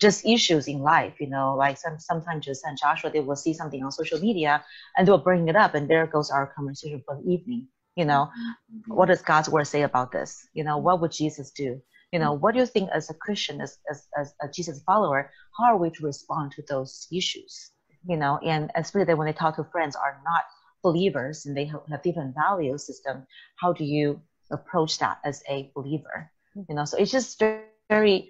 just 0.00 0.26
issues 0.26 0.66
in 0.66 0.80
life, 0.80 1.14
you 1.20 1.28
know, 1.28 1.54
like 1.54 1.78
some, 1.78 1.98
sometimes 1.98 2.44
just 2.44 2.64
and 2.64 2.76
Joshua, 2.76 3.10
they 3.10 3.20
will 3.20 3.36
see 3.36 3.54
something 3.54 3.82
on 3.84 3.92
social 3.92 4.18
media 4.18 4.64
and 4.96 5.06
they'll 5.06 5.18
bring 5.18 5.48
it 5.48 5.56
up 5.56 5.74
and 5.74 5.88
there 5.88 6.06
goes 6.06 6.30
our 6.30 6.52
conversation 6.54 7.02
for 7.06 7.16
the 7.16 7.30
evening. 7.30 7.68
You 7.96 8.06
know, 8.06 8.30
mm-hmm. 8.30 8.94
what 8.94 9.06
does 9.06 9.22
God's 9.22 9.50
word 9.50 9.66
say 9.66 9.82
about 9.82 10.12
this? 10.12 10.48
You 10.54 10.64
know, 10.64 10.78
what 10.78 11.00
would 11.00 11.12
Jesus 11.12 11.50
do? 11.50 11.80
You 12.12 12.18
know, 12.18 12.34
what 12.34 12.52
do 12.52 12.60
you 12.60 12.66
think 12.66 12.90
as 12.90 13.08
a 13.08 13.14
Christian, 13.14 13.60
as, 13.60 13.78
as, 13.90 14.06
as 14.18 14.34
a 14.42 14.48
Jesus 14.48 14.82
follower, 14.82 15.30
how 15.58 15.64
are 15.72 15.78
we 15.78 15.90
to 15.90 16.04
respond 16.04 16.52
to 16.52 16.62
those 16.68 17.08
issues? 17.10 17.70
You 18.06 18.18
know, 18.18 18.38
and 18.44 18.70
especially 18.74 19.06
that 19.06 19.16
when 19.16 19.26
they 19.26 19.32
talk 19.32 19.56
to 19.56 19.64
friends 19.64 19.96
are 19.96 20.20
not 20.24 20.44
believers 20.82 21.46
and 21.46 21.56
they 21.56 21.64
have 21.64 22.02
different 22.02 22.34
value 22.34 22.76
system, 22.76 23.26
how 23.56 23.72
do 23.72 23.84
you 23.84 24.20
approach 24.50 24.98
that 24.98 25.18
as 25.24 25.42
a 25.48 25.70
believer? 25.74 26.30
Mm-hmm. 26.54 26.70
You 26.70 26.74
know, 26.74 26.84
so 26.84 26.98
it's 26.98 27.12
just 27.12 27.42
very, 27.88 28.28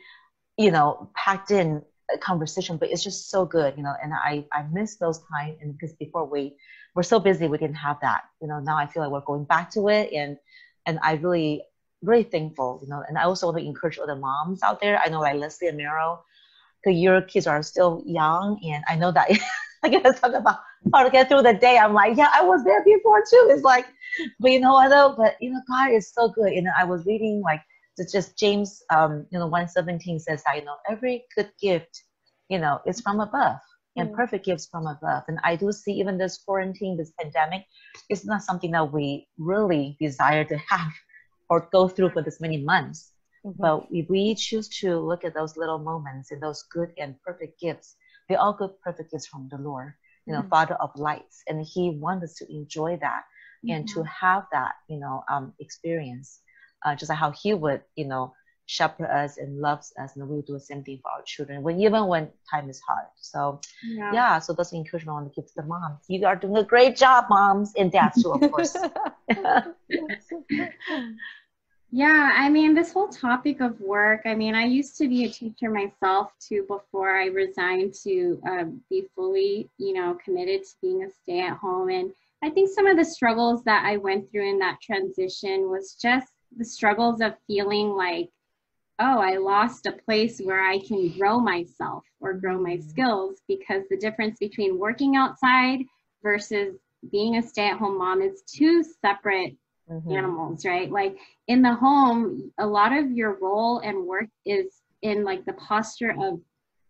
you 0.57 0.71
know, 0.71 1.11
packed 1.17 1.51
in 1.51 1.83
conversation, 2.21 2.77
but 2.77 2.91
it's 2.91 3.03
just 3.03 3.31
so 3.31 3.45
good, 3.45 3.75
you 3.77 3.83
know, 3.83 3.95
and 4.03 4.13
I, 4.13 4.45
I 4.53 4.65
miss 4.71 4.97
those 4.97 5.21
times 5.33 5.59
and 5.61 5.73
because 5.73 5.95
before 5.95 6.25
we 6.25 6.57
were 6.95 7.03
so 7.03 7.19
busy, 7.19 7.49
we 7.49 7.59
didn't 7.59 7.77
have 7.77 7.99
that, 8.03 8.25
you 8.41 8.47
know, 8.47 8.61
now 8.61 8.77
I 8.77 8.87
feel 8.87 9.03
like 9.03 9.11
we're 9.11 9.21
going 9.21 9.45
back 9.45 9.71
to 9.73 9.89
it 9.89 10.13
and, 10.13 10.37
and 10.87 10.99
I 11.03 11.15
really, 11.15 11.63
really 12.03 12.25
thankful, 12.25 12.81
you 12.83 12.89
know, 12.89 13.03
and 13.09 13.19
I 13.19 13.25
also 13.25 13.47
want 13.47 13.59
to 13.59 13.65
encourage 13.65 13.99
other 13.99 14.17
moms 14.17 14.63
out 14.63 14.81
there. 14.81 14.99
I 14.99 15.09
know 15.09 15.21
like 15.21 15.37
Leslie 15.37 15.69
and 15.69 15.79
Meryl, 15.79 16.21
because 16.83 16.99
your 16.99 17.23
kids 17.23 17.47
are 17.47 17.63
still 17.63 18.03
young 18.07 18.61
and 18.65 18.85
I 18.89 18.97
know 18.97 19.13
that 19.13 19.31
I 19.83 19.89
gotta 19.89 20.13
talk 20.13 20.33
about 20.33 20.61
how 20.93 21.05
to 21.05 21.11
get 21.11 21.29
through 21.29 21.43
the 21.43 21.55
day. 21.55 21.79
I'm 21.79 21.95
like, 21.95 22.17
yeah, 22.17 22.31
I 22.33 22.45
was 22.45 22.65
there 22.65 22.85
before 22.85 23.21
too. 23.21 23.49
It's 23.51 23.63
like, 23.63 23.87
but 24.39 24.51
you 24.51 24.61
know 24.61 24.75
what 24.75 24.89
though? 24.89 25.15
But 25.17 25.37
you 25.41 25.51
know, 25.51 25.61
God 25.69 25.93
is 25.93 26.13
so 26.13 26.29
good. 26.29 26.53
You 26.53 26.63
know, 26.63 26.73
I 26.79 26.85
was 26.85 27.05
reading 27.07 27.43
like 27.45 27.63
it's 27.99 28.13
just 28.13 28.39
James, 28.39 28.83
um, 28.91 29.27
you 29.31 29.39
know, 29.39 29.47
117 29.47 30.19
says 30.21 30.43
that, 30.45 30.57
you 30.57 30.65
know, 30.65 30.77
every 30.89 31.25
good 31.37 31.51
gift, 31.61 32.05
you 32.49 32.59
know, 32.59 32.81
is 32.87 33.01
from 33.01 33.21
above 33.21 33.59
and 33.97 34.09
mm. 34.09 34.15
perfect 34.15 34.47
gifts 34.47 34.67
from 34.67 34.87
above. 34.87 35.25
And 35.29 35.39
I 35.45 35.57
do 35.57 35.71
see 35.73 35.93
even 35.93 36.17
this 36.17 36.39
quarantine, 36.39 36.97
this 36.97 37.13
pandemic, 37.21 37.67
it's 38.09 38.25
not 38.25 38.43
something 38.43 38.71
that 38.71 38.93
we 38.93 39.29
really 39.39 39.97
desire 40.01 40.45
to 40.45 40.57
have 40.57 40.93
or 41.53 41.69
go 41.71 41.87
through 41.87 42.11
for 42.11 42.23
this 42.23 42.41
many 42.41 42.57
months. 42.57 43.13
Mm-hmm. 43.45 43.61
But 43.61 43.87
if 43.91 44.09
we 44.09 44.35
choose 44.35 44.69
to 44.81 44.99
look 44.99 45.23
at 45.25 45.35
those 45.35 45.59
little 45.59 45.79
moments 45.79 46.31
and 46.31 46.43
those 46.43 46.65
good 46.73 46.93
and 46.97 47.21
perfect 47.23 47.61
gifts, 47.61 47.97
they're 48.29 48.41
all 48.41 48.55
good, 48.55 48.71
perfect 48.83 49.13
gifts 49.13 49.27
from 49.27 49.49
the 49.51 49.59
Lord, 49.59 49.93
you 50.27 50.33
know, 50.33 50.41
mm-hmm. 50.41 50.49
Father 50.49 50.77
of 50.77 50.91
lights. 50.97 51.43
And 51.49 51.67
He 51.75 51.91
wants 51.91 52.25
us 52.25 52.35
to 52.37 52.51
enjoy 52.51 52.97
that 53.03 53.25
mm-hmm. 53.65 53.75
and 53.75 53.89
to 53.89 54.01
mm-hmm. 54.01 54.27
have 54.27 54.45
that, 54.53 54.73
you 54.89 54.99
know, 54.99 55.25
um, 55.31 55.53
experience 55.61 56.41
uh, 56.85 56.95
just 56.95 57.11
like 57.11 57.19
how 57.19 57.31
he 57.31 57.55
would, 57.55 57.83
you 57.97 58.07
know, 58.07 58.35
shepherd 58.67 59.11
us 59.11 59.39
and 59.39 59.61
loves 59.61 59.93
us, 60.01 60.17
and 60.17 60.29
we'll 60.29 60.43
do 60.43 60.55
the 60.55 60.61
same 60.61 60.83
thing 60.83 60.99
for 61.03 61.11
our 61.11 61.23
children 61.27 61.63
when 61.63 61.81
even 61.81 62.07
when 62.07 62.29
time 62.51 62.71
is 62.71 62.81
hard. 62.81 63.07
So 63.21 63.61
yeah, 63.85 64.13
yeah 64.13 64.39
so 64.39 64.53
that's 64.53 64.73
encouragement 64.73 65.11
I 65.11 65.21
want 65.21 65.35
to 65.35 65.41
give 65.41 65.49
to 65.49 65.55
the 65.57 65.65
moms. 65.65 66.01
You 66.09 66.27
are 66.27 66.37
doing 66.37 66.57
a 66.57 66.65
great 66.65 66.97
job, 66.97 67.27
moms 67.29 67.73
and 67.77 67.93
dads 67.93 68.23
too, 68.23 68.33
of 68.33 68.51
course. 68.51 68.77
yeah, 71.93 72.33
I 72.35 72.49
mean, 72.49 72.75
this 72.75 72.93
whole 72.93 73.09
topic 73.09 73.61
of 73.61 73.79
work. 73.81 74.23
I 74.25 74.35
mean, 74.35 74.55
I 74.55 74.65
used 74.65 74.97
to 74.97 75.09
be 75.09 75.25
a 75.25 75.29
teacher 75.29 75.71
myself 75.71 76.33
too 76.41 76.65
before 76.67 77.15
I 77.15 77.27
resigned 77.27 77.95
to 78.03 78.41
um, 78.49 78.81
be 78.89 79.05
fully, 79.15 79.69
you 79.77 79.93
know, 79.93 80.19
committed 80.25 80.65
to 80.65 80.71
being 80.81 81.05
a 81.05 81.11
stay-at-home 81.11 81.91
and. 81.91 82.13
I 82.45 82.51
think 82.51 82.71
some 82.71 82.89
of 82.89 82.97
the 82.97 83.05
struggles 83.05 83.63
that 83.67 83.85
I 83.87 83.99
went 83.99 84.29
through 84.29 84.51
in 84.51 84.59
that 84.59 84.81
transition 84.83 85.71
was 85.71 85.95
just 85.95 86.33
the 86.57 86.65
struggles 86.65 87.21
of 87.21 87.37
feeling 87.47 87.91
like, 87.91 88.31
oh, 88.99 89.19
I 89.21 89.37
lost 89.37 89.87
a 89.87 89.93
place 89.93 90.41
where 90.41 90.61
I 90.61 90.81
can 90.81 91.09
grow 91.11 91.39
myself 91.39 92.05
or 92.21 92.35
grow 92.35 92.59
my 92.59 92.77
mm-hmm. 92.77 92.89
skills 92.89 93.43
because 93.49 93.83
the 93.89 93.97
difference 93.97 94.39
between 94.39 94.79
working 94.79 95.17
outside 95.17 95.81
versus 96.23 96.77
being 97.11 97.37
a 97.37 97.43
stay 97.43 97.69
at 97.69 97.79
home 97.79 97.99
mom 97.99 98.23
is 98.23 98.43
two 98.43 98.85
separate 99.01 99.57
mm-hmm. 99.93 100.13
animals, 100.13 100.65
right? 100.65 100.91
Like 100.91 101.17
in 101.49 101.63
the 101.63 101.75
home, 101.75 102.53
a 102.59 102.67
lot 102.67 102.97
of 102.97 103.11
your 103.11 103.39
role 103.41 103.79
and 103.81 104.07
work 104.07 104.29
is 104.47 104.67
in 105.03 105.25
like 105.25 105.45
the 105.45 105.55
posture 105.55 106.15
of 106.19 106.41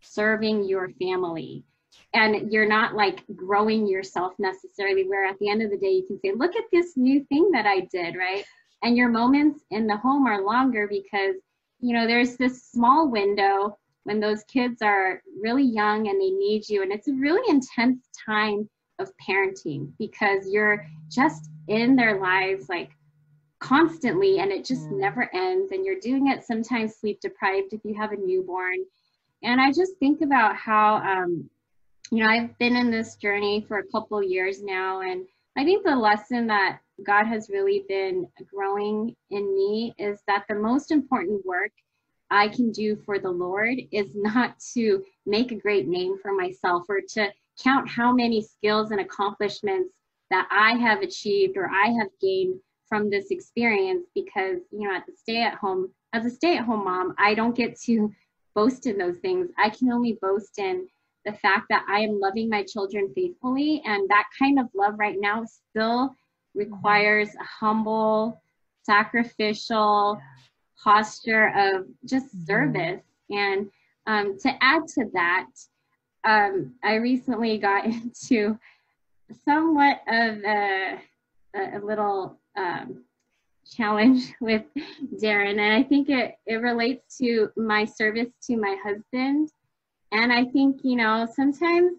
serving 0.01 0.65
your 0.65 0.91
family. 1.01 1.65
And 2.15 2.53
you're 2.53 2.69
not 2.69 2.95
like 2.95 3.25
growing 3.35 3.87
yourself 3.87 4.35
necessarily, 4.39 5.09
where 5.09 5.27
at 5.27 5.39
the 5.39 5.49
end 5.49 5.63
of 5.63 5.71
the 5.71 5.79
day, 5.79 5.91
you 5.91 6.07
can 6.07 6.21
say, 6.21 6.33
look 6.37 6.55
at 6.57 6.65
this 6.71 6.97
new 6.97 7.25
thing 7.25 7.51
that 7.53 7.67
I 7.67 7.89
did, 7.91 8.17
right? 8.17 8.45
and 8.83 8.97
your 8.97 9.09
moments 9.09 9.65
in 9.71 9.87
the 9.87 9.97
home 9.97 10.27
are 10.27 10.43
longer 10.43 10.87
because 10.89 11.37
you 11.81 11.95
know 11.95 12.07
there's 12.07 12.37
this 12.37 12.65
small 12.65 13.09
window 13.09 13.77
when 14.05 14.21
those 14.21 14.43
kids 14.45 14.83
are 14.83 15.23
really 15.41 15.63
young 15.63 16.09
and 16.09 16.21
they 16.21 16.31
need 16.31 16.69
you 16.69 16.83
and 16.83 16.93
it's 16.93 17.09
a 17.09 17.15
really 17.15 17.43
intense 17.49 18.09
time 18.27 18.69
of 19.03 19.13
parenting 19.17 19.93
because 19.99 20.49
you're 20.49 20.87
just 21.11 21.51
in 21.69 21.97
their 21.97 22.21
lives 22.21 22.69
like 22.69 22.91
constantly 23.61 24.41
and 24.41 24.51
it 24.51 24.65
just 24.65 24.89
mm. 24.89 24.99
never 24.99 25.31
ends 25.35 25.71
and 25.73 25.85
you're 25.85 26.01
doing 26.01 26.29
it 26.29 26.45
sometimes 26.45 26.97
sleep 26.97 27.21
deprived 27.21 27.73
if 27.73 27.81
you 27.85 27.95
have 27.95 28.13
a 28.13 28.17
newborn 28.17 28.79
and 29.43 29.61
i 29.61 29.71
just 29.71 29.97
think 29.99 30.21
about 30.21 30.57
how 30.57 30.97
um, 30.97 31.49
you 32.11 32.23
know 32.23 32.29
i've 32.29 32.57
been 32.59 32.77
in 32.77 32.91
this 32.91 33.17
journey 33.17 33.65
for 33.69 33.79
a 33.79 33.87
couple 33.89 34.23
years 34.23 34.63
now 34.63 35.01
and 35.01 35.27
i 35.57 35.65
think 35.65 35.85
the 35.85 35.95
lesson 35.95 36.47
that 36.47 36.81
God 37.05 37.27
has 37.27 37.51
really 37.51 37.85
been 37.89 38.29
growing 38.53 39.17
in 39.31 39.55
me 39.55 39.95
is 39.99 40.21
that 40.27 40.45
the 40.49 40.55
most 40.55 40.91
important 40.91 41.45
work 41.45 41.73
I 42.31 42.49
can 42.49 42.71
do 42.73 42.97
for 42.97 43.19
the 43.19 43.31
Lord 43.31 43.79
is 43.91 44.15
not 44.15 44.59
to 44.75 45.03
make 45.27 45.53
a 45.53 45.57
great 45.57 45.87
name 45.87 46.17
for 46.21 46.33
myself 46.33 46.85
or 46.89 47.01
to 47.11 47.29
count 47.63 47.89
how 47.89 48.13
many 48.13 48.43
skills 48.43 48.91
and 48.91 49.01
accomplishments 49.01 49.95
that 50.31 50.49
I 50.51 50.79
have 50.79 51.03
achieved 51.03 51.57
or 51.57 51.69
I 51.69 51.89
have 51.99 52.09
gained 52.21 52.59
from 52.89 53.11
this 53.11 53.31
experience 53.31 54.07
because, 54.15 54.59
you 54.71 54.89
know, 54.89 54.95
at 54.95 55.07
the 55.07 55.13
stay 55.17 55.43
at 55.43 55.55
home, 55.55 55.91
as 56.13 56.27
a 56.27 56.31
stay 56.31 56.57
at 56.57 56.65
home 56.65 56.85
mom, 56.85 57.15
I 57.19 57.35
don't 57.35 57.57
get 57.57 57.79
to 57.83 58.13
boast 58.55 58.87
in 58.87 58.99
those 58.99 59.19
things. 59.19 59.51
I 59.59 59.71
can 59.71 59.91
only 59.93 60.19
boast 60.21 60.59
in 60.59 60.87
the 61.25 61.33
fact 61.33 61.67
that 61.71 61.85
I 61.89 62.01
am 62.01 62.21
loving 62.21 62.49
my 62.49 62.65
children 62.65 63.13
faithfully. 63.15 63.83
And 63.85 64.09
that 64.09 64.25
kind 64.39 64.59
of 64.59 64.67
love 64.75 64.95
right 64.99 65.17
now 65.19 65.45
still 65.45 66.15
requires 66.55 67.29
a 67.29 67.45
humble, 67.45 68.43
sacrificial 68.83 70.21
posture 70.83 71.49
of 71.57 71.87
just 72.05 72.27
mm-hmm. 72.27 72.45
service. 72.45 73.03
And 73.31 73.71
um, 74.07 74.39
to 74.41 74.53
add 74.61 74.89
to 74.89 75.07
that, 75.15 75.47
um, 76.25 76.75
I 76.83 76.95
recently 76.95 77.59
got 77.59 77.85
into 77.87 78.59
somewhat 79.45 80.01
of 80.09 80.39
a, 80.45 80.99
a 81.55 81.79
little 81.83 82.39
um, 82.57 83.05
challenge 83.71 84.33
with 84.41 84.63
Darren, 85.23 85.59
and 85.59 85.75
I 85.75 85.83
think 85.83 86.09
it, 86.09 86.37
it 86.47 86.57
relates 86.57 87.19
to 87.19 87.51
my 87.57 87.85
service 87.85 88.29
to 88.49 88.57
my 88.57 88.77
husband. 88.83 89.51
And 90.13 90.33
I 90.33 90.45
think, 90.45 90.81
you 90.83 90.97
know, 90.97 91.27
sometimes 91.35 91.93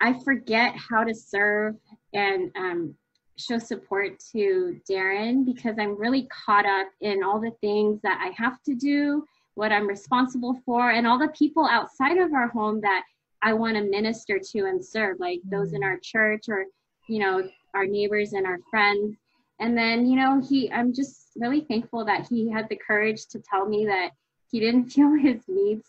I 0.00 0.12
forget 0.22 0.74
how 0.76 1.02
to 1.02 1.14
serve 1.14 1.74
and 2.12 2.52
um, 2.56 2.94
show 3.36 3.58
support 3.58 4.20
to 4.32 4.80
Darren 4.88 5.44
because 5.44 5.76
I'm 5.78 5.98
really 5.98 6.28
caught 6.30 6.64
up 6.64 6.88
in 7.00 7.24
all 7.24 7.40
the 7.40 7.50
things 7.60 8.00
that 8.02 8.20
I 8.22 8.32
have 8.40 8.62
to 8.64 8.74
do 8.74 9.26
what 9.54 9.72
I'm 9.72 9.86
responsible 9.86 10.60
for, 10.66 10.90
and 10.90 11.06
all 11.06 11.18
the 11.18 11.28
people 11.28 11.66
outside 11.66 12.18
of 12.18 12.34
our 12.34 12.48
home 12.48 12.82
that 12.82 13.04
I 13.46 13.52
want 13.52 13.76
to 13.76 13.82
minister 13.84 14.40
to 14.40 14.58
and 14.64 14.84
serve, 14.84 15.20
like 15.20 15.38
those 15.44 15.72
in 15.72 15.82
mm. 15.82 15.84
our 15.84 15.98
church 16.02 16.46
or, 16.48 16.64
you 17.08 17.20
know, 17.20 17.48
our 17.74 17.86
neighbors 17.86 18.32
and 18.32 18.44
our 18.44 18.58
friends. 18.68 19.16
And 19.60 19.78
then, 19.78 20.04
you 20.04 20.16
know, 20.16 20.42
he, 20.46 20.68
I'm 20.72 20.92
just 20.92 21.30
really 21.36 21.60
thankful 21.60 22.04
that 22.06 22.26
he 22.28 22.50
had 22.50 22.68
the 22.68 22.76
courage 22.84 23.28
to 23.28 23.38
tell 23.48 23.64
me 23.64 23.86
that 23.86 24.10
he 24.50 24.58
didn't 24.58 24.90
feel 24.90 25.12
his 25.14 25.42
needs 25.46 25.88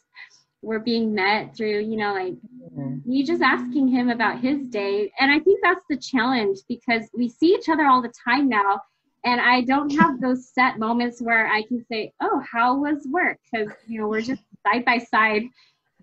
were 0.62 0.78
being 0.78 1.16
met 1.16 1.58
through, 1.58 1.80
you 1.80 1.98
know, 1.98 2.14
like 2.14 2.34
mm-hmm. 2.34 2.98
me 3.10 3.24
just 3.24 3.42
asking 3.42 3.88
him 3.88 4.12
about 4.12 4.40
his 4.40 4.68
day. 4.68 5.12
And 5.20 5.32
I 5.32 5.40
think 5.40 5.60
that's 5.64 5.86
the 5.90 5.98
challenge 5.98 6.60
because 6.70 7.10
we 7.16 7.28
see 7.28 7.56
each 7.56 7.70
other 7.70 7.88
all 7.88 8.04
the 8.04 8.14
time 8.24 8.50
now. 8.50 8.82
And 9.26 9.42
I 9.42 9.62
don't 9.62 9.90
have 10.00 10.22
those 10.22 10.54
set 10.54 10.78
moments 10.78 11.24
where 11.24 11.48
I 11.48 11.64
can 11.64 11.84
say, 11.92 12.14
oh, 12.22 12.40
how 12.52 12.78
was 12.78 13.08
work? 13.10 13.40
Because, 13.52 13.74
you 13.88 14.00
know, 14.00 14.08
we're 14.08 14.22
just 14.22 14.44
side 14.64 14.86
by 14.86 15.00
side 15.00 15.42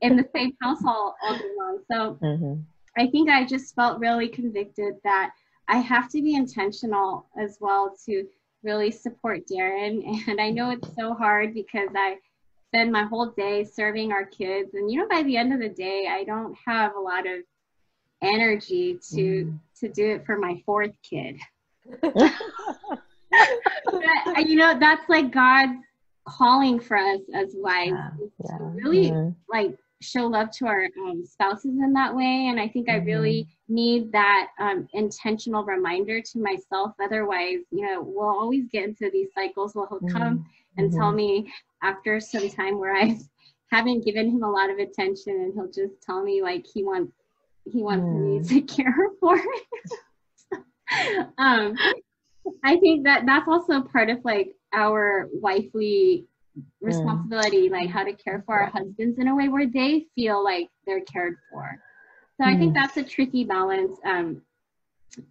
in 0.05 0.17
the 0.17 0.29
same 0.35 0.53
household 0.61 1.15
all 1.23 1.37
day 1.37 1.51
long. 1.59 1.79
So 1.91 2.19
mm-hmm. 2.23 2.61
I 2.97 3.07
think 3.09 3.31
I 3.31 3.45
just 3.45 3.75
felt 3.75 3.99
really 3.99 4.29
convicted 4.29 4.95
that 5.03 5.31
I 5.67 5.79
have 5.79 6.11
to 6.11 6.21
be 6.21 6.35
intentional 6.35 7.27
as 7.39 7.57
well 7.61 7.97
to 8.05 8.27
really 8.63 8.91
support 8.91 9.47
Darren. 9.51 10.03
And 10.29 10.41
I 10.41 10.51
know 10.51 10.71
it's 10.71 10.95
so 10.95 11.15
hard 11.15 11.55
because 11.55 11.89
I 11.97 12.19
spend 12.69 12.93
my 12.93 13.05
whole 13.05 13.31
day 13.31 13.65
serving 13.65 14.13
our 14.13 14.27
kids. 14.27 14.75
And, 14.75 14.91
you 14.91 15.01
know, 15.01 15.09
by 15.09 15.23
the 15.23 15.37
end 15.37 15.55
of 15.55 15.61
the 15.61 15.71
day, 15.71 16.07
I 16.11 16.25
don't 16.25 16.55
have 16.67 16.95
a 16.97 17.01
lot 17.01 17.27
of 17.27 17.41
energy 18.23 18.99
to 19.11 19.45
mm. 19.47 19.59
to 19.81 19.89
do 19.89 20.13
it 20.13 20.27
for 20.27 20.39
my 20.39 20.63
fourth 20.67 20.95
kid. 21.03 21.39
but, 22.01 22.23
you 24.47 24.57
know, 24.57 24.79
that's 24.79 25.09
like 25.09 25.33
God's 25.33 25.79
calling 26.27 26.81
for 26.81 26.97
us 26.97 27.21
as 27.35 27.55
wives 27.55 27.93
yeah, 27.93 28.09
yeah. 28.45 28.59
to 28.59 28.65
really 28.65 29.11
mm-hmm. 29.11 29.31
like 29.53 29.79
show 30.01 30.27
love 30.27 30.51
to 30.59 30.67
our 30.67 30.89
um, 31.07 31.25
spouses 31.25 31.79
in 31.79 31.93
that 31.93 32.15
way. 32.15 32.49
And 32.49 32.61
I 32.61 32.69
think 32.69 32.89
mm-hmm. 32.89 33.03
I 33.03 33.05
really 33.05 33.49
need 33.69 34.13
that 34.13 34.49
um, 34.61 34.87
intentional 34.93 35.65
reminder 35.65 36.21
to 36.21 36.39
myself. 36.39 36.93
Otherwise, 37.03 37.61
you 37.71 37.87
know, 37.87 38.03
we'll 38.03 38.29
always 38.29 38.67
get 38.71 38.85
into 38.85 39.11
these 39.11 39.29
cycles 39.35 39.75
where 39.75 39.87
he'll 39.89 40.01
mm-hmm. 40.01 40.17
come 40.17 40.47
and 40.77 40.93
tell 40.93 41.09
mm-hmm. 41.09 41.17
me 41.17 41.53
after 41.83 42.21
some 42.21 42.49
time 42.49 42.79
where 42.79 42.95
I 42.95 43.19
haven't 43.71 44.05
given 44.05 44.31
him 44.31 44.43
a 44.43 44.51
lot 44.51 44.71
of 44.71 44.79
attention 44.79 45.35
and 45.35 45.55
he'll 45.55 45.71
just 45.71 46.01
tell 46.03 46.23
me 46.23 46.43
like 46.43 46.67
he 46.73 46.85
wants 46.85 47.13
he 47.65 47.83
wants 47.83 48.05
me 48.05 48.39
mm. 48.39 48.49
to 48.49 48.61
care 48.75 49.09
for 49.19 49.37
um 51.39 51.75
I 52.63 52.77
think 52.77 53.05
that 53.05 53.25
that's 53.27 53.49
also 53.49 53.81
part 53.81 54.11
of 54.11 54.25
like 54.25 54.55
our 54.73 55.29
wifely 55.33 56.27
responsibility, 56.81 57.69
like 57.69 57.89
how 57.89 58.05
to 58.05 58.13
care 58.13 58.43
for 58.47 58.59
our 58.59 58.71
husbands 58.71 59.19
in 59.19 59.29
a 59.29 59.35
way 59.35 59.49
where 59.49 59.67
they 59.67 60.07
feel 60.15 60.43
like 60.43 60.69
they're 60.87 61.01
cared 61.01 61.37
for. 61.51 61.79
So. 62.41 62.45
I 62.45 62.57
think 62.57 62.73
mm. 62.73 62.75
that's 62.75 62.97
a 62.97 63.05
tricky 63.05 63.45
balance. 63.45 63.97
Um, 64.05 64.43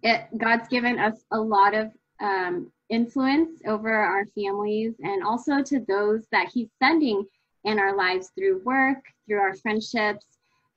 it, 0.02 0.26
God's 0.38 0.68
given 0.68 0.98
us 0.98 1.24
a 1.30 1.38
lot 1.38 1.74
of 1.74 1.90
um, 2.20 2.72
influence 2.88 3.60
over 3.66 3.92
our 3.92 4.24
families 4.34 4.94
and 5.02 5.22
also 5.22 5.62
to 5.62 5.84
those 5.86 6.26
that 6.32 6.50
He's 6.52 6.68
sending 6.82 7.24
in 7.64 7.78
our 7.78 7.96
lives 7.96 8.30
through 8.36 8.62
work, 8.64 9.04
through 9.26 9.40
our 9.40 9.54
friendships, 9.54 10.26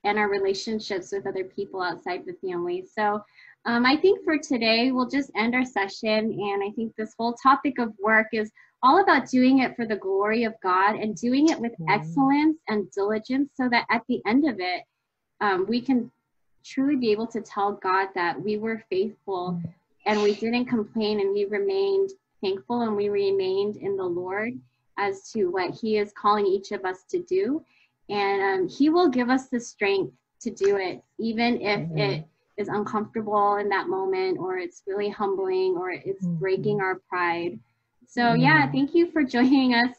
and 0.04 0.18
our 0.18 0.30
relationships 0.30 1.12
with 1.12 1.28
other 1.28 1.44
people 1.44 1.82
outside 1.82 2.24
the 2.26 2.36
family. 2.48 2.86
So 2.94 3.22
um, 3.68 3.86
I 3.86 3.98
think 3.98 4.24
for 4.24 4.38
today, 4.38 4.92
we'll 4.92 5.10
just 5.10 5.30
end 5.36 5.54
our 5.54 5.66
session. 5.66 6.32
And 6.32 6.64
I 6.64 6.72
think 6.74 6.96
this 6.96 7.14
whole 7.18 7.34
topic 7.34 7.80
of 7.80 7.94
work 8.00 8.28
is 8.32 8.50
all 8.82 9.04
about 9.04 9.30
doing 9.30 9.60
it 9.60 9.76
for 9.76 9.86
the 9.86 9.98
glory 9.98 10.46
of 10.46 10.54
God 10.64 10.96
and 10.96 11.18
doing 11.18 11.50
it 11.50 11.60
with 11.60 11.74
mm-hmm. 11.74 11.90
excellence 11.90 12.58
and 12.70 12.90
diligence 12.92 13.50
so 13.56 13.68
that 13.68 13.86
at 13.92 14.04
the 14.08 14.22
end 14.26 14.48
of 14.48 14.56
it, 14.60 14.84
um, 15.42 15.66
we 15.68 15.82
can 15.82 16.10
truly 16.64 16.96
be 16.96 17.12
able 17.12 17.28
to 17.28 17.42
tell 17.42 17.74
God 17.74 18.08
that 18.16 18.42
we 18.42 18.58
were 18.58 18.82
faithful 18.90 19.60
mm-hmm. 19.60 19.68
and 20.06 20.24
we 20.24 20.34
didn't 20.36 20.68
complain 20.68 21.20
and 21.20 21.34
we 21.34 21.44
remained 21.44 22.12
thankful 22.42 22.84
and 22.84 22.96
we 22.96 23.10
remained 23.10 23.76
in 23.76 23.98
the 23.98 24.04
Lord 24.04 24.54
as 24.98 25.30
to 25.34 25.48
what 25.48 25.72
He 25.76 25.98
is 25.98 26.14
calling 26.14 26.48
each 26.48 26.72
of 26.72 26.86
us 26.86 27.04
to 27.10 27.22
do. 27.24 27.62
And 28.08 28.62
um, 28.62 28.70
He 28.70 28.90
will 28.90 29.10
give 29.10 29.30
us 29.30 29.48
the 29.48 29.60
strength 29.60 30.14
to 30.40 30.52
do 30.52 30.78
it, 30.78 31.04
even 31.20 31.60
if 31.62 31.82
mm-hmm. 31.82 31.98
it 31.98 32.28
is 32.58 32.68
uncomfortable 32.68 33.58
in 33.58 33.70
that 33.70 33.88
moment 33.88 34.38
or 34.40 34.58
it's 34.58 34.84
really 34.88 35.10
humbling 35.10 35.76
or 35.78 35.92
it's 35.92 36.26
mm-hmm. 36.26 36.36
breaking 36.36 36.82
our 36.82 37.02
pride. 37.08 37.60
So, 38.08 38.34
yeah, 38.34 38.72
thank 38.72 38.94
you 38.96 39.12
for 39.12 39.24
joining 39.36 39.74
us 39.74 39.96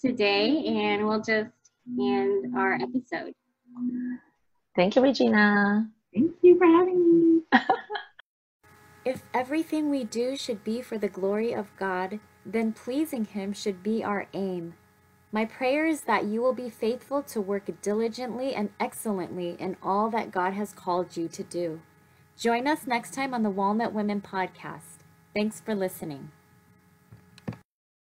today, 0.00 0.64
and 0.64 1.06
we'll 1.06 1.22
just 1.22 1.50
end 1.98 2.56
our 2.56 2.74
episode. 2.74 3.34
Thank 4.74 4.96
you, 4.96 5.02
Regina. 5.02 5.88
Thank 6.14 6.32
you 6.42 6.58
for 6.58 6.66
having 6.66 7.36
me. 7.36 7.42
if 9.04 9.22
everything 9.34 9.90
we 9.90 10.04
do 10.04 10.36
should 10.36 10.64
be 10.64 10.80
for 10.82 10.98
the 10.98 11.08
glory 11.08 11.52
of 11.52 11.74
God, 11.76 12.18
then 12.46 12.72
pleasing 12.72 13.24
Him 13.24 13.52
should 13.52 13.82
be 13.82 14.02
our 14.02 14.26
aim. 14.32 14.74
My 15.32 15.44
prayer 15.44 15.86
is 15.86 16.02
that 16.02 16.24
you 16.24 16.40
will 16.40 16.54
be 16.54 16.70
faithful 16.70 17.22
to 17.24 17.40
work 17.40 17.70
diligently 17.82 18.54
and 18.54 18.70
excellently 18.80 19.56
in 19.60 19.76
all 19.80 20.10
that 20.10 20.32
God 20.32 20.54
has 20.54 20.72
called 20.72 21.16
you 21.16 21.28
to 21.28 21.44
do. 21.44 21.80
Join 22.40 22.66
us 22.66 22.86
next 22.86 23.12
time 23.12 23.34
on 23.34 23.42
the 23.42 23.50
Walnut 23.50 23.92
Women 23.92 24.22
podcast. 24.22 25.04
Thanks 25.34 25.60
for 25.60 25.74
listening. 25.74 26.30